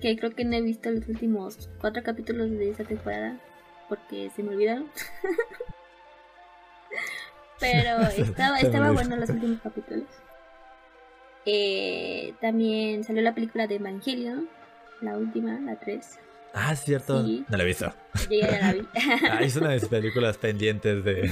que 0.00 0.16
creo 0.16 0.30
que 0.34 0.44
no 0.44 0.56
he 0.56 0.60
visto 0.60 0.90
los 0.90 1.06
últimos 1.08 1.68
cuatro 1.80 2.02
capítulos 2.02 2.50
de 2.50 2.70
esta 2.70 2.84
temporada 2.84 3.38
porque 3.88 4.30
se 4.34 4.42
me 4.42 4.50
olvidaron. 4.50 4.86
Pero 7.60 8.00
estaba, 8.16 8.58
estaba 8.58 8.90
bueno 8.92 9.16
los 9.16 9.28
últimos 9.28 9.60
capítulos. 9.60 10.08
Eh, 11.44 12.34
también 12.40 13.04
salió 13.04 13.22
la 13.22 13.34
película 13.34 13.66
de 13.66 13.76
Evangelion, 13.76 14.48
la 15.00 15.16
última, 15.16 15.58
la 15.60 15.78
3. 15.78 16.18
Ah, 16.52 16.74
cierto. 16.74 17.22
No 17.22 17.56
la 17.56 17.62
he 17.62 17.66
visto. 17.66 17.92
Yo 18.30 18.40
ya 18.40 18.60
la 18.60 18.72
vi. 18.72 18.86
ah, 19.30 19.40
es 19.40 19.56
una 19.56 19.68
de 19.70 19.74
mis 19.74 19.88
películas 19.88 20.36
pendientes 20.38 21.04
de, 21.04 21.22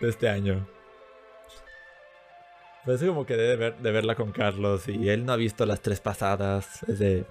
de 0.00 0.08
este 0.08 0.28
año. 0.28 0.66
Parece 2.86 3.08
como 3.08 3.26
que 3.26 3.36
debe 3.36 3.56
ver, 3.56 3.76
de 3.78 3.90
verla 3.90 4.14
con 4.14 4.30
Carlos 4.30 4.88
y 4.88 5.08
él 5.08 5.26
no 5.26 5.32
ha 5.32 5.36
visto 5.36 5.66
las 5.66 5.80
tres 5.80 6.00
pasadas. 6.00 6.82
Es 6.84 6.98
de. 7.00 7.26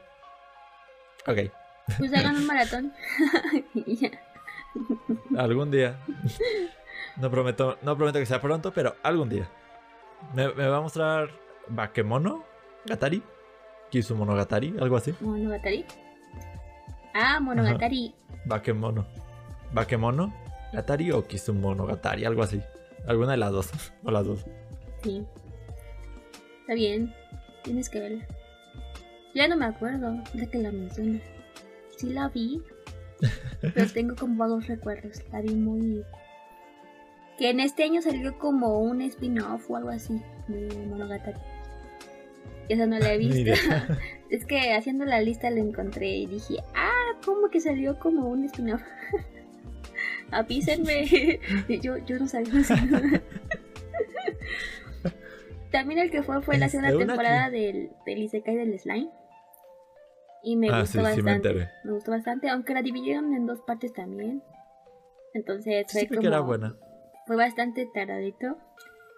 Ok. 1.28 1.52
Pues 1.98 2.14
hagan 2.14 2.36
un 2.36 2.48
maratón. 2.48 2.94
Algún 5.38 5.72
día. 5.72 5.98
No 7.18 7.32
prometo, 7.32 7.78
no 7.82 7.96
prometo 7.96 8.20
que 8.20 8.26
sea 8.26 8.42
pronto, 8.42 8.74
pero 8.74 8.96
algún 9.04 9.30
día. 9.30 9.50
Me, 10.34 10.48
va 10.48 10.78
a 10.78 10.82
mostrar 10.82 11.30
Bakemono 11.68 12.44
Gatari. 12.86 13.24
Kisumonogatari, 13.90 14.76
algo 14.80 14.98
así. 14.98 15.14
Monogatari. 15.22 15.86
Ah, 17.14 17.40
Monogatari. 17.40 18.14
Bakemono. 18.46 19.06
¿Bakemono? 19.72 20.34
¿Gatari 20.74 21.12
o 21.12 21.26
Kisumonogatari? 21.26 22.26
Algo 22.26 22.44
así. 22.44 22.62
Alguna 23.08 23.32
de 23.32 23.38
las 23.38 23.52
dos. 23.52 23.70
o 24.04 24.12
las 24.12 24.26
dos. 24.26 24.46
Sí. 25.04 25.26
Está 26.62 26.74
bien. 26.74 27.14
Tienes 27.64 27.90
que 27.90 28.00
verla. 28.00 28.28
Ya 29.36 29.50
no 29.50 29.58
me 29.58 29.66
acuerdo 29.66 30.18
de 30.34 30.48
que 30.48 30.58
la 30.58 30.72
menciona. 30.72 31.20
Sí 31.98 32.10
la 32.10 32.30
vi. 32.30 32.64
pero 33.62 33.88
tengo 33.92 34.16
como 34.16 34.38
vagos 34.38 34.68
recuerdos. 34.68 35.22
La 35.32 35.42
vi 35.42 35.54
muy. 35.54 36.04
Que 37.38 37.50
en 37.50 37.60
este 37.60 37.84
año 37.84 38.02
salió 38.02 38.40
como 38.40 38.80
un 38.80 39.02
spin-off 39.02 39.70
o 39.70 39.76
algo 39.76 39.90
así 39.90 40.22
de 40.48 40.74
Monogatari. 40.88 41.38
Esa 42.70 42.86
no 42.86 42.98
la 42.98 43.14
he 43.14 43.18
visto. 43.20 43.52
es 44.30 44.46
que 44.46 44.74
haciendo 44.74 45.04
la 45.04 45.20
lista 45.20 45.52
la 45.52 45.60
encontré 45.60 46.16
y 46.16 46.28
dije, 46.28 46.56
ah, 46.74 47.20
¿cómo 47.26 47.50
que 47.50 47.60
salió 47.60 48.00
como 48.00 48.30
un 48.30 48.46
spin-off? 48.46 48.82
Avísenme. 50.32 51.40
yo, 51.82 51.98
yo 51.98 52.20
no 52.20 52.28
sabía. 52.28 52.54
También 55.72 56.00
el 56.00 56.10
que 56.10 56.24
fue 56.24 56.42
fue 56.42 56.58
la 56.58 56.70
segunda 56.70 56.98
temporada 56.98 57.50
del, 57.50 57.90
del 58.06 58.20
Isekai 58.20 58.56
del 58.56 58.80
Slime. 58.80 59.10
Y 60.46 60.56
me 60.56 60.70
ah, 60.70 60.82
gustó 60.82 61.02
bastante. 61.02 61.70
me, 61.84 61.92
gustó 61.92 62.12
bastante, 62.12 62.50
aunque 62.50 62.76
la 62.76 62.84
dividieron 62.84 63.34
en 63.34 63.48
dos 63.48 63.62
partes 63.62 63.92
también. 63.94 64.44
Entonces 65.34 65.88
fue 65.92 66.08
como. 66.08 66.22
era 66.22 66.40
buena. 66.40 66.76
Fue 67.26 67.36
bastante 67.36 67.90
tardadito. 67.92 68.58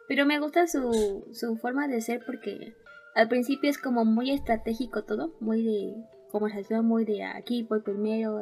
Pero 0.08 0.26
me 0.26 0.40
gusta 0.40 0.68
su, 0.68 1.28
su 1.34 1.58
forma 1.58 1.90
de 1.90 2.00
ser 2.00 2.24
porque 2.26 2.74
al 3.14 3.28
principio 3.28 3.70
es 3.70 3.78
como 3.78 4.06
muy 4.06 4.32
estratégico 4.32 5.04
todo, 5.04 5.34
muy 5.42 5.66
de 5.66 5.96
conversación, 6.32 6.86
muy 6.86 7.04
de 7.04 7.24
aquí 7.24 7.64
voy 7.64 7.82
primero 7.82 8.40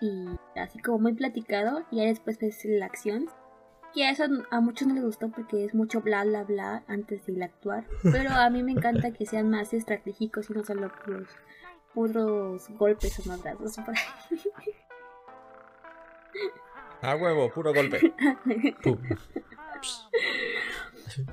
y 0.00 0.24
así 0.56 0.78
como 0.80 0.98
muy 0.98 1.14
platicado 1.14 1.84
y 1.90 1.98
ya 1.98 2.04
después 2.04 2.38
pues 2.38 2.64
la 2.64 2.86
acción. 2.86 3.26
Y 3.94 4.02
a 4.02 4.10
eso 4.10 4.24
a 4.50 4.60
muchos 4.60 4.88
no 4.88 4.94
les 4.94 5.04
gustó 5.04 5.30
porque 5.30 5.64
es 5.64 5.74
mucho 5.74 6.00
bla 6.00 6.24
bla 6.24 6.44
bla 6.44 6.84
antes 6.88 7.26
de 7.26 7.44
actuar. 7.44 7.84
Pero 8.02 8.30
a 8.30 8.50
mí 8.50 8.62
me 8.62 8.72
encanta 8.72 9.12
que 9.12 9.24
sean 9.24 9.50
más 9.50 9.72
estratégicos 9.72 10.50
y 10.50 10.54
no 10.54 10.64
solo 10.64 10.90
puros, 11.04 11.28
puros 11.98 12.70
golpes 12.78 13.18
o 13.18 13.28
madrazos 13.28 13.76
por 13.84 13.92
ahí. 13.92 14.04
A 17.02 17.16
huevo, 17.16 17.50
puro 17.50 17.74
golpe. 17.74 18.14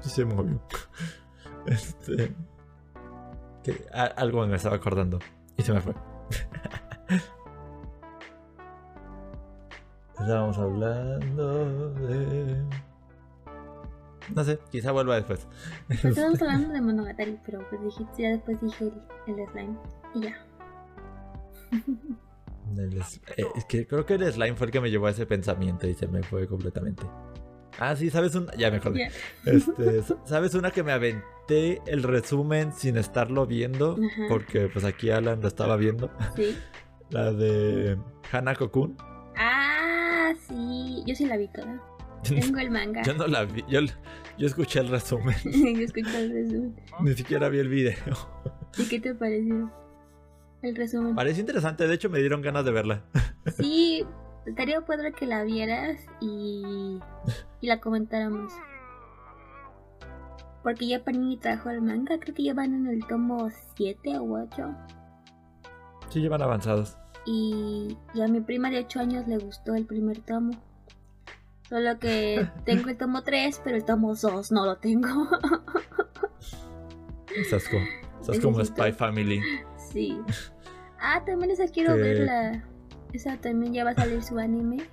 Se 0.01 0.25
movió. 0.25 0.59
Este 1.67 2.33
algo 3.93 4.47
me 4.47 4.55
estaba 4.55 4.77
acordando 4.77 5.19
y 5.55 5.61
se 5.61 5.71
me 5.71 5.81
fue. 5.81 5.93
Estábamos 10.19 10.57
hablando 10.57 11.91
de. 11.91 12.63
No 14.33 14.43
sé, 14.43 14.57
quizá 14.71 14.91
vuelva 14.91 15.17
después. 15.17 15.47
Estábamos 15.89 16.41
hablando 16.41 16.73
de 16.73 16.81
Monogatari, 16.81 17.39
pero 17.45 17.59
pues 17.69 17.83
dije, 17.83 18.03
ya 18.17 18.29
después 18.29 18.59
dije 18.61 18.85
el, 18.85 18.93
el 19.27 19.47
slime 19.49 19.77
y 20.15 20.21
ya. 20.21 20.45
Eh, 23.37 23.45
es 23.55 23.65
que 23.65 23.85
creo 23.85 24.05
que 24.05 24.15
el 24.15 24.31
slime 24.31 24.55
fue 24.55 24.67
el 24.67 24.71
que 24.71 24.81
me 24.81 24.89
llevó 24.89 25.07
a 25.07 25.11
ese 25.11 25.25
pensamiento 25.25 25.87
y 25.87 25.93
se 25.93 26.07
me 26.07 26.23
fue 26.23 26.47
completamente. 26.47 27.03
Ah, 27.79 27.95
sí, 27.95 28.09
¿sabes 28.09 28.35
una? 28.35 28.53
Ya 28.55 28.71
me 28.71 28.77
acordé. 28.77 29.09
Este, 29.45 30.01
¿Sabes 30.23 30.53
una 30.55 30.71
que 30.71 30.81
me 30.81 30.93
aventé 30.93 31.81
el 31.87 32.03
resumen 32.03 32.71
sin 32.73 32.97
estarlo 32.97 33.45
viendo? 33.45 33.97
Porque 34.29 34.69
pues 34.69 34.85
aquí 34.85 35.09
Alan 35.09 35.41
lo 35.41 35.47
estaba 35.47 35.75
viendo. 35.75 36.09
Sí. 36.35 36.57
La 37.11 37.31
de 37.31 37.97
Hanako 38.31 38.71
Kun. 38.71 38.97
Ah, 39.37 40.33
sí. 40.47 41.03
Yo 41.05 41.15
sí 41.15 41.25
la 41.25 41.37
vi 41.37 41.47
toda. 41.49 41.79
Tengo 42.23 42.59
el 42.59 42.71
manga. 42.71 43.03
Yo 43.03 43.13
no 43.13 43.27
la 43.27 43.45
vi. 43.45 43.63
Yo, 43.69 43.81
yo 44.37 44.47
escuché 44.47 44.79
el 44.79 44.87
resumen. 44.87 45.35
yo 45.43 45.85
escuché 45.85 46.17
el 46.17 46.31
resumen. 46.31 46.75
Ni 47.01 47.13
siquiera 47.13 47.49
vi 47.49 47.59
el 47.59 47.69
video. 47.69 48.15
¿Y 48.77 48.85
qué 48.85 48.99
te 48.99 49.13
pareció? 49.13 49.71
El 50.65 50.75
resumen. 50.75 51.13
Parece 51.13 51.41
interesante. 51.41 51.87
De 51.87 51.93
hecho, 51.93 52.09
me 52.09 52.17
dieron 52.17 52.41
ganas 52.41 52.65
de 52.65 52.71
verla. 52.71 53.03
Sí, 53.57 54.03
estaría 54.47 54.81
padre 54.81 55.13
que 55.13 55.27
la 55.27 55.43
vieras 55.43 55.99
y, 56.19 56.99
y 57.61 57.67
la 57.67 57.79
comentáramos. 57.79 58.51
Porque 60.63 60.87
ya 60.87 61.03
Panini 61.03 61.37
trajo 61.37 61.69
el 61.69 61.83
manga, 61.83 62.19
creo 62.19 62.33
que 62.33 62.43
ya 62.43 62.55
van 62.55 62.73
en 62.73 62.87
el 62.87 63.05
tomo 63.05 63.51
7 63.75 64.17
o 64.17 64.41
8. 64.41 64.75
Sí, 66.09 66.21
llevan 66.21 66.41
avanzados. 66.41 66.97
Y, 67.27 67.95
y 68.15 68.21
a 68.21 68.27
mi 68.27 68.41
prima 68.41 68.71
de 68.71 68.79
8 68.79 68.99
años 68.99 69.27
le 69.27 69.37
gustó 69.37 69.75
el 69.75 69.85
primer 69.85 70.21
tomo. 70.21 70.53
Solo 71.69 71.99
que 71.99 72.49
tengo 72.65 72.89
el 72.89 72.97
tomo 72.97 73.21
3, 73.21 73.61
pero 73.63 73.75
el 73.75 73.85
tomo 73.85 74.15
2 74.15 74.51
no 74.51 74.65
lo 74.65 74.77
tengo. 74.77 75.29
Estás 77.35 77.69
como, 77.69 77.85
estás 78.21 78.39
como 78.39 78.65
Spy 78.65 78.91
Family. 78.91 79.39
Sí. 79.77 80.19
Ah, 81.07 81.23
también 81.23 81.51
esa 81.51 81.67
quiero 81.67 81.95
verla. 81.95 82.63
Esa 83.13 83.37
también 83.37 83.73
ya 83.73 83.83
va 83.83 83.91
a 83.91 83.93
salir 83.93 84.23
su 84.23 84.39
anime. 84.39 84.87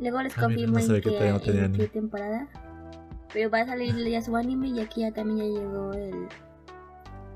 Luego 0.00 0.20
les 0.20 0.34
confirmo 0.34 0.80
en, 0.80 1.00
qué, 1.00 1.88
temporada. 1.92 2.48
Pero 3.32 3.48
va 3.48 3.60
a 3.60 3.66
salir 3.66 3.94
ya 4.08 4.20
su 4.20 4.34
anime 4.36 4.66
y 4.68 4.80
aquí 4.80 5.02
ya 5.02 5.12
también 5.12 5.38
ya 5.38 5.60
llegó 5.60 5.92
el, 5.92 6.26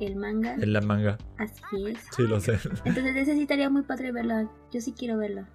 el 0.00 0.16
manga. 0.16 0.54
En 0.54 0.72
la 0.72 0.80
manga. 0.80 1.16
Así 1.38 1.86
es. 1.86 2.00
Sí, 2.10 2.24
lo 2.24 2.40
sé. 2.40 2.54
Entonces 2.84 3.14
necesitaría 3.14 3.70
muy 3.70 3.82
padre 3.82 4.10
verla. 4.10 4.50
Yo 4.72 4.80
sí 4.80 4.92
quiero 4.92 5.16
verla. 5.16 5.48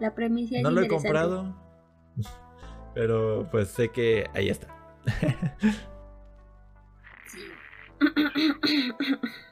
La 0.00 0.16
premisa 0.16 0.56
es 0.56 0.64
No 0.64 0.72
lo 0.72 0.80
he 0.80 0.88
comprado. 0.88 1.56
Pero 2.92 3.48
pues 3.52 3.68
sé 3.68 3.90
que 3.90 4.28
ahí 4.34 4.48
está. 4.48 4.66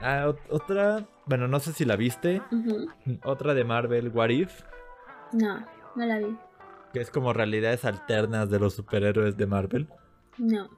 Ah, 0.00 0.32
otra, 0.50 1.06
bueno, 1.26 1.48
no 1.48 1.58
sé 1.60 1.72
si 1.72 1.84
la 1.84 1.96
viste. 1.96 2.40
Otra 3.24 3.54
de 3.54 3.64
Marvel, 3.64 4.08
What 4.08 4.28
If. 4.30 4.62
No, 5.32 5.66
no 5.96 6.06
la 6.06 6.18
vi. 6.18 6.36
Que 6.92 7.00
es 7.00 7.10
como 7.10 7.32
realidades 7.32 7.84
alternas 7.84 8.48
de 8.48 8.60
los 8.60 8.74
superhéroes 8.74 9.36
de 9.36 9.46
Marvel. 9.46 9.88
No, 10.38 10.70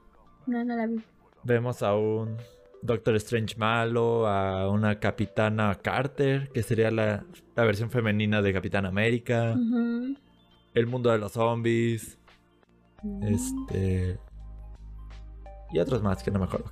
no, 0.47 0.63
no 0.63 0.75
la 0.75 0.87
vi. 0.87 1.03
Vemos 1.43 1.83
a 1.83 1.95
un 1.95 2.37
Doctor 2.81 3.15
Strange 3.17 3.55
malo, 3.57 4.27
a 4.27 4.69
una 4.69 4.99
Capitana 4.99 5.75
Carter, 5.75 6.49
que 6.49 6.63
sería 6.63 6.89
la, 6.89 7.23
versión 7.55 7.91
femenina 7.91 8.41
de 8.41 8.53
Capitán 8.53 8.85
América. 8.85 9.55
El 10.73 10.87
mundo 10.87 11.11
de 11.11 11.19
los 11.19 11.33
zombies. 11.33 12.17
Mm. 13.03 13.23
Este. 13.23 14.19
Y 15.71 15.79
otros 15.79 16.01
más 16.01 16.23
que 16.23 16.31
no 16.31 16.39
me 16.39 16.45
acuerdo. 16.45 16.71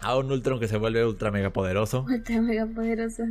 A 0.00 0.16
un 0.16 0.30
Ultron 0.30 0.60
que 0.60 0.68
se 0.68 0.76
vuelve 0.76 1.04
ultra 1.06 1.30
mega 1.30 1.50
poderoso. 1.50 2.04
Ultra 2.08 2.40
mega 2.40 2.66
poderoso. 2.66 3.24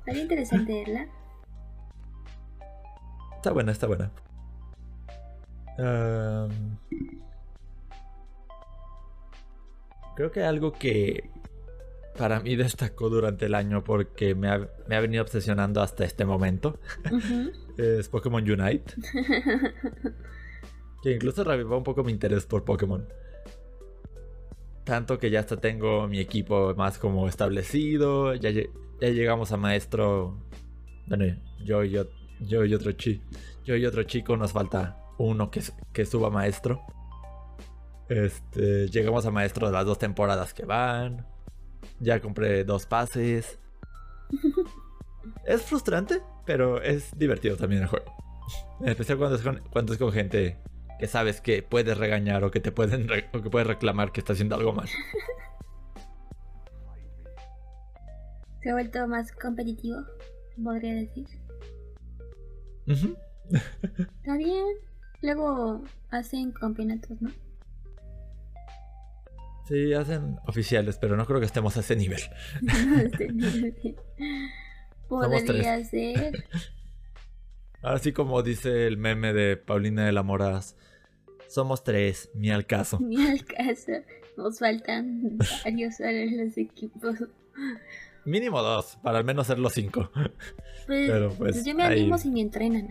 Estaría 0.00 0.22
interesante 0.22 0.72
verla. 0.72 1.06
Está 3.36 3.52
buena, 3.52 3.72
está 3.72 3.86
buena. 3.86 4.10
creo 10.16 10.32
que 10.32 10.42
algo 10.42 10.72
que 10.72 11.30
para 12.18 12.40
mí 12.40 12.56
destacó 12.56 13.08
durante 13.08 13.46
el 13.46 13.54
año 13.54 13.84
porque 13.84 14.34
me 14.34 14.48
ha, 14.48 14.68
venido 15.00 15.22
obsesionando 15.22 15.80
hasta 15.80 16.04
este 16.04 16.24
momento 16.24 16.80
es 17.76 18.08
Pokémon 18.08 18.42
Unite. 18.42 18.94
que 21.02 21.12
incluso 21.12 21.44
revivó 21.44 21.76
un 21.76 21.84
poco 21.84 22.02
mi 22.02 22.12
interés 22.12 22.46
por 22.46 22.64
Pokémon. 22.64 23.06
Tanto 24.86 25.18
que 25.18 25.30
ya 25.30 25.40
hasta 25.40 25.56
tengo 25.56 26.06
mi 26.06 26.20
equipo 26.20 26.72
más 26.76 26.96
como 26.96 27.28
establecido. 27.28 28.34
Ya, 28.36 28.50
ya 28.50 29.08
llegamos 29.08 29.50
a 29.50 29.56
maestro. 29.56 30.38
Bueno, 31.08 31.24
yo 31.64 31.82
y, 31.82 31.90
yo, 31.90 32.04
yo 32.40 32.64
y 32.64 32.72
otro 32.72 32.92
chico. 32.92 33.24
Yo 33.64 33.74
y 33.74 33.84
otro 33.84 34.04
chico 34.04 34.36
nos 34.36 34.52
falta 34.52 34.96
uno 35.18 35.50
que, 35.50 35.60
que 35.92 36.06
suba 36.06 36.30
maestro. 36.30 36.82
Este, 38.08 38.88
llegamos 38.88 39.26
a 39.26 39.32
maestro 39.32 39.66
de 39.66 39.72
las 39.72 39.84
dos 39.84 39.98
temporadas 39.98 40.54
que 40.54 40.64
van. 40.64 41.26
Ya 41.98 42.20
compré 42.20 42.62
dos 42.62 42.86
pases. 42.86 43.58
es 45.46 45.62
frustrante, 45.62 46.22
pero 46.44 46.80
es 46.80 47.10
divertido 47.18 47.56
también 47.56 47.82
el 47.82 47.88
juego. 47.88 48.06
En 48.80 48.90
especial 48.90 49.18
cuando 49.18 49.34
es 49.34 49.42
cuando 49.72 49.92
es 49.92 49.98
con 49.98 50.12
gente 50.12 50.58
que 50.98 51.06
sabes 51.06 51.40
que 51.40 51.62
puedes 51.62 51.96
regañar 51.96 52.44
o 52.44 52.50
que 52.50 52.60
te 52.60 52.72
pueden 52.72 53.08
o 53.32 53.42
que 53.42 53.50
puedes 53.50 53.66
reclamar 53.66 54.12
que 54.12 54.20
está 54.20 54.32
haciendo 54.32 54.56
algo 54.56 54.72
mal. 54.72 54.88
Se 58.62 58.70
ha 58.70 58.72
vuelto 58.72 59.06
más 59.06 59.30
competitivo, 59.32 59.98
podría 60.62 60.94
decir. 60.94 61.26
Está 62.86 64.36
bien. 64.36 64.66
Luego 65.22 65.82
hacen 66.10 66.52
campeonatos, 66.52 67.20
¿no? 67.20 67.30
Sí, 69.68 69.92
hacen 69.94 70.38
oficiales, 70.46 70.98
pero 70.98 71.16
no 71.16 71.26
creo 71.26 71.40
que 71.40 71.46
estemos 71.46 71.76
a 71.76 71.80
ese 71.80 71.96
nivel. 71.96 72.20
Podría 75.08 75.84
ser. 75.84 76.44
Ahora 77.82 77.98
sí, 77.98 78.12
como 78.12 78.42
dice 78.42 78.86
el 78.86 78.96
meme 78.96 79.32
de 79.32 79.56
Paulina 79.56 80.04
de 80.06 80.12
la 80.12 80.22
Moraz, 80.22 80.76
somos 81.48 81.84
tres, 81.84 82.30
ni 82.34 82.50
al 82.50 82.66
caso. 82.66 82.98
Ni 83.02 83.24
al 83.24 83.44
caso. 83.44 83.92
Nos 84.36 84.58
faltan 84.58 85.38
varios 85.64 85.96
para 85.96 86.24
los 86.26 86.58
equipos. 86.58 87.16
Mínimo 88.26 88.60
dos, 88.60 88.98
para 89.02 89.18
al 89.18 89.24
menos 89.24 89.46
ser 89.46 89.58
los 89.58 89.72
cinco. 89.72 90.10
Pues, 90.86 91.10
Pero 91.10 91.30
pues, 91.30 91.52
pues 91.52 91.64
yo 91.64 91.74
me 91.74 91.84
animo 91.84 92.18
si 92.18 92.30
me 92.30 92.40
entrenan. 92.40 92.88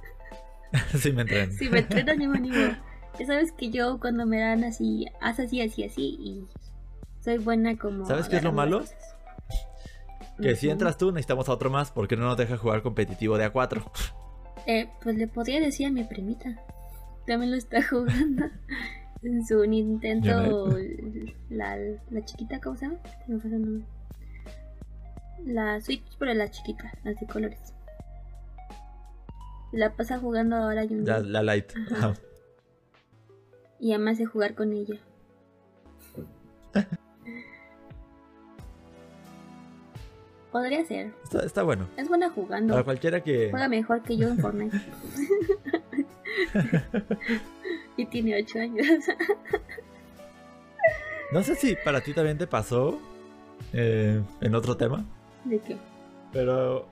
si 0.98 1.12
me 1.12 1.22
entrenan. 1.22 1.52
Si 1.52 1.68
me 1.68 1.80
entrenan, 1.80 2.20
yo 2.20 2.28
me 2.30 2.38
animo. 2.38 2.76
Ya 3.18 3.26
sabes 3.26 3.52
que 3.52 3.70
yo 3.70 3.98
cuando 4.00 4.26
me 4.26 4.40
dan 4.40 4.64
así, 4.64 5.06
haz 5.20 5.40
así, 5.40 5.60
así, 5.60 5.84
así, 5.84 6.16
y 6.20 6.46
soy 7.20 7.38
buena 7.38 7.76
como... 7.76 8.06
¿Sabes 8.06 8.28
qué 8.28 8.36
es 8.36 8.42
lo 8.42 8.52
malo? 8.52 8.84
Que 10.40 10.54
si 10.56 10.68
entras 10.68 10.98
tú 10.98 11.12
necesitamos 11.12 11.48
a 11.48 11.52
otro 11.52 11.70
más 11.70 11.90
porque 11.90 12.16
no 12.16 12.24
nos 12.24 12.36
deja 12.36 12.56
jugar 12.56 12.82
competitivo 12.82 13.38
de 13.38 13.50
A4. 13.52 13.82
Eh, 14.68 14.90
pues 15.00 15.16
le 15.16 15.28
podría 15.28 15.60
decir 15.60 15.86
a 15.86 15.90
mi 15.90 16.02
primita. 16.02 16.60
También 17.24 17.52
lo 17.52 17.56
está 17.56 17.82
jugando 17.88 18.46
en 19.22 19.46
su 19.46 19.64
Nintendo. 19.64 20.68
La, 21.50 21.76
la, 22.10 22.24
chiquita, 22.24 22.60
¿cómo 22.60 22.74
se 22.74 22.86
llama? 22.86 22.98
La 25.44 25.80
Switch, 25.80 26.02
pero 26.18 26.34
la 26.34 26.50
chiquita, 26.50 26.92
las 27.04 27.20
de 27.20 27.26
colores. 27.28 27.72
La 29.70 29.94
pasa 29.94 30.18
jugando 30.18 30.56
ahora 30.56 30.84
y 30.84 30.88
La, 30.88 31.20
la 31.20 31.44
Light. 31.44 31.72
Y 33.78 33.92
además 33.92 34.18
de 34.18 34.26
jugar 34.26 34.56
con 34.56 34.72
ella. 34.72 34.96
Podría 40.56 40.86
ser. 40.86 41.12
Está, 41.44 41.64
bueno. 41.64 41.86
Es 41.98 42.08
buena 42.08 42.30
jugando. 42.30 42.72
Para 42.72 42.82
cualquiera 42.82 43.22
que. 43.22 43.50
Juega 43.50 43.68
mejor 43.68 44.02
que 44.02 44.16
yo 44.16 44.28
en 44.28 44.38
Fortnite. 44.38 44.78
y 47.98 48.06
tiene 48.06 48.42
8 48.42 48.60
años. 48.60 48.86
no 51.32 51.42
sé 51.42 51.56
si 51.56 51.76
para 51.84 52.00
ti 52.00 52.14
también 52.14 52.38
te 52.38 52.46
pasó 52.46 52.98
eh, 53.74 54.22
en 54.40 54.54
otro 54.54 54.78
tema. 54.78 55.04
¿De 55.44 55.58
qué? 55.58 55.76
Pero 56.32 56.88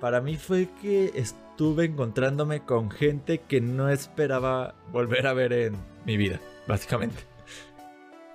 para 0.00 0.20
mí 0.20 0.36
fue 0.36 0.68
que 0.82 1.12
estuve 1.14 1.84
encontrándome 1.84 2.64
con 2.64 2.90
gente 2.90 3.38
que 3.38 3.60
no 3.60 3.90
esperaba 3.90 4.74
volver 4.90 5.28
a 5.28 5.34
ver 5.34 5.52
en 5.52 5.76
mi 6.04 6.16
vida, 6.16 6.40
básicamente. 6.66 7.22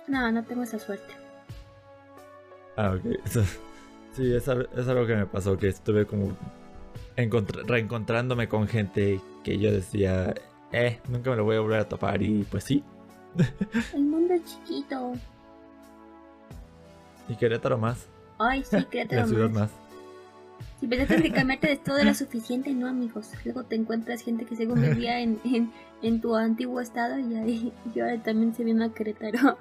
No, 0.06 0.32
no 0.32 0.42
tengo 0.42 0.62
esa 0.62 0.78
suerte. 0.78 1.12
Ah, 2.78 2.96
ok. 2.96 3.04
Sí, 4.12 4.34
es, 4.34 4.48
algo 4.48 5.06
que 5.06 5.14
me 5.14 5.26
pasó, 5.26 5.56
que 5.56 5.68
estuve 5.68 6.06
como 6.06 6.36
reencontrándome 7.16 8.48
con 8.48 8.66
gente 8.66 9.20
que 9.44 9.58
yo 9.58 9.70
decía, 9.70 10.34
eh, 10.72 10.98
nunca 11.08 11.30
me 11.30 11.36
lo 11.36 11.44
voy 11.44 11.56
a 11.56 11.60
volver 11.60 11.80
a 11.80 11.88
topar 11.88 12.22
y 12.22 12.44
pues 12.44 12.64
sí. 12.64 12.82
El 13.94 14.02
mundo 14.02 14.34
es 14.34 14.44
chiquito. 14.44 15.12
Y 17.28 17.36
Querétaro 17.36 17.78
más. 17.78 18.08
Ay, 18.38 18.64
sí, 18.64 18.84
Querétaro 18.90 19.22
La 19.22 19.28
ciudad 19.28 19.50
más. 19.50 19.70
Si 20.80 20.86
pensaste 20.86 21.22
que 21.22 21.32
cambiarte 21.32 21.68
de 21.68 21.76
todo 21.76 21.98
era 21.98 22.14
suficiente, 22.14 22.72
no 22.72 22.88
amigos. 22.88 23.30
Luego 23.44 23.64
te 23.64 23.76
encuentras 23.76 24.22
gente 24.22 24.44
que 24.44 24.56
según 24.56 24.82
vivía 24.82 25.20
en, 25.20 25.38
en, 25.44 25.70
en 26.02 26.20
tu 26.20 26.34
antiguo 26.34 26.80
estado 26.80 27.18
y, 27.18 27.36
ahí, 27.36 27.72
y 27.94 28.00
ahora 28.00 28.20
también 28.22 28.54
se 28.54 28.64
vino 28.64 28.84
a 28.84 28.92
Querétaro. 28.92 29.58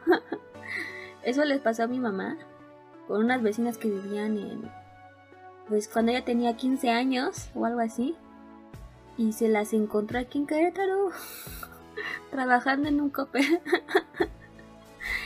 Eso 1.24 1.46
les 1.46 1.60
pasó 1.60 1.84
a 1.84 1.88
mi 1.88 2.00
mamá 2.00 2.38
con 3.10 3.26
unas 3.26 3.42
vecinas 3.42 3.80
que 3.80 3.90
vivían 3.90 4.38
en... 4.38 4.72
Pues 5.68 5.88
cuando 5.88 6.12
ella 6.12 6.24
tenía 6.24 6.56
15 6.56 6.92
años 6.92 7.50
o 7.56 7.66
algo 7.66 7.80
así. 7.80 8.16
Y 9.18 9.34
se 9.34 9.50
las 9.50 9.74
encontró 9.74 10.20
aquí 10.20 10.38
en 10.38 10.46
Querétaro. 10.46 11.10
trabajando 12.32 12.88
en 12.88 13.02
un 13.02 13.10
copper. 13.10 13.62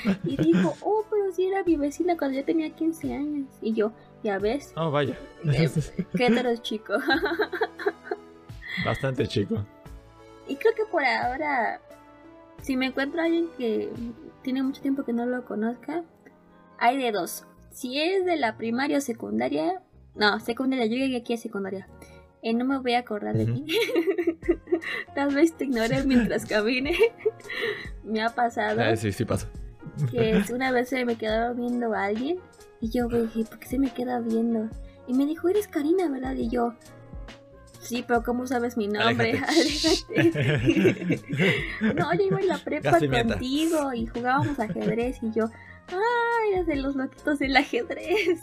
y 0.24 0.38
dijo, 0.38 0.76
oh, 0.80 1.04
pero 1.10 1.34
si 1.34 1.48
era 1.48 1.62
mi 1.66 1.76
vecina 1.76 2.16
cuando 2.18 2.38
yo 2.38 2.46
tenía 2.46 2.70
15 2.70 3.14
años. 3.14 3.48
Y 3.62 3.74
yo, 3.74 3.92
ya 4.24 4.40
ves. 4.40 4.72
Oh, 4.78 4.90
vaya. 4.90 5.18
Querétaro 6.16 6.52
es 6.52 6.62
chico. 6.62 6.94
Bastante 8.86 9.28
chico. 9.28 9.58
Y 10.48 10.56
creo 10.56 10.74
que 10.74 10.86
por 10.86 11.04
ahora, 11.04 11.82
si 12.62 12.78
me 12.78 12.86
encuentro 12.86 13.20
a 13.20 13.26
alguien 13.26 13.50
que 13.58 13.92
tiene 14.42 14.64
mucho 14.64 14.82
tiempo 14.82 15.04
que 15.04 15.12
no 15.12 15.26
lo 15.26 15.44
conozca, 15.44 16.06
hay 16.78 16.98
de 16.98 17.12
dos 17.12 17.46
si 17.74 18.00
es 18.00 18.24
de 18.26 18.38
la 18.38 18.56
primaria 18.56 19.00
o 19.00 19.02
secundaria, 19.02 19.82
no, 20.16 20.40
secundaria, 20.40 20.86
yo 20.86 20.96
llegué 20.96 21.18
aquí 21.18 21.34
a 21.34 21.38
secundaria. 21.38 21.88
Eh, 22.44 22.54
no 22.54 22.66
me 22.66 22.78
voy 22.78 22.94
a 22.94 23.00
acordar 23.00 23.36
de 23.36 23.46
ti. 23.46 23.66
Tal 25.16 25.34
vez 25.34 25.54
te 25.54 25.66
ignore 25.66 26.04
mientras 26.06 26.46
camine. 26.46 26.96
me 28.04 28.22
ha 28.22 28.30
pasado. 28.30 28.80
Eh, 28.82 28.96
sí, 28.96 29.12
sí 29.12 29.26
pasa. 29.26 29.50
que 30.12 30.44
una 30.54 30.72
vez 30.72 30.90
se 30.90 31.04
me 31.06 31.16
quedaba 31.16 31.54
viendo 31.54 31.94
a 31.94 32.06
alguien 32.06 32.40
y 32.80 32.90
yo 32.90 33.08
dije, 33.08 33.46
¿por 33.50 33.60
qué 33.60 33.68
se 33.68 33.80
me 33.80 33.92
queda 33.92 34.20
viendo? 34.20 34.70
Y 35.08 35.14
me 35.14 35.26
dijo, 35.26 35.50
eres 35.50 35.68
Karina, 35.68 36.10
¿verdad? 36.10 36.36
Y 36.36 36.50
yo, 36.50 36.76
sí, 37.80 38.04
pero 38.06 38.24
¿cómo 38.24 38.46
sabes 38.46 38.78
mi 38.78 38.88
nombre? 38.88 39.40
Aléjate. 39.40 41.22
no, 41.96 42.14
yo 42.14 42.24
iba 42.24 42.40
en 42.40 42.48
la 42.48 42.58
prepa 42.58 43.00
contigo 43.00 43.94
y 43.94 44.06
jugábamos 44.06 44.60
ajedrez 44.60 45.18
y 45.22 45.32
yo, 45.32 45.50
¡Ay! 45.94 46.60
Es 46.60 46.68
de 46.68 46.76
los 46.76 46.96
loquitos 46.96 47.40
del 47.40 47.56
ajedrez. 47.56 48.42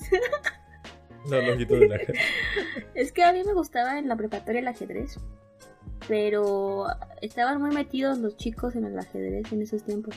Los 1.29 1.45
loquitos 1.45 1.81
del 1.81 1.93
ajedrez. 1.93 2.21
Es 2.95 3.13
que 3.13 3.25
a 3.25 3.33
mí 3.33 3.43
me 3.45 3.53
gustaba 3.53 3.99
en 3.99 4.09
la 4.09 4.17
preparatoria 4.17 4.61
el 4.61 4.69
ajedrez. 4.69 5.19
Pero 6.09 6.87
estaban 7.21 7.61
muy 7.61 7.75
metidos 7.75 8.19
los 8.19 8.37
chicos 8.37 8.75
en 8.75 8.85
el 8.85 8.99
ajedrez 8.99 9.53
en 9.53 9.63
esos 9.63 9.85
tiempos. 9.85 10.15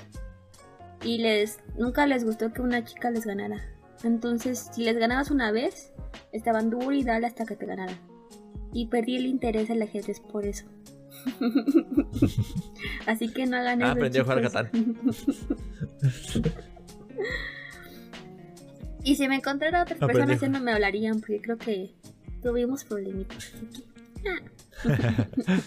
Y 1.03 1.17
les 1.17 1.59
nunca 1.77 2.07
les 2.07 2.23
gustó 2.23 2.53
que 2.53 2.61
una 2.61 2.85
chica 2.85 3.11
les 3.11 3.25
ganara. 3.25 3.61
Entonces, 4.03 4.69
si 4.71 4.83
les 4.83 4.97
ganabas 4.97 5.31
una 5.31 5.51
vez, 5.51 5.91
estaban 6.31 6.69
duro 6.69 6.91
y 6.91 7.03
dale 7.03 7.27
hasta 7.27 7.45
que 7.45 7.55
te 7.55 7.65
ganaran. 7.65 7.97
Y 8.71 8.87
perdí 8.87 9.17
el 9.17 9.25
interés 9.25 9.69
el 9.69 9.81
ajedrez 9.81 10.19
por 10.19 10.45
eso. 10.45 10.65
Así 13.05 13.31
que 13.31 13.45
no 13.45 13.57
hagan 13.57 13.83
ah, 13.83 13.91
aprendí 13.91 14.19
a 14.19 14.23
jugar 14.23 14.41
Catán. 14.41 14.69
Y 19.03 19.15
si 19.15 19.27
me 19.27 19.35
encontrara 19.35 19.83
otras 19.83 19.99
personas 19.99 20.39
ya 20.39 20.47
no 20.47 20.61
me 20.61 20.71
hablarían 20.71 21.19
porque 21.19 21.41
creo 21.41 21.57
que 21.57 21.93
tuvimos 22.41 22.85
problemitas. 22.85 23.51
Ah. 24.25 24.39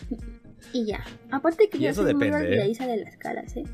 y 0.73 0.87
ya. 0.87 1.05
Aparte 1.31 1.69
que 1.69 1.79
yo 1.79 1.93
soy 1.93 2.15
muy 2.15 2.31
olvidadiza 2.31 2.87
¿eh? 2.87 2.97
de 2.97 3.05
las 3.05 3.17
caras, 3.19 3.57
¿eh? 3.57 3.65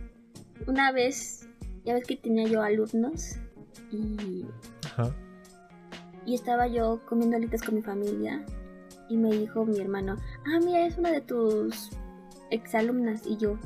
Una 0.66 0.90
vez, 0.92 1.48
ya 1.84 1.94
ves 1.94 2.04
que 2.06 2.16
tenía 2.16 2.46
yo 2.48 2.62
alumnos 2.62 3.36
y... 3.90 4.46
Y 6.24 6.34
estaba 6.34 6.68
yo 6.68 7.00
comiendo 7.06 7.36
alitas 7.36 7.62
con 7.62 7.74
mi 7.74 7.82
familia 7.82 8.44
y 9.08 9.16
me 9.16 9.30
dijo 9.30 9.64
mi 9.66 9.80
hermano, 9.80 10.16
ah, 10.46 10.60
mira, 10.64 10.86
es 10.86 10.96
una 10.96 11.10
de 11.10 11.20
tus 11.20 11.90
exalumnas. 12.50 13.26
Y 13.26 13.36
yo, 13.38 13.58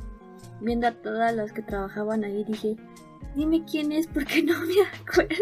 viendo 0.61 0.87
a 0.87 0.91
todas 0.91 1.35
las 1.35 1.53
que 1.53 1.61
trabajaban 1.61 2.23
ahí, 2.23 2.43
dije, 2.43 2.75
dime 3.37 3.63
quién 3.69 3.91
es 3.91 4.07
porque 4.07 4.43
no 4.43 4.59
me 4.61 4.81
acuerdo. 4.81 5.35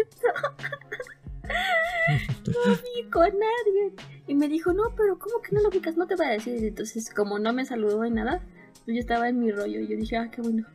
no 2.46 2.76
vi 2.76 3.10
con 3.10 3.26
nadie. 3.26 3.94
Y 4.26 4.34
me 4.34 4.48
dijo, 4.48 4.72
no, 4.72 4.94
pero 4.96 5.18
¿cómo 5.18 5.40
que 5.40 5.54
no 5.54 5.62
lo 5.62 5.70
ubicas? 5.70 5.96
No 5.96 6.06
te 6.06 6.14
voy 6.14 6.26
a 6.26 6.30
decir. 6.30 6.62
Entonces, 6.62 7.10
como 7.10 7.38
no 7.38 7.52
me 7.52 7.64
saludó 7.64 8.04
ni 8.04 8.10
nada, 8.10 8.42
pues 8.84 8.96
yo 8.96 9.00
estaba 9.00 9.28
en 9.28 9.40
mi 9.40 9.50
rollo. 9.50 9.80
Y 9.80 9.88
yo 9.88 9.96
dije, 9.96 10.16
ah, 10.16 10.30
qué 10.30 10.42
bueno. 10.42 10.66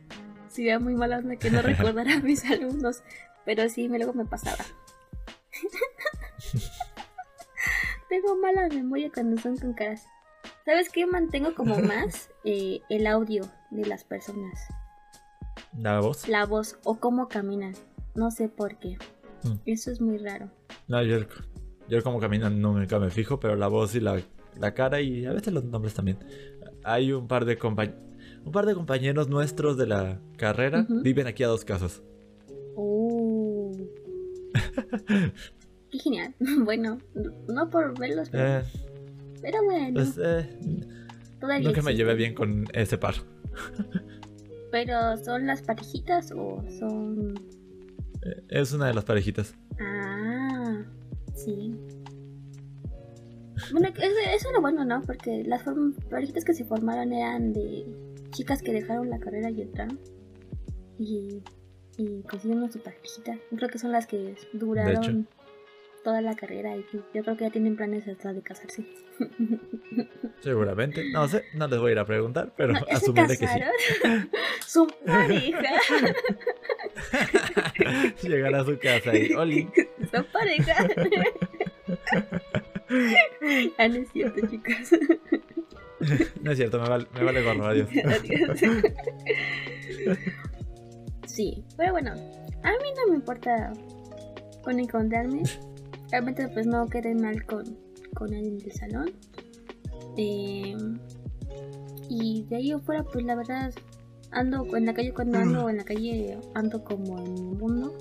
Sería 0.48 0.78
muy 0.78 0.94
mala 0.94 1.22
que 1.38 1.50
no 1.50 1.62
recordara 1.62 2.14
a 2.14 2.20
mis 2.20 2.44
alumnos. 2.44 3.02
Pero 3.44 3.68
sí, 3.68 3.88
luego 3.88 4.12
me 4.12 4.24
pasaba. 4.24 4.64
Tengo 8.08 8.36
mala 8.36 8.68
memoria 8.68 9.10
cuando 9.12 9.40
son 9.40 9.56
con 9.56 9.72
caras. 9.72 10.06
¿Sabes 10.64 10.90
qué? 10.90 11.06
Mantengo 11.06 11.54
como 11.54 11.78
más 11.78 12.30
eh, 12.44 12.80
el 12.88 13.06
audio 13.06 13.42
de 13.70 13.86
las 13.86 14.04
personas. 14.04 14.68
¿La 15.78 16.00
voz? 16.00 16.28
La 16.28 16.46
voz 16.46 16.78
o 16.84 16.98
cómo 16.98 17.28
caminan. 17.28 17.74
No 18.14 18.30
sé 18.30 18.48
por 18.48 18.78
qué. 18.78 18.98
Mm. 19.44 19.54
Eso 19.66 19.90
es 19.90 20.00
muy 20.00 20.18
raro. 20.18 20.50
No, 20.88 21.02
yo, 21.02 21.18
yo 21.88 22.02
cómo 22.02 22.20
caminan 22.20 22.60
nunca 22.60 22.98
me 22.98 23.10
fijo, 23.10 23.40
pero 23.40 23.56
la 23.56 23.68
voz 23.68 23.94
y 23.94 24.00
la, 24.00 24.22
cara 24.74 25.00
y 25.00 25.24
a 25.24 25.32
veces 25.32 25.52
los 25.52 25.64
nombres 25.64 25.94
también. 25.94 26.18
Hay 26.84 27.12
un 27.12 27.26
par 27.26 27.44
de 27.44 27.58
un 28.44 28.52
par 28.52 28.66
de 28.66 28.74
compañeros 28.74 29.28
nuestros 29.28 29.76
de 29.76 29.86
la 29.86 30.20
carrera 30.36 30.86
viven 30.88 31.26
aquí 31.26 31.42
a 31.42 31.48
dos 31.48 31.64
casas. 31.64 32.02
Oh. 32.76 33.72
Qué 35.90 35.98
genial. 35.98 36.34
Bueno, 36.64 36.98
no 37.48 37.70
por 37.70 37.98
verlos, 37.98 38.30
pero, 38.30 38.58
eh, 38.58 38.62
pero 39.40 39.64
bueno. 39.64 39.94
Pues, 39.94 40.18
eh, 40.22 40.48
nunca 41.62 41.82
me 41.82 41.94
llevé 41.94 42.14
bien 42.14 42.34
con 42.34 42.66
ese 42.72 42.98
par. 42.98 43.14
¿Pero 44.72 45.16
son 45.18 45.46
las 45.46 45.62
parejitas 45.62 46.32
o 46.32 46.64
son...? 46.78 47.34
Eh, 48.22 48.42
Es 48.48 48.72
una 48.72 48.86
de 48.88 48.94
las 48.94 49.04
parejitas. 49.04 49.54
Ah, 49.80 50.82
sí. 51.34 51.76
Bueno, 53.70 53.88
eso, 53.88 54.18
eso 54.34 54.48
es 54.48 54.54
lo 54.54 54.60
bueno, 54.60 54.84
¿no? 54.84 55.02
Porque 55.02 55.44
las 55.44 55.62
parejitas 56.10 56.44
que 56.44 56.54
se 56.54 56.64
formaron 56.64 57.12
eran 57.12 57.52
de 57.52 57.86
chicas 58.30 58.62
que 58.62 58.72
dejaron 58.72 59.10
la 59.10 59.20
carrera 59.20 59.50
y 59.50 59.60
entraron. 59.62 60.00
Y, 60.98 61.42
y 61.98 62.22
consiguieron 62.22 62.72
su 62.72 62.80
parejita. 62.80 63.38
Creo 63.54 63.68
que 63.68 63.78
son 63.78 63.92
las 63.92 64.06
que 64.06 64.34
duraron 64.54 65.28
toda 66.02 66.20
la 66.20 66.34
carrera 66.34 66.76
y 66.76 66.84
yo 66.92 67.22
creo 67.22 67.36
que 67.36 67.44
ya 67.44 67.50
tienen 67.50 67.76
planes 67.76 68.06
hasta 68.08 68.32
de 68.32 68.42
casarse. 68.42 68.84
Seguramente. 70.40 71.04
No 71.12 71.28
sé, 71.28 71.44
no 71.54 71.68
les 71.68 71.78
voy 71.78 71.90
a 71.90 71.92
ir 71.92 71.98
a 71.98 72.04
preguntar, 72.04 72.52
pero 72.56 72.72
No, 72.72 72.80
¿ya 72.80 72.86
se 72.86 72.92
asumiré 72.94 73.38
que 73.38 73.46
sí. 73.46 73.60
Son 74.66 74.88
pareja. 75.06 75.70
Llegar 78.22 78.54
a 78.54 78.64
su 78.64 78.78
casa 78.78 79.16
y 79.16 79.32
Oli. 79.34 79.68
Son 80.10 80.26
pareja. 80.32 80.88
ah, 83.78 83.88
no 83.88 83.94
es 83.94 84.12
cierto, 84.12 84.46
chicos. 84.48 84.90
No 86.40 86.50
es 86.50 86.58
cierto, 86.58 86.80
me 86.80 86.88
vale, 86.88 87.06
me 87.14 87.22
vale 87.24 87.42
gorro, 87.42 87.66
adiós. 87.66 87.88
Adiós. 88.04 88.60
Sí, 91.26 91.64
pero 91.76 91.92
bueno, 91.92 92.10
a 92.12 92.70
mí 92.72 92.88
no 92.96 93.08
me 93.08 93.14
importa 93.16 93.72
con 94.64 94.78
encontrarme. 94.80 95.42
Realmente 96.12 96.46
pues 96.48 96.66
no 96.66 96.86
quedé 96.88 97.14
mal 97.14 97.44
con, 97.46 97.64
con 98.14 98.32
alguien 98.34 98.58
del 98.58 98.72
salón. 98.72 99.10
Eh, 100.16 100.76
y 102.08 102.44
de 102.50 102.56
ahí 102.56 102.70
afuera 102.70 103.02
pues 103.02 103.24
la 103.24 103.34
verdad 103.34 103.72
ando 104.30 104.76
en 104.76 104.84
la 104.84 104.92
calle 104.92 105.14
cuando 105.14 105.38
ando 105.38 105.70
en 105.70 105.78
la 105.78 105.84
calle 105.84 106.38
ando 106.54 106.84
como 106.84 107.18
en 107.18 107.32
mi 107.32 107.40
mundo. 107.40 107.96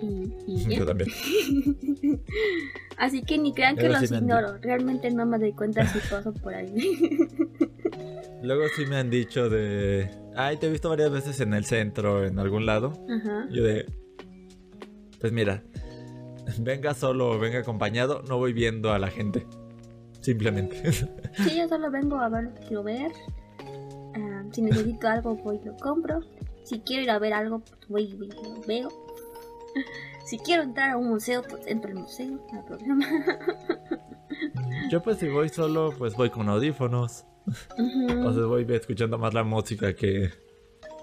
Y, 0.00 0.32
y 0.46 0.64
bien. 0.66 0.80
Yo 0.80 0.86
también. 0.86 1.10
Así 2.96 3.22
que 3.22 3.36
ni 3.36 3.52
crean 3.52 3.76
que 3.76 3.90
los 3.90 4.00
sí 4.00 4.14
ignoro. 4.14 4.56
Realmente 4.58 5.10
no 5.10 5.26
me 5.26 5.38
doy 5.38 5.52
cuenta 5.52 5.86
si 5.86 5.98
paso 6.10 6.32
por 6.32 6.54
ahí. 6.54 6.72
Luego 8.42 8.64
sí 8.74 8.86
me 8.86 8.96
han 8.96 9.10
dicho 9.10 9.50
de. 9.50 10.10
Ay, 10.34 10.56
te 10.56 10.66
he 10.66 10.70
visto 10.70 10.88
varias 10.88 11.10
veces 11.10 11.40
en 11.40 11.52
el 11.52 11.66
centro, 11.66 12.24
en 12.24 12.38
algún 12.38 12.64
lado. 12.64 12.92
Ajá. 13.08 13.48
Yo 13.50 13.62
de. 13.64 13.86
Pues 15.20 15.32
mira, 15.32 15.62
venga 16.58 16.94
solo 16.94 17.30
o 17.30 17.38
venga 17.38 17.60
acompañado, 17.60 18.22
no 18.28 18.38
voy 18.38 18.52
viendo 18.52 18.92
a 18.92 18.98
la 18.98 19.08
gente. 19.08 19.46
Simplemente. 20.20 20.82
Sí, 21.36 21.58
yo 21.58 21.68
solo 21.68 21.90
vengo 21.90 22.16
a 22.16 22.30
ver 22.30 22.44
lo 22.44 22.54
que 22.54 22.60
quiero 22.60 22.82
ver. 22.82 23.12
Ah, 24.14 24.42
si 24.50 24.62
necesito 24.62 25.06
algo, 25.06 25.36
voy 25.36 25.60
y 25.62 25.66
lo 25.66 25.76
compro. 25.76 26.20
Si 26.64 26.80
quiero 26.80 27.02
ir 27.02 27.10
a 27.10 27.18
ver 27.18 27.34
algo, 27.34 27.60
pues 27.60 27.88
voy 27.88 28.02
y 28.04 28.16
lo 28.16 28.60
veo. 28.66 28.88
Si 30.24 30.38
quiero 30.38 30.64
entrar 30.64 30.90
a 30.90 30.96
un 30.96 31.08
museo, 31.08 31.42
pues 31.48 31.64
entro 31.68 31.92
al 31.92 31.98
museo, 31.98 32.26
no 32.26 32.58
hay 32.58 32.66
problema. 32.66 33.06
Yo 34.90 35.00
pues 35.00 35.18
si 35.18 35.28
voy 35.28 35.50
solo, 35.50 35.94
pues 35.96 36.14
voy 36.14 36.30
con 36.30 36.48
audífonos. 36.48 37.24
O 37.46 38.32
sea, 38.32 38.46
voy 38.46 38.66
escuchando 38.70 39.18
más 39.18 39.34
la 39.34 39.44
música 39.44 39.94
que 39.94 40.32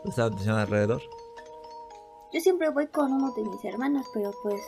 está 0.04 0.26
atención 0.26 0.58
alrededor. 0.58 1.02
Yo 2.34 2.40
siempre 2.42 2.70
voy 2.72 2.88
con 2.88 3.14
uno 3.14 3.32
de 3.32 3.44
mis 3.44 3.64
hermanos, 3.64 4.06
pero 4.14 4.32
pues 4.44 4.60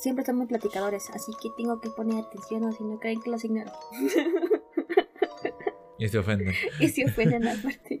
siempre 0.00 0.24
son 0.24 0.36
muy 0.36 0.46
platicadores, 0.46 1.10
así 1.10 1.32
que 1.40 1.50
tengo 1.56 1.80
que 1.80 1.90
poner 1.90 2.24
atención 2.24 2.64
o 2.64 2.72
si 2.72 2.84
no 2.84 2.98
creen 2.98 3.20
que 3.20 3.30
los 3.30 3.44
ignoro. 3.44 3.72
Y 6.00 6.08
se 6.08 6.16
ofenden. 6.18 6.54
y 6.80 6.88
se 6.88 7.04
ofenden 7.04 7.46
aparte. 7.46 8.00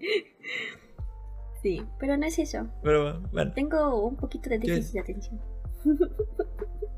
Sí, 1.62 1.82
pero 1.98 2.16
no 2.16 2.24
es 2.24 2.38
eso. 2.38 2.66
Pero 2.82 3.20
bueno, 3.30 3.52
Tengo 3.52 4.02
un 4.06 4.16
poquito 4.16 4.48
de 4.48 4.58
déficit 4.58 4.94
de 4.94 5.00
atención. 5.00 5.40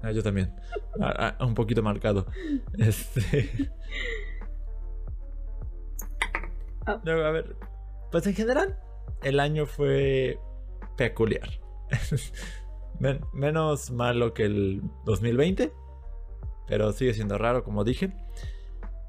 ah, 0.05 0.13
yo 0.13 0.23
también. 0.23 0.55
Ah, 1.01 1.35
ah, 1.41 1.45
un 1.45 1.55
poquito 1.55 1.83
marcado. 1.83 2.27
Este. 2.79 3.51
Oh. 6.87 7.01
Luego, 7.05 7.23
a 7.23 7.31
ver. 7.33 7.57
Pues 8.13 8.25
en 8.29 8.35
general, 8.35 8.79
el 9.25 9.41
año 9.41 9.67
fue 9.67 10.39
peculiar. 10.97 11.49
Men- 13.03 13.21
menos 13.33 13.91
malo 13.91 14.33
que 14.33 14.45
el 14.45 14.83
2020. 15.05 15.73
Pero 16.69 16.93
sigue 16.93 17.13
siendo 17.13 17.37
raro, 17.37 17.65
como 17.65 17.83
dije. 17.85 18.15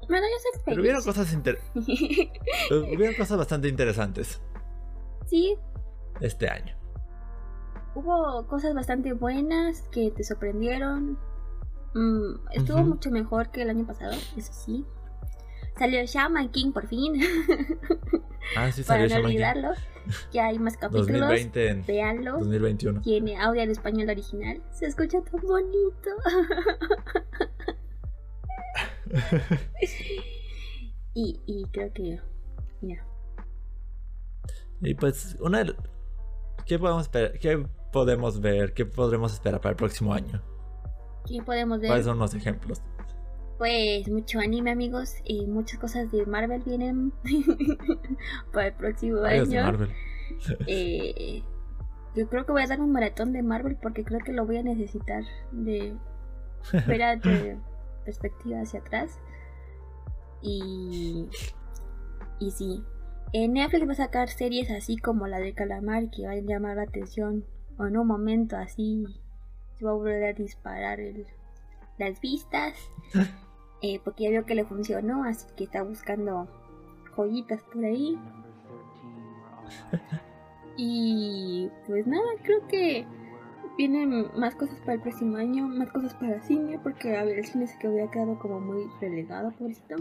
Bueno, 0.08 0.26
yo 0.26 0.60
Pero 0.66 0.82
hubieron 0.82 1.02
cosas, 1.02 1.32
inter- 1.32 1.60
hubieron 2.70 3.14
cosas 3.14 3.38
bastante 3.38 3.68
interesantes 3.68 4.42
sí, 5.26 5.56
este 6.20 6.46
año. 6.46 6.76
hubo 7.94 8.46
cosas 8.46 8.74
bastante 8.74 9.14
buenas 9.14 9.80
que 9.92 10.10
te 10.10 10.22
sorprendieron. 10.24 11.18
Mm, 11.94 12.34
estuvo 12.52 12.82
mucho 12.82 13.10
mejor 13.10 13.50
que 13.50 13.62
el 13.62 13.70
año 13.70 13.86
pasado, 13.86 14.12
eso 14.36 14.52
sí. 14.52 14.84
Salió 15.78 16.04
Shaman 16.04 16.50
King 16.50 16.72
por 16.72 16.86
fin, 16.86 17.14
Ah, 18.56 18.70
sí, 18.70 18.82
para 18.82 19.08
salió 19.08 19.08
no 19.08 19.14
Shaman 19.14 19.30
King. 19.30 19.38
Ya 20.32 20.46
hay 20.46 20.58
más 20.58 20.76
capítulos. 20.76 21.08
2020 21.08 21.68
en 21.68 21.86
Véanlo. 21.86 22.38
2021. 22.38 23.00
Tiene 23.02 23.40
audio 23.40 23.62
en 23.62 23.70
español 23.70 24.10
original. 24.10 24.62
Se 24.70 24.86
escucha 24.86 25.22
tan 25.22 25.40
bonito. 25.42 26.10
y, 31.14 31.40
y 31.46 31.64
creo 31.72 31.92
que. 31.92 32.20
Mira. 32.80 33.06
Y 34.80 34.94
pues, 34.94 35.36
una 35.40 35.64
¿qué 36.66 36.78
podemos 36.78 37.02
esperar? 37.02 37.38
¿Qué 37.38 37.66
podemos 37.92 38.40
ver? 38.40 38.74
¿Qué 38.74 38.84
podremos 38.84 39.32
esperar 39.32 39.60
para 39.60 39.70
el 39.70 39.76
próximo 39.76 40.12
año? 40.12 40.42
¿Qué 41.26 41.42
podemos 41.42 41.80
ver? 41.80 41.88
¿Cuáles 41.88 42.06
son 42.06 42.18
los 42.18 42.34
ejemplos? 42.34 42.82
Pues 43.58 44.08
mucho 44.10 44.40
anime, 44.40 44.70
amigos. 44.72 45.14
Y 45.24 45.46
muchas 45.46 45.78
cosas 45.78 46.10
de 46.10 46.26
Marvel 46.26 46.62
vienen 46.64 47.12
para 48.52 48.68
el 48.68 48.72
próximo 48.74 49.18
de 49.20 49.40
año. 49.40 49.62
Marvel. 49.62 49.90
Eh, 50.66 51.42
yo 52.16 52.28
creo 52.28 52.44
que 52.46 52.52
voy 52.52 52.62
a 52.62 52.66
dar 52.66 52.80
un 52.80 52.92
maratón 52.92 53.32
de 53.32 53.42
Marvel 53.42 53.76
porque 53.80 54.04
creo 54.04 54.20
que 54.20 54.32
lo 54.32 54.44
voy 54.46 54.56
a 54.58 54.62
necesitar 54.62 55.22
de 55.52 55.94
ver 56.86 57.02
a- 57.02 57.16
de 57.16 57.56
perspectiva 58.04 58.60
hacia 58.60 58.80
atrás. 58.80 59.18
Y, 60.42 61.28
y 62.38 62.50
sí, 62.50 62.82
en 63.32 63.54
Netflix 63.54 63.88
va 63.88 63.92
a 63.92 63.96
sacar 63.96 64.28
series 64.28 64.70
así 64.70 64.96
como 64.98 65.26
la 65.26 65.38
de 65.38 65.54
Calamar 65.54 66.10
que 66.10 66.26
van 66.26 66.38
a 66.38 66.40
llamar 66.40 66.76
la 66.76 66.82
atención. 66.82 67.44
O 67.78 67.86
en 67.86 67.96
un 67.96 68.06
momento 68.06 68.56
así 68.56 69.04
se 69.74 69.84
va 69.84 69.92
a 69.92 69.94
volver 69.94 70.24
a 70.24 70.32
disparar 70.32 71.00
el- 71.00 71.26
las 71.98 72.20
vistas. 72.20 72.74
eh, 73.86 74.00
porque 74.02 74.24
ya 74.24 74.30
vio 74.30 74.46
que 74.46 74.54
le 74.54 74.64
funcionó, 74.64 75.24
así 75.24 75.46
que 75.56 75.64
está 75.64 75.82
buscando 75.82 76.48
joyitas 77.14 77.62
por 77.64 77.84
ahí. 77.84 78.18
Y 80.78 81.68
pues 81.86 82.06
nada, 82.06 82.24
creo 82.42 82.66
que 82.66 83.06
vienen 83.76 84.30
más 84.36 84.54
cosas 84.54 84.80
para 84.80 84.94
el 84.94 85.00
próximo 85.02 85.36
año, 85.36 85.68
más 85.68 85.90
cosas 85.90 86.14
para 86.14 86.40
cine, 86.40 86.80
porque 86.82 87.14
a 87.14 87.24
ver, 87.24 87.38
el 87.38 87.44
cine 87.44 87.66
se 87.66 87.78
que 87.78 87.88
había 87.88 88.10
quedado 88.10 88.38
como 88.38 88.58
muy 88.58 88.88
relegado, 89.02 89.50
pobrecito. 89.52 89.96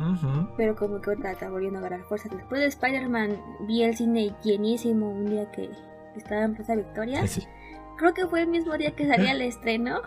Ujú. 0.00 0.48
Pero 0.56 0.74
como 0.76 1.02
que 1.02 1.10
ahorita 1.10 1.32
está 1.32 1.50
volviendo 1.50 1.78
a 1.78 1.80
agarrar 1.82 2.06
fuerzas. 2.06 2.32
Después 2.32 2.62
de 2.62 2.68
Spider-Man 2.68 3.38
vi 3.68 3.82
el 3.82 3.94
cine 3.94 4.34
llenísimo 4.42 5.10
un 5.10 5.26
día 5.26 5.50
que 5.52 5.68
estaba 6.16 6.44
en 6.44 6.54
Plaza 6.54 6.74
Victoria. 6.74 7.26
Sí. 7.26 7.46
Creo 7.98 8.14
que 8.14 8.26
fue 8.26 8.40
el 8.40 8.48
mismo 8.48 8.78
día 8.78 8.92
que 8.96 9.06
salía 9.06 9.32
el 9.32 9.42
estreno. 9.42 10.00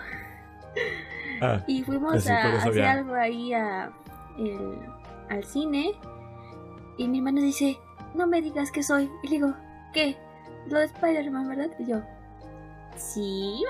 Ah, 1.41 1.63
Y 1.67 1.83
fuimos 1.83 2.27
a 2.27 2.53
hacer 2.57 2.83
algo 2.83 3.13
ahí 3.15 3.53
a, 3.53 3.91
el- 4.37 4.79
al 5.29 5.43
cine. 5.43 5.93
Y 6.97 7.07
mi 7.07 7.17
hermano 7.19 7.41
dice, 7.41 7.77
no 8.15 8.25
me 8.27 8.41
digas 8.41 8.71
que 8.71 8.81
soy. 8.83 9.09
Y 9.23 9.27
le 9.27 9.35
digo, 9.35 9.53
¿qué? 9.93 10.17
Lo 10.67 10.79
de 10.79 10.85
Spider-Man, 10.85 11.47
¿verdad? 11.49 11.69
Y 11.79 11.85
yo, 11.85 12.01
sí, 12.95 13.63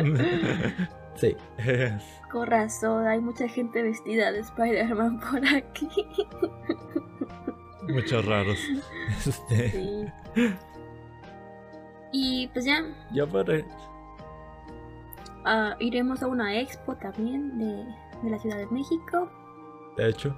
sí. 1.16 1.36
con 2.32 2.46
razón, 2.46 3.06
hay 3.06 3.20
mucha 3.20 3.48
gente 3.48 3.82
vestida 3.82 4.32
de 4.32 4.40
Spider-Man 4.40 5.20
por 5.20 5.44
aquí. 5.46 5.88
Muchos 7.88 8.24
raros. 8.24 8.58
Sí. 9.18 10.06
Y 12.12 12.48
pues 12.52 12.64
ya, 12.64 12.82
yo 13.12 13.28
por 13.28 13.50
ah, 15.44 15.76
iremos 15.80 16.22
a 16.22 16.26
una 16.28 16.58
expo 16.60 16.94
también 16.96 17.58
de, 17.58 17.84
de 18.22 18.30
la 18.30 18.38
Ciudad 18.38 18.58
de 18.58 18.66
México. 18.68 19.28
de 19.96 20.08
hecho, 20.10 20.34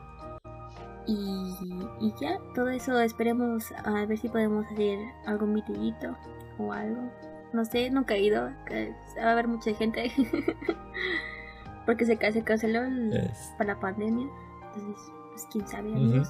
Y, 1.07 1.55
y 2.00 2.12
ya, 2.20 2.38
todo 2.55 2.68
eso 2.68 2.98
esperemos 3.00 3.72
a 3.84 4.05
ver 4.07 4.16
si 4.18 4.28
podemos 4.28 4.64
hacer 4.66 4.98
algún 5.26 5.55
vitillito 5.55 6.16
o 6.59 6.72
algo. 6.72 7.11
No 7.53 7.64
sé, 7.64 7.90
nunca 7.90 8.14
he 8.14 8.22
ido, 8.22 8.48
que 8.66 8.94
va 9.18 9.28
a 9.30 9.32
haber 9.32 9.46
mucha 9.48 9.74
gente. 9.74 10.11
Porque 11.86 12.05
se, 12.07 12.16
ca- 12.16 12.30
se 12.32 12.42
canceló 12.44 12.82
el- 12.84 13.30
por 13.59 13.66
la 13.66 13.78
pandemia. 13.80 14.26
Entonces, 14.74 15.12
pues 15.32 15.46
quién 15.53 15.66
sabe. 15.68 15.90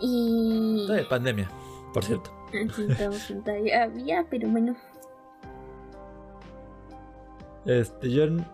Y. 0.00 0.86
Pandemia, 1.08 1.48
por 1.92 2.04
cierto. 2.04 2.30
Aquí 2.48 2.86
estamos 2.88 3.30
en. 3.30 3.42
Había, 3.72 4.24
pero 4.30 4.48
bueno. 4.48 4.76
Este, 7.66 8.10
yo 8.10 8.24
en, 8.24 8.44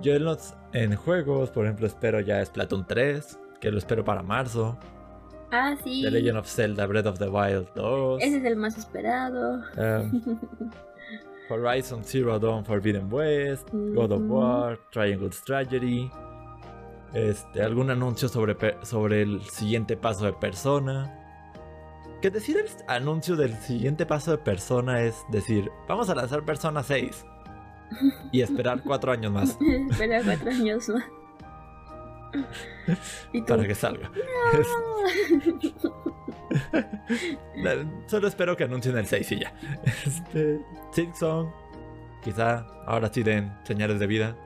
yo 0.00 0.14
en 0.14 0.24
los 0.24 0.54
en 0.72 0.94
juegos, 0.96 1.50
por 1.50 1.64
ejemplo, 1.64 1.86
espero 1.86 2.20
ya 2.20 2.44
Splatoon 2.44 2.86
3, 2.86 3.38
que 3.60 3.70
lo 3.70 3.78
espero 3.78 4.04
para 4.04 4.22
marzo. 4.22 4.78
Ah, 5.52 5.74
sí. 5.82 6.02
The 6.02 6.10
Legend 6.10 6.38
of 6.38 6.46
Zelda 6.46 6.86
Breath 6.86 7.06
of 7.06 7.18
the 7.18 7.28
Wild 7.28 7.68
2. 7.74 8.22
Ese 8.22 8.36
es 8.36 8.44
el 8.44 8.56
más 8.56 8.78
esperado. 8.78 9.62
um, 9.76 10.38
Horizon 11.50 12.04
Zero 12.04 12.38
Dawn 12.38 12.64
Forbidden 12.64 13.12
West, 13.12 13.68
God 13.72 14.12
of. 14.12 14.22
War, 14.28 14.78
Triangle 14.92 15.30
Tragedy. 15.44 16.08
Este, 17.12 17.60
algún 17.60 17.90
anuncio 17.90 18.28
sobre, 18.28 18.56
sobre 18.82 19.22
el 19.22 19.40
siguiente 19.42 19.96
paso 19.96 20.26
de 20.26 20.32
persona. 20.34 21.16
Que 22.22 22.30
decir 22.30 22.56
el 22.58 22.66
anuncio 22.86 23.34
del 23.34 23.56
siguiente 23.56 24.06
paso 24.06 24.30
de 24.30 24.38
persona 24.38 25.02
es 25.02 25.16
decir, 25.32 25.68
vamos 25.88 26.08
a 26.10 26.14
lanzar 26.14 26.44
Persona 26.44 26.82
6 26.84 27.24
y 28.32 28.40
esperar 28.40 28.80
cuatro 28.84 29.12
años 29.12 29.32
más 29.32 29.58
Espera 29.90 30.22
cuatro 30.24 30.50
años 30.50 30.88
más. 30.88 31.04
Y 33.32 33.42
para 33.42 33.66
que 33.66 33.74
salga. 33.74 34.08
Solo 38.06 38.28
espero 38.28 38.56
que 38.56 38.64
anuncien 38.64 38.96
el 38.96 39.06
6 39.06 39.32
y 39.32 39.40
ya. 39.40 39.52
Este, 40.06 40.60
Silksong, 40.92 41.50
quizá 42.22 42.64
ahora 42.86 43.12
sí 43.12 43.24
den 43.24 43.52
señales 43.64 43.98
de 43.98 44.06
vida. 44.06 44.36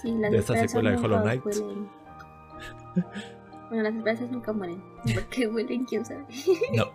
sí, 0.00 0.16
de 0.16 0.38
esperanzas 0.38 0.70
secuela 0.70 0.90
de 0.92 0.96
Hollow 0.96 1.22
Knight. 1.22 1.44
huelen. 1.44 1.88
Bueno, 3.68 3.82
las 3.82 3.94
esperanzas 3.94 4.30
nunca 4.30 4.52
mueren. 4.52 4.80
Porque 5.14 5.48
huelen, 5.48 5.84
quién 5.86 6.04
sabe. 6.04 6.24
No. 6.74 6.86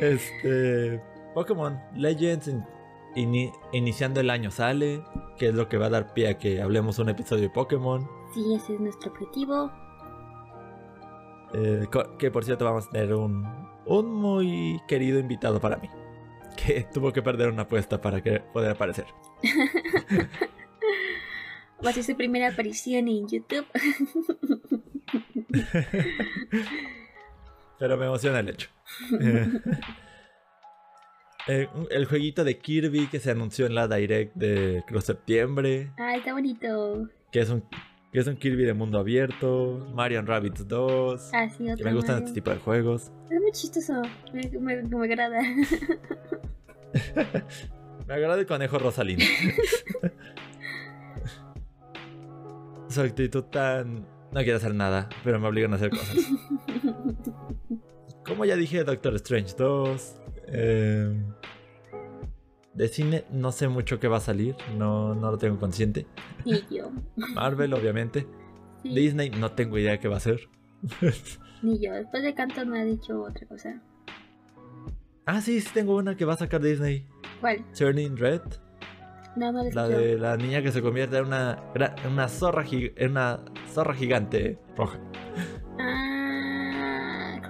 Este. 0.00 1.00
Pokémon 1.34 1.80
Legends 1.94 2.50
in- 3.14 3.34
ini- 3.34 3.52
iniciando 3.72 4.20
el 4.20 4.30
año 4.30 4.50
sale. 4.50 5.02
Que 5.38 5.48
es 5.48 5.54
lo 5.54 5.68
que 5.68 5.78
va 5.78 5.86
a 5.86 5.90
dar 5.90 6.12
pie 6.14 6.28
a 6.28 6.38
que 6.38 6.60
hablemos 6.62 6.98
un 6.98 7.08
episodio 7.08 7.42
de 7.42 7.50
Pokémon. 7.50 8.08
Sí, 8.34 8.54
ese 8.54 8.74
es 8.74 8.80
nuestro 8.80 9.10
objetivo. 9.12 9.70
eh, 11.54 11.86
que 12.18 12.30
por 12.30 12.44
cierto 12.44 12.64
vamos 12.64 12.86
a 12.86 12.90
tener 12.90 13.12
un, 13.14 13.44
un 13.86 14.06
muy 14.14 14.80
querido 14.88 15.18
invitado 15.18 15.60
para 15.60 15.76
mí. 15.76 15.88
Que 16.56 16.86
tuvo 16.92 17.12
que 17.12 17.22
perder 17.22 17.48
una 17.50 17.62
apuesta 17.62 18.00
para 18.00 18.22
que 18.22 18.40
poder 18.40 18.72
aparecer. 18.72 19.06
Va 21.84 21.90
a 21.90 21.92
ser 21.94 22.04
su 22.04 22.14
primera 22.14 22.48
aparición 22.50 23.08
en 23.08 23.26
YouTube. 23.26 23.66
Pero 27.78 27.96
me 27.96 28.06
emociona 28.06 28.40
el 28.40 28.48
hecho. 28.50 28.68
Eh, 31.48 31.68
el 31.90 32.04
jueguito 32.06 32.44
de 32.44 32.58
Kirby 32.58 33.08
que 33.08 33.18
se 33.18 33.30
anunció 33.30 33.66
en 33.66 33.74
la 33.74 33.88
Direct 33.88 34.34
de 34.36 34.82
creo 34.86 35.00
septiembre. 35.00 35.90
Ah, 35.98 36.16
está 36.16 36.32
bonito. 36.32 37.08
Que 37.32 37.40
es 37.40 37.50
un, 37.50 37.64
que 38.12 38.20
es 38.20 38.26
un 38.26 38.36
Kirby 38.36 38.64
de 38.64 38.74
mundo 38.74 38.98
abierto. 38.98 39.90
Mario 39.94 40.22
Rabbids 40.22 40.68
2. 40.68 41.30
Ah, 41.34 41.48
sí, 41.48 41.64
Que 41.64 41.72
otro 41.72 41.84
me 41.84 41.94
gustan 41.94 42.14
Mario. 42.16 42.28
este 42.28 42.40
tipo 42.40 42.50
de 42.50 42.56
juegos. 42.58 43.10
Es 43.30 43.40
muy 43.40 43.52
chistoso. 43.52 44.02
Me, 44.32 44.48
me, 44.60 44.82
me 44.82 45.04
agrada. 45.04 45.40
Me 48.06 48.14
agrada 48.14 48.38
el 48.40 48.46
conejo 48.46 48.78
Rosalino. 48.80 49.24
Su 52.88 53.00
actitud 53.00 53.44
tan... 53.44 54.04
No 54.32 54.40
quiero 54.42 54.56
hacer 54.56 54.74
nada, 54.74 55.08
pero 55.24 55.38
me 55.38 55.46
obligan 55.46 55.72
a 55.72 55.76
hacer 55.76 55.90
cosas. 55.90 56.16
Como 58.26 58.44
ya 58.44 58.56
dije, 58.56 58.82
Doctor 58.82 59.14
Strange 59.16 59.54
2. 59.56 60.16
Eh, 60.52 61.12
de 62.74 62.88
cine 62.88 63.24
no 63.30 63.52
sé 63.52 63.68
mucho 63.68 63.98
qué 63.98 64.08
va 64.08 64.18
a 64.18 64.20
salir, 64.20 64.54
no, 64.76 65.14
no 65.14 65.30
lo 65.30 65.38
tengo 65.38 65.58
consciente. 65.58 66.06
Y 66.44 66.62
yo. 66.74 66.90
Marvel, 67.34 67.74
obviamente. 67.74 68.26
Sí, 68.82 68.94
Disney, 68.94 69.30
no 69.30 69.52
tengo 69.52 69.78
idea 69.78 69.98
qué 69.98 70.08
va 70.08 70.16
a 70.16 70.20
ser. 70.20 70.48
ni 71.62 71.78
yo. 71.78 71.92
Después 71.92 72.22
de 72.22 72.34
Canto 72.34 72.64
me 72.66 72.80
ha 72.80 72.84
dicho 72.84 73.22
otra 73.22 73.46
cosa. 73.46 73.80
ah, 75.26 75.40
sí, 75.40 75.60
sí 75.60 75.70
tengo 75.72 75.96
una 75.96 76.16
que 76.16 76.24
va 76.24 76.34
a 76.34 76.38
sacar 76.38 76.60
Disney. 76.60 77.06
¿Cuál? 77.40 77.64
Turning 77.76 78.16
Red. 78.16 78.42
No, 79.34 79.50
no 79.50 79.64
la 79.64 79.88
de 79.88 80.18
la 80.18 80.36
niña 80.36 80.62
que 80.62 80.70
se 80.72 80.82
convierte 80.82 81.16
en 81.16 81.26
una, 81.26 81.58
en 81.74 82.12
una, 82.12 82.28
zorra, 82.28 82.64
en 82.70 83.10
una 83.10 83.40
zorra 83.72 83.94
gigante 83.94 84.58
roja. 84.76 84.98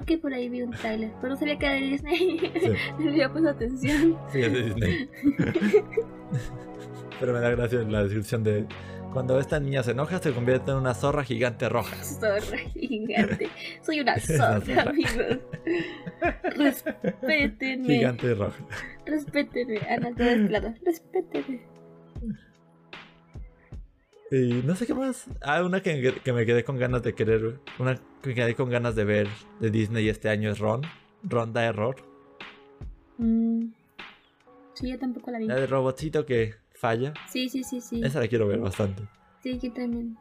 Que 0.07 0.19
por 0.19 0.33
ahí 0.33 0.49
vi 0.49 0.63
un 0.63 0.71
trailer. 0.73 1.11
Pero 1.21 1.35
no 1.35 1.39
sabía 1.39 1.59
que 1.59 1.67
era 1.67 1.75
de 1.75 1.81
Disney. 1.83 2.39
Sí. 2.39 2.69
No 2.99 3.05
le 3.05 3.11
había 3.11 3.31
puesto 3.31 3.51
atención. 3.51 4.19
Sí, 4.33 4.41
es 4.41 4.53
de 4.53 4.63
Disney. 4.63 5.09
Pero 7.21 7.33
me 7.33 7.41
da 7.41 7.51
gracia 7.51 7.79
la 7.83 8.03
descripción 8.03 8.43
de 8.43 8.67
cuando 9.13 9.39
esta 9.39 9.61
niña 9.61 9.83
se 9.83 9.91
enoja 9.91 10.19
se 10.19 10.33
convierte 10.33 10.71
en 10.71 10.79
una 10.79 10.95
zorra 10.95 11.23
gigante 11.23 11.69
roja. 11.69 11.95
Zorra 12.03 12.59
gigante. 12.73 13.49
Soy 13.83 14.01
una 14.01 14.19
zorra. 14.19 14.83
amigos. 14.83 15.39
Respétenme. 16.57 17.95
Gigante 17.95 18.35
roja. 18.35 18.65
Respétenme. 19.07 19.79
Ana, 19.89 20.15
todo 20.17 20.29
es 20.29 20.49
claro. 20.49 20.75
Respétenme. 20.85 21.72
Y 24.33 24.63
no 24.65 24.75
sé 24.75 24.87
qué 24.87 24.95
más. 24.95 25.27
Ah, 25.43 25.63
una 25.63 25.83
que, 25.83 26.15
que 26.25 26.33
me 26.33 26.47
quedé 26.47 26.65
con 26.65 26.79
ganas 26.79 27.03
de 27.03 27.15
querer. 27.15 27.61
Una 27.79 27.97
que 28.23 28.31
me 28.31 28.35
quedé 28.35 28.55
con 28.55 28.71
ganas 28.71 28.95
de 28.95 29.05
ver 29.05 29.29
de 29.61 29.71
Disney 29.71 30.09
este 30.09 30.31
año 30.31 30.51
es 30.51 30.59
Ron. 30.59 30.81
Ron 31.23 31.53
da 31.53 31.67
error. 31.67 31.97
Mm. 33.19 33.67
Sí, 34.73 34.91
yo 34.91 34.99
tampoco 34.99 35.31
la 35.31 35.39
vi. 35.39 35.47
La 35.47 35.57
de 35.57 35.67
robotcito 35.67 36.25
que 36.25 36.55
falla. 36.73 37.13
Sí, 37.29 37.51
sí, 37.51 37.63
sí, 37.63 37.83
sí. 37.83 38.01
Esa 38.03 38.21
la 38.21 38.29
quiero 38.29 38.49
ver 38.49 38.61
bastante. 38.61 39.03
Sí, 39.43 39.59
yo 39.59 39.71
también. 39.71 40.17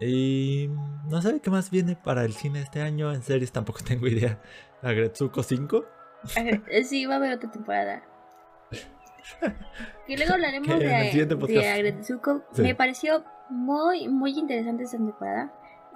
Y 0.00 0.68
no 1.08 1.22
sé 1.22 1.40
qué 1.40 1.50
más 1.50 1.70
viene 1.70 1.94
para 1.94 2.24
el 2.24 2.32
cine 2.32 2.60
este 2.60 2.80
año. 2.80 3.12
En 3.12 3.22
series 3.22 3.52
tampoco 3.52 3.78
tengo 3.86 4.08
idea. 4.08 4.42
Agretsuko 4.82 5.44
5. 5.44 5.86
A 6.36 6.42
ver, 6.42 6.64
eh, 6.68 6.82
sí, 6.82 7.06
va 7.06 7.14
a 7.14 7.16
haber 7.18 7.34
otra 7.34 7.52
temporada. 7.52 8.02
Que 10.06 10.16
luego 10.16 10.34
hablaremos 10.34 10.78
de, 10.78 10.86
de 11.48 11.68
Agretsuko. 11.68 12.42
Sí. 12.52 12.62
Me 12.62 12.74
pareció 12.74 13.24
muy, 13.50 14.08
muy 14.08 14.38
interesante 14.38 14.84
esa 14.84 14.96
temporada. 14.96 15.52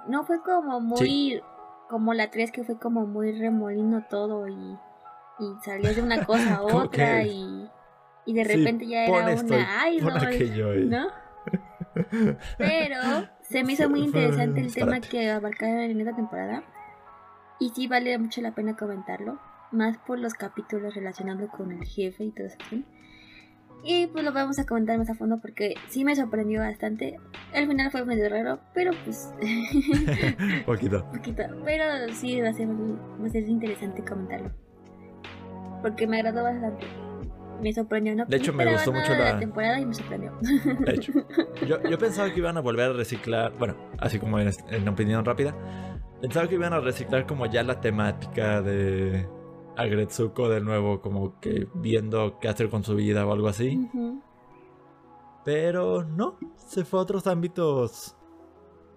No 0.07 0.23
fue 0.23 0.41
como 0.41 0.79
muy. 0.79 1.41
Como 1.89 2.13
la 2.13 2.29
3, 2.29 2.51
que 2.51 2.63
fue 2.63 2.77
como 2.79 3.05
muy 3.05 3.37
remolino 3.37 4.05
todo 4.09 4.47
y. 4.47 4.77
Y 5.39 5.55
salió 5.63 5.93
de 5.93 6.01
una 6.01 6.23
cosa 6.25 6.55
a 6.55 6.61
otra 6.63 7.21
que- 7.21 7.27
y. 7.27 7.69
Y 8.25 8.33
de 8.33 8.45
Sí, 8.45 8.55
repente 8.57 8.87
ya 8.87 9.05
era 9.05 9.11
una 9.43 9.89
y 9.89 9.97
idol. 9.97 10.79
y- 10.83 10.85
¿No? 10.87 11.07
Pero 12.57 12.97
se 13.41 13.63
me 13.63 13.73
hizo 13.73 13.89
muy 13.89 14.01
interesante 14.01 14.61
el 14.61 14.73
tema 14.73 14.99
que 15.01 15.29
abarcaron 15.31 15.79
en 15.79 15.99
esta 15.99 16.15
temporada. 16.15 16.63
Y 17.59 17.69
sí 17.69 17.87
vale 17.87 18.17
mucho 18.17 18.41
la 18.41 18.51
pena 18.53 18.75
comentarlo. 18.75 19.39
Más 19.71 19.97
por 19.99 20.19
los 20.19 20.33
capítulos 20.33 20.93
relacionados 20.95 21.49
con 21.49 21.71
el 21.71 21.83
jefe 21.85 22.25
y 22.25 22.31
todo 22.31 22.47
eso. 22.47 22.57
Y 23.83 24.07
pues 24.07 24.23
lo 24.23 24.31
vamos 24.31 24.59
a 24.59 24.65
comentar 24.65 24.97
más 24.97 25.09
a 25.09 25.15
fondo 25.15 25.39
porque 25.41 25.73
sí 25.89 26.03
me 26.05 26.15
sorprendió 26.15 26.59
bastante. 26.61 27.19
El 27.53 27.67
final 27.67 27.89
fue 27.91 28.05
medio 28.05 28.29
raro, 28.29 28.59
pero 28.75 28.91
pues. 29.03 29.33
Poquito. 30.65 31.03
poquito. 31.11 31.43
Pero 31.65 31.83
sí 32.13 32.39
va 32.41 32.49
a 32.49 32.53
ser, 32.53 32.67
va 32.69 33.25
a 33.25 33.29
ser 33.29 33.47
interesante 33.49 34.03
comentarlo. 34.03 34.51
Porque 35.81 36.05
me 36.05 36.17
agradó 36.17 36.43
bastante. 36.43 36.85
Me 37.61 37.73
sorprendió, 37.73 38.15
¿no? 38.15 38.25
De 38.25 38.37
hecho, 38.37 38.53
me 38.53 38.71
gustó 38.71 38.91
mucho 38.91 39.11
de 39.13 39.19
la- 39.19 39.39
temporada 39.39 39.79
y 39.79 39.85
me 39.85 39.93
sorprendió. 39.93 40.31
De 40.85 40.93
hecho, 40.95 41.11
yo, 41.67 41.81
yo 41.89 41.97
pensaba 41.97 42.31
que 42.31 42.39
iban 42.39 42.57
a 42.57 42.61
volver 42.61 42.89
a 42.89 42.93
reciclar, 42.93 43.51
bueno, 43.57 43.75
así 43.99 44.17
como 44.19 44.39
en, 44.39 44.49
en 44.69 44.87
opinión 44.87 45.23
rápida, 45.25 45.55
pensaba 46.21 46.47
que 46.47 46.55
iban 46.55 46.73
a 46.73 46.79
reciclar 46.79 47.27
como 47.27 47.45
ya 47.45 47.61
la 47.63 47.79
temática 47.79 48.61
de 48.63 49.27
Agretsuko 49.75 50.49
de 50.49 50.61
nuevo, 50.61 51.01
como 51.01 51.39
que 51.39 51.67
viendo 51.73 52.39
qué 52.39 52.47
hacer 52.47 52.69
con 52.69 52.83
su 52.83 52.95
vida 52.95 53.25
o 53.25 53.31
algo 53.31 53.47
así. 53.47 53.89
Pero 55.43 56.03
no, 56.03 56.37
se 56.55 56.85
fue 56.85 56.99
a 56.99 57.03
otros 57.03 57.27
ámbitos 57.27 58.15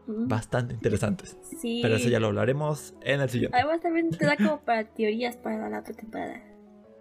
bastante 0.06 0.74
interesantes. 0.74 1.38
Sí. 1.58 1.80
Pero 1.82 1.96
eso 1.96 2.08
ya 2.08 2.20
lo 2.20 2.28
hablaremos 2.28 2.94
en 3.00 3.20
el 3.20 3.30
siguiente. 3.30 3.56
Además 3.56 3.80
también 3.80 4.10
te 4.10 4.26
da 4.26 4.36
como 4.36 4.60
para 4.60 4.84
teorías 4.84 5.36
para 5.36 5.68
la 5.68 5.80
otra 5.80 5.94
temporada. 5.94 6.42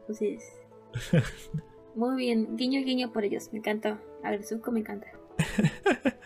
Entonces. 0.02 0.44
Muy 1.96 2.16
bien. 2.16 2.56
Guiño 2.56 2.82
guiño 2.82 3.12
por 3.12 3.26
ellos. 3.26 3.50
Me 3.52 3.60
encantó. 3.60 3.98
Agresuco 4.24 4.72
me 4.72 4.80
encanta. 4.80 5.08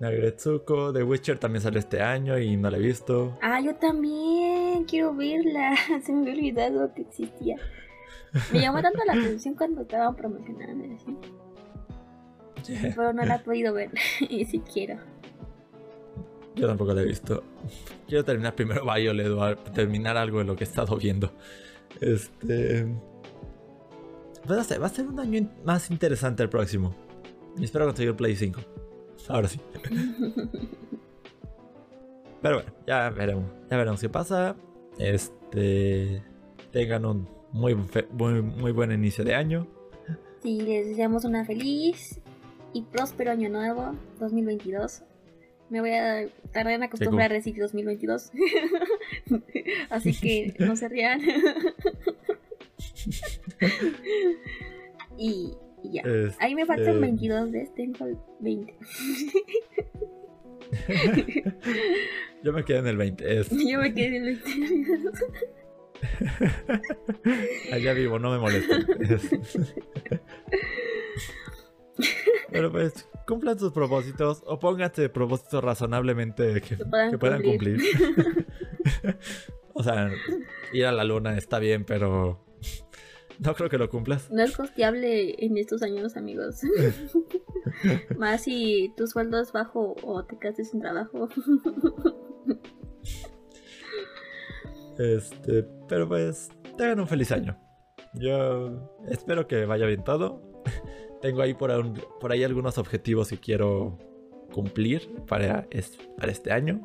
Agretsuko, 0.00 0.92
The 0.92 1.02
Witcher 1.02 1.38
también 1.38 1.62
salió 1.62 1.80
este 1.80 2.00
año 2.00 2.38
y 2.38 2.56
no 2.56 2.70
la 2.70 2.76
he 2.76 2.80
visto. 2.80 3.36
Ah, 3.42 3.60
yo 3.60 3.74
también 3.74 4.84
quiero 4.84 5.14
verla. 5.14 5.74
Se 6.04 6.12
me 6.12 6.30
había 6.30 6.34
olvidado 6.34 6.94
que 6.94 7.02
existía. 7.02 7.56
Me 8.52 8.60
llamó 8.60 8.80
tanto 8.80 9.00
la 9.04 9.14
atención 9.14 9.54
cuando 9.54 9.82
estaban 9.82 10.14
promocionando. 10.14 10.84
Pero 12.96 13.12
no 13.12 13.24
la 13.24 13.36
he 13.36 13.38
podido 13.40 13.74
ver. 13.74 13.90
y 14.20 14.44
sí 14.44 14.60
quiero. 14.60 14.98
Yo 16.54 16.66
tampoco 16.66 16.92
la 16.92 17.02
he 17.02 17.04
visto. 17.04 17.42
Quiero 18.06 18.24
terminar 18.24 18.54
primero 18.54 18.84
Violet 18.84 19.28
o 19.28 19.56
terminar 19.72 20.16
algo 20.16 20.38
de 20.38 20.44
lo 20.44 20.56
que 20.56 20.64
he 20.64 20.66
estado 20.66 20.96
viendo. 20.96 21.32
Este. 22.00 22.86
Pues 24.46 24.58
no 24.58 24.64
sé, 24.64 24.78
va 24.78 24.86
a 24.86 24.90
ser 24.90 25.06
un 25.06 25.18
año 25.20 25.48
más 25.64 25.90
interesante 25.90 26.42
el 26.42 26.48
próximo. 26.48 26.94
Y 27.56 27.64
espero 27.64 27.86
conseguir 27.86 28.14
Play 28.14 28.36
5. 28.36 28.60
Ahora 29.26 29.48
sí. 29.48 29.60
Pero 32.42 32.56
bueno, 32.56 32.72
ya 32.86 33.10
veremos. 33.10 33.50
Ya 33.70 33.76
veremos 33.76 34.00
qué 34.00 34.08
pasa. 34.08 34.56
Este. 34.98 36.22
Tengan 36.70 37.04
un 37.04 37.28
muy, 37.52 37.76
muy, 38.12 38.42
muy 38.42 38.72
buen 38.72 38.92
inicio 38.92 39.24
de 39.24 39.34
año. 39.34 39.66
Sí, 40.42 40.60
les 40.60 40.86
deseamos 40.86 41.24
una 41.24 41.44
feliz 41.44 42.20
y 42.72 42.82
próspero 42.82 43.32
año 43.32 43.48
nuevo 43.48 43.96
2022. 44.20 45.02
Me 45.70 45.80
voy 45.80 45.90
a 45.90 46.28
tardar 46.52 46.74
en 46.74 46.84
acostumbrar 46.84 47.30
a 47.30 47.34
decir 47.34 47.58
2022. 47.58 48.30
Así 49.90 50.14
que 50.14 50.54
no 50.58 50.76
se 50.76 50.88
rían. 50.88 51.20
y, 55.18 55.52
ya. 55.84 56.02
Ahí 56.40 56.54
me 56.54 56.66
faltan 56.66 57.00
22 57.00 57.52
de 57.52 57.62
este, 57.62 57.82
tengo 57.82 58.36
20. 58.40 58.76
Yo 62.42 62.52
me 62.52 62.64
quedé 62.64 62.78
en 62.78 62.86
el 62.86 62.96
20. 62.96 63.44
Yo 63.50 63.80
me 63.80 63.94
quedé 63.94 64.16
en 64.16 64.26
el 64.26 64.40
20. 64.42 64.98
Allá 67.72 67.92
vivo, 67.92 68.18
no 68.18 68.30
me 68.30 68.38
molesta. 68.38 68.78
Pero 72.50 72.70
pues, 72.70 73.08
cumplan 73.26 73.58
sus 73.58 73.72
propósitos 73.72 74.42
o 74.46 74.58
pónganse 74.58 75.08
propósitos 75.08 75.62
razonablemente 75.62 76.60
que, 76.60 76.76
puedan, 77.18 77.42
cumplir. 77.42 77.80
o 79.74 79.82
sea, 79.82 80.10
ir 80.72 80.86
a 80.86 80.92
la 80.92 81.02
luna 81.04 81.36
está 81.36 81.58
bien, 81.58 81.84
pero 81.84 82.47
no 83.38 83.54
creo 83.54 83.68
que 83.68 83.78
lo 83.78 83.88
cumplas. 83.88 84.30
No 84.30 84.42
es 84.42 84.56
costeable 84.56 85.44
en 85.44 85.56
estos 85.58 85.82
años, 85.82 86.16
amigos. 86.16 86.60
Más 88.18 88.42
si 88.42 88.92
tu 88.96 89.06
sueldo 89.06 89.40
es 89.40 89.52
bajo 89.52 89.94
o 90.02 90.24
te 90.24 90.38
quedas 90.38 90.56
sin 90.56 90.80
trabajo. 90.80 91.28
este, 94.98 95.64
pero 95.88 96.08
pues, 96.08 96.50
tengan 96.76 97.00
un 97.00 97.06
feliz 97.06 97.30
año. 97.30 97.56
Yo 98.14 98.98
espero 99.08 99.46
que 99.46 99.66
vaya 99.66 99.86
bien 99.86 100.02
todo. 100.02 100.42
Tengo 101.20 101.42
ahí 101.42 101.54
por, 101.54 101.70
por 102.18 102.32
ahí 102.32 102.42
algunos 102.42 102.78
objetivos 102.78 103.28
que 103.28 103.38
quiero 103.38 103.98
cumplir 104.52 105.08
para, 105.26 105.68
para 106.16 106.32
este 106.32 106.52
año. 106.52 106.80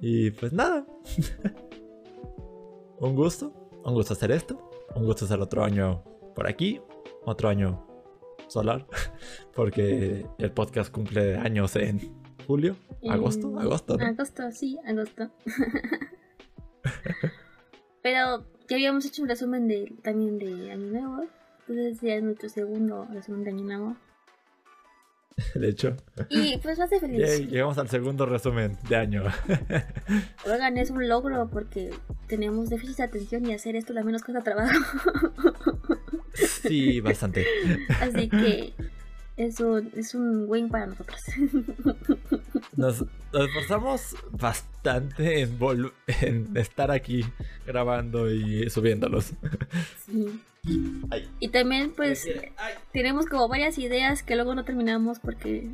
Y 0.00 0.30
pues 0.30 0.52
nada. 0.52 0.86
un 3.00 3.16
gusto. 3.16 3.52
Un 3.84 3.94
gusto 3.94 4.12
hacer 4.12 4.30
esto. 4.30 4.69
Un 4.94 5.04
gusto 5.04 5.24
hacer 5.24 5.40
otro 5.40 5.64
año 5.64 6.02
por 6.34 6.46
aquí. 6.46 6.80
Otro 7.24 7.48
año 7.48 7.86
solar. 8.48 8.86
Porque 9.54 10.26
el 10.38 10.52
podcast 10.52 10.92
cumple 10.92 11.36
años 11.36 11.76
en 11.76 12.00
julio. 12.46 12.76
Agosto. 13.08 13.58
Agosto. 13.58 13.96
Agosto, 14.00 14.50
sí, 14.52 14.78
agosto. 14.86 15.30
Pero 18.02 18.44
ya 18.68 18.76
habíamos 18.76 19.04
hecho 19.04 19.22
un 19.22 19.28
resumen 19.28 19.68
de, 19.68 19.94
también 20.02 20.38
de 20.38 20.72
Año 20.72 20.86
Nuevo. 20.86 21.24
Entonces 21.68 22.00
ya 22.00 22.14
es 22.14 22.22
nuestro 22.22 22.48
segundo 22.48 23.06
resumen 23.12 23.44
de 23.44 23.50
Año 23.50 23.64
Nuevo. 23.64 23.96
De 25.54 25.68
hecho. 25.68 25.96
Y 26.28 26.58
pues 26.58 26.78
me 26.78 26.84
hace 26.84 27.00
feliz. 27.00 27.48
llegamos 27.48 27.78
al 27.78 27.88
segundo 27.88 28.26
resumen 28.26 28.76
de 28.88 28.96
año. 28.96 29.24
Oigan, 30.46 30.78
es 30.78 30.90
un 30.90 31.08
logro 31.08 31.48
porque 31.48 31.90
tenemos 32.26 32.68
déficit 32.68 32.98
de 32.98 33.02
atención 33.04 33.46
y 33.46 33.54
hacer 33.54 33.76
esto 33.76 33.92
la 33.92 34.02
menos 34.02 34.22
cosa 34.22 34.42
trabajo. 34.42 34.78
Sí, 36.34 37.00
bastante. 37.00 37.46
Así 38.00 38.28
que 38.28 38.74
es 39.40 39.58
un, 39.58 39.90
es 39.96 40.14
un 40.14 40.44
win 40.48 40.68
para 40.68 40.86
nosotros. 40.86 41.20
Nos, 42.76 43.04
esforzamos 43.32 44.14
bastante 44.32 45.40
en, 45.40 45.58
en 46.20 46.56
estar 46.56 46.90
aquí 46.90 47.24
grabando 47.66 48.30
y 48.30 48.68
subiéndolos. 48.68 49.32
Sí. 50.04 50.40
Y 51.40 51.48
también 51.48 51.92
pues 51.92 52.28
tenemos 52.92 53.24
como 53.24 53.48
varias 53.48 53.78
ideas 53.78 54.22
que 54.22 54.34
luego 54.34 54.54
no 54.54 54.64
terminamos 54.64 55.18
porque 55.18 55.70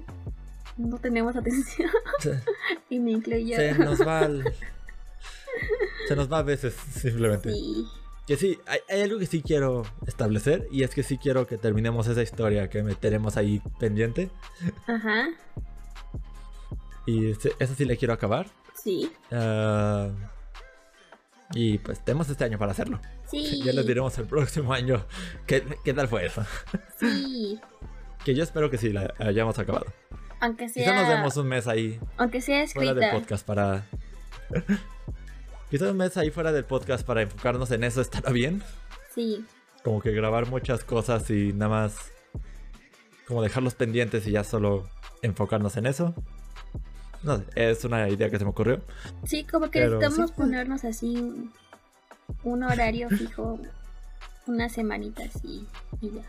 no 0.76 0.98
tenemos 0.98 1.34
atención. 1.34 1.90
y 2.88 3.00
me 3.00 3.10
incluyo. 3.12 3.56
Se 3.56 3.74
nos 3.74 4.00
va 4.06 4.28
Se 6.06 6.14
nos 6.14 6.30
va 6.30 6.38
a 6.38 6.42
veces 6.42 6.74
simplemente. 6.74 7.52
Sí. 7.52 7.84
Que 8.26 8.36
sí, 8.36 8.58
hay, 8.66 9.00
algo 9.02 9.18
que 9.18 9.26
sí 9.26 9.40
quiero 9.40 9.84
establecer 10.06 10.66
y 10.72 10.82
es 10.82 10.94
que 10.94 11.04
sí 11.04 11.16
quiero 11.16 11.46
que 11.46 11.58
terminemos 11.58 12.08
esa 12.08 12.22
historia 12.22 12.68
que 12.68 12.82
tenemos 12.96 13.36
ahí 13.36 13.62
pendiente. 13.78 14.30
Ajá. 14.86 15.28
Y 17.06 17.30
esa 17.30 17.74
sí 17.76 17.84
le 17.84 17.96
quiero 17.96 18.12
acabar. 18.14 18.48
Sí. 18.74 19.12
Ah, 19.30 20.10
y 21.54 21.78
pues 21.78 22.04
tenemos 22.04 22.28
este 22.28 22.44
año 22.44 22.58
para 22.58 22.72
hacerlo. 22.72 23.00
Sí. 23.30 23.60
Ya 23.64 23.72
les 23.72 23.86
diremos 23.86 24.16
el 24.18 24.26
próximo 24.26 24.72
año 24.72 25.04
qué, 25.46 25.60
tal 25.94 26.08
fue 26.08 26.26
eso. 26.26 26.44
Sí. 26.98 27.60
que 28.24 28.34
yo 28.34 28.42
espero 28.42 28.70
que 28.70 28.78
sí 28.78 28.92
la 28.92 29.14
hayamos 29.18 29.58
acabado. 29.58 29.86
Aunque 30.40 30.68
sea. 30.68 30.84
Quizá 30.84 31.00
nos 31.00 31.08
demos 31.08 31.36
un 31.36 31.46
mes 31.46 31.66
ahí. 31.68 32.00
Aunque 32.16 32.40
sea 32.40 32.62
escrita. 32.62 32.92
Fuera 32.92 33.06
del 33.06 33.20
podcast 33.20 33.46
para. 33.46 33.86
Quizás 35.70 35.90
un 35.90 35.96
mes 35.96 36.16
ahí 36.16 36.30
fuera 36.30 36.52
del 36.52 36.64
podcast 36.64 37.04
para 37.04 37.22
enfocarnos 37.22 37.70
en 37.72 37.82
eso 37.82 38.00
estará 38.00 38.30
bien. 38.30 38.62
Sí. 39.14 39.44
Como 39.82 40.00
que 40.00 40.12
grabar 40.12 40.48
muchas 40.48 40.84
cosas 40.84 41.28
y 41.30 41.52
nada 41.52 41.68
más. 41.68 42.12
Como 43.26 43.42
dejarlos 43.42 43.74
pendientes 43.74 44.26
y 44.26 44.32
ya 44.32 44.44
solo 44.44 44.88
enfocarnos 45.22 45.76
en 45.76 45.86
eso. 45.86 46.14
No 47.24 47.38
sé, 47.38 47.44
es 47.56 47.84
una 47.84 48.08
idea 48.08 48.30
que 48.30 48.38
se 48.38 48.44
me 48.44 48.50
ocurrió. 48.50 48.80
Sí, 49.24 49.44
como 49.44 49.70
que 49.70 49.80
necesitamos 49.80 50.30
ponernos 50.30 50.84
así 50.84 51.50
un, 52.44 52.62
horario 52.62 53.08
fijo, 53.08 53.58
unas 54.46 54.72
semanitas 54.72 55.44
y, 55.44 55.66
y 56.00 56.10
ya. 56.10 56.22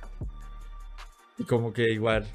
Y 1.37 1.43
como 1.43 1.73
que 1.73 1.91
igual 1.91 2.25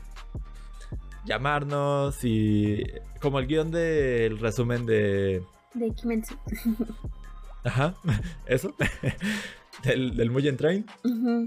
llamarnos 1.25 2.25
y 2.25 2.85
como 3.21 3.41
el 3.41 3.47
guion 3.47 3.71
del 3.71 4.39
resumen 4.39 4.87
de 4.87 5.43
de 5.75 5.91
Kimetsu. 5.91 6.37
Ajá, 7.65 7.95
eso. 8.47 8.75
del, 9.85 10.17
del 10.17 10.31
Mugen 10.31 10.57
Train. 10.57 10.87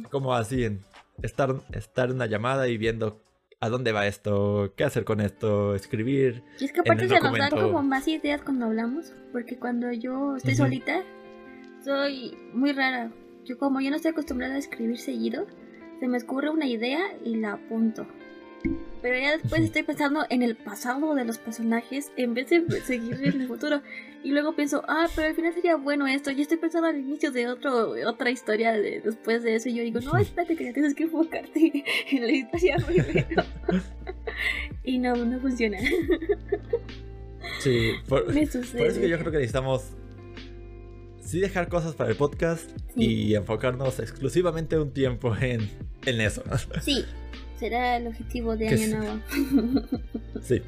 Como 0.10 0.34
así, 0.34 0.64
en 0.64 0.82
estar, 1.22 1.56
estar 1.74 2.10
en 2.10 2.16
una 2.16 2.26
llamada 2.26 2.68
y 2.68 2.78
viendo 2.78 3.22
a 3.60 3.70
dónde 3.70 3.92
va 3.92 4.06
esto, 4.06 4.74
qué 4.76 4.84
hacer 4.84 5.06
con 5.06 5.22
esto, 5.22 5.76
escribir. 5.76 6.44
Y 6.60 6.66
es 6.66 6.72
que 6.72 6.82
aparte 6.82 7.08
se 7.08 7.20
nos 7.20 7.38
dan 7.38 7.52
como 7.52 7.84
más 7.84 8.08
ideas 8.08 8.42
cuando 8.42 8.66
hablamos, 8.66 9.14
porque 9.32 9.58
cuando 9.58 9.92
yo 9.92 10.36
estoy 10.36 10.56
solita, 10.56 11.04
soy 11.84 12.38
muy 12.54 12.74
rara. 12.74 13.12
Yo 13.46 13.58
como 13.58 13.80
yo 13.82 13.90
no 13.90 13.96
estoy 13.96 14.12
acostumbrada 14.12 14.56
a 14.56 14.58
escribir 14.58 14.98
seguido, 14.98 15.46
se 16.00 16.08
me 16.08 16.18
ocurre 16.18 16.50
una 16.50 16.68
idea 16.68 17.00
y 17.24 17.36
la 17.38 17.54
apunto. 17.54 18.06
Pero 19.02 19.20
ya 19.20 19.38
después 19.38 19.62
estoy 19.62 19.84
pensando 19.84 20.26
en 20.30 20.42
el 20.42 20.56
pasado 20.56 21.14
de 21.14 21.26
los 21.26 21.38
personajes 21.38 22.12
en 22.18 22.34
vez 22.34 22.50
de 22.50 22.64
seguir 22.86 23.24
en 23.24 23.42
el 23.42 23.48
futuro. 23.48 23.82
Y 24.24 24.32
luego 24.32 24.56
pienso, 24.56 24.84
ah, 24.88 25.08
pero 25.16 25.28
al 25.28 25.36
final 25.36 25.54
sería 25.54 25.76
bueno 25.76 26.08
esto. 26.08 26.32
Y 26.32 26.42
estoy 26.42 26.58
pensando 26.58 26.88
al 26.88 26.98
inicio 26.98 27.32
de 27.32 27.48
otro, 27.48 27.94
otra 28.08 28.32
historia 28.32 28.74
de, 28.74 29.02
después 29.02 29.44
de 29.44 29.56
eso. 29.56 29.70
Y 29.70 29.76
yo 29.76 29.84
digo, 29.84 30.00
no, 30.00 30.18
espérate 30.18 30.56
que 30.56 30.66
ya 30.66 30.74
tienes 30.74 30.96
que 30.96 31.04
enfocarte 31.04 31.84
en 32.12 32.22
la 32.26 32.32
historia 32.32 32.78
primero. 32.78 33.44
y 34.84 34.98
no, 34.98 35.16
no 35.16 35.40
funciona. 35.40 35.78
Sí, 37.60 37.92
por, 38.08 38.36
eso 38.36 38.62
que 38.74 39.10
yo 39.10 39.20
creo 39.20 39.32
que 39.32 39.38
necesitamos 39.38 39.92
sí 41.22 41.40
dejar 41.40 41.68
cosas 41.70 41.96
para 41.96 42.10
el 42.10 42.16
podcast 42.16 42.70
y 42.96 43.36
enfocarnos 43.36 44.00
exclusivamente 44.00 44.78
un 44.78 44.92
tiempo 44.92 45.36
en, 45.36 45.70
en 46.06 46.22
eso. 46.22 46.44
Sí, 46.82 47.06
será 47.58 47.98
el 47.98 48.08
objetivo 48.08 48.56
de 48.56 48.68
año 48.70 48.98
nuevo. 48.98 49.20
sí. 50.42 50.62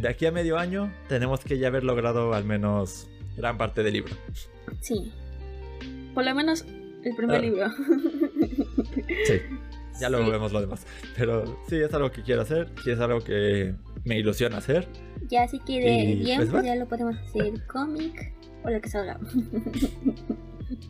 De 0.00 0.08
aquí 0.08 0.26
a 0.26 0.32
medio 0.32 0.58
año 0.58 0.92
tenemos 1.08 1.40
que 1.40 1.58
ya 1.58 1.68
haber 1.68 1.84
logrado 1.84 2.34
al 2.34 2.44
menos 2.44 3.08
gran 3.36 3.58
parte 3.58 3.82
del 3.82 3.94
libro. 3.94 4.14
Sí. 4.80 5.12
Por 6.14 6.24
lo 6.24 6.34
menos 6.34 6.64
el 7.04 7.16
primer 7.16 7.38
ah. 7.38 7.42
libro. 7.42 7.66
sí. 9.24 9.40
Ya 10.00 10.08
luego 10.08 10.30
vemos 10.30 10.52
lo 10.52 10.60
demás. 10.60 10.86
Pero 11.16 11.60
sí, 11.68 11.76
es 11.76 11.92
algo 11.92 12.12
que 12.12 12.22
quiero 12.22 12.42
hacer. 12.42 12.68
Sí, 12.84 12.90
es 12.90 13.00
algo 13.00 13.20
que 13.20 13.74
me 14.04 14.18
ilusiona 14.18 14.58
hacer. 14.58 14.86
Ya, 15.28 15.48
si 15.48 15.58
quiere 15.58 16.14
bien, 16.14 16.38
pues, 16.38 16.50
pues 16.50 16.64
ya 16.64 16.76
lo 16.76 16.86
podemos 16.86 17.16
hacer 17.16 17.66
cómic 17.66 18.32
o 18.62 18.70
lo 18.70 18.80
que 18.80 18.88
salga. 18.88 19.18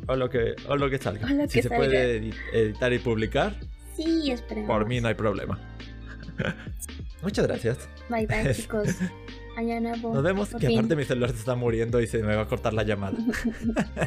o 0.07 0.17
lo 0.17 0.29
que, 0.29 0.55
o 0.69 0.77
lo 0.77 0.91
que 0.91 0.99
salga. 0.99 1.27
si 1.49 1.63
se 1.63 1.69
puede 1.69 2.33
editar 2.53 2.93
y 2.93 2.99
publicar, 2.99 3.57
Sí, 4.05 4.31
esperemos. 4.31 4.69
Por 4.71 4.87
mí 4.87 5.01
no 5.01 5.09
hay 5.09 5.15
problema. 5.15 5.59
Muchas 7.23 7.47
gracias. 7.47 7.89
Bye 8.09 8.27
bye, 8.27 8.55
chicos. 8.55 8.89
Año 9.57 9.81
nuevo. 9.81 10.15
Nos 10.15 10.23
vemos, 10.23 10.51
que 10.55 10.69
fin. 10.69 10.79
aparte 10.79 10.95
mi 10.95 11.05
celular 11.05 11.31
se 11.31 11.37
está 11.39 11.57
muriendo 11.57 12.01
y 12.01 12.07
se 12.07 12.23
me 12.23 12.37
va 12.37 12.43
a 12.43 12.47
cortar 12.47 12.73
la 12.75 12.85
llamada. 12.85 13.19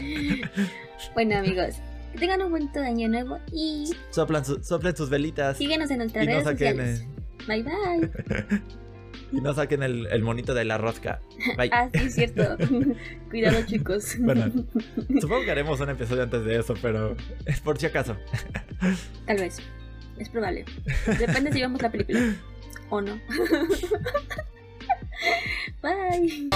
bueno, 1.14 1.38
amigos, 1.38 1.76
que 2.14 2.20
tengan 2.20 2.42
un 2.42 2.52
buen 2.52 2.70
año 2.78 3.10
nuevo 3.10 3.38
y 3.52 3.92
Soplan, 4.12 4.46
su- 4.46 4.64
soplen 4.64 4.96
sus 4.96 5.10
velitas 5.10 5.58
síguenos 5.58 5.92
en 5.92 5.98
nuestras 6.00 6.24
y 6.24 6.28
no 6.28 6.34
redes 6.34 6.44
saquen, 6.46 6.78
sociales. 6.78 7.02
eh, 7.02 7.08
Bye 7.48 7.64
bye. 7.64 8.62
y 9.34 9.42
no 9.42 9.54
saquen 9.54 9.84
el, 9.84 10.08
el 10.08 10.22
monito 10.24 10.54
de 10.54 10.64
la 10.66 10.78
rosca. 10.78 11.22
Bye. 11.58 11.70
Ah, 11.74 11.90
sí, 11.94 12.00
es 12.06 12.16
cierto. 12.16 12.58
Cuidado, 13.30 13.62
chicos. 13.66 14.16
Bueno. 14.20 14.52
Supongo 15.20 15.44
que 15.44 15.52
haremos 15.52 15.80
un 15.82 15.90
episodio 15.90 16.24
antes 16.24 16.46
de 16.46 16.60
eso, 16.60 16.76
pero 16.82 17.16
es 17.46 17.60
por 17.60 17.78
si 17.78 17.88
acaso. 17.88 18.16
Tal 19.26 19.38
vez. 19.38 19.60
Es 20.18 20.30
probable. 20.30 20.66
Depende 21.20 21.52
si 21.52 21.62
vemos 21.62 21.82
la 21.82 21.92
película 21.92 22.36
o 22.90 23.02
no. 23.02 23.20
Bye. 25.82 26.50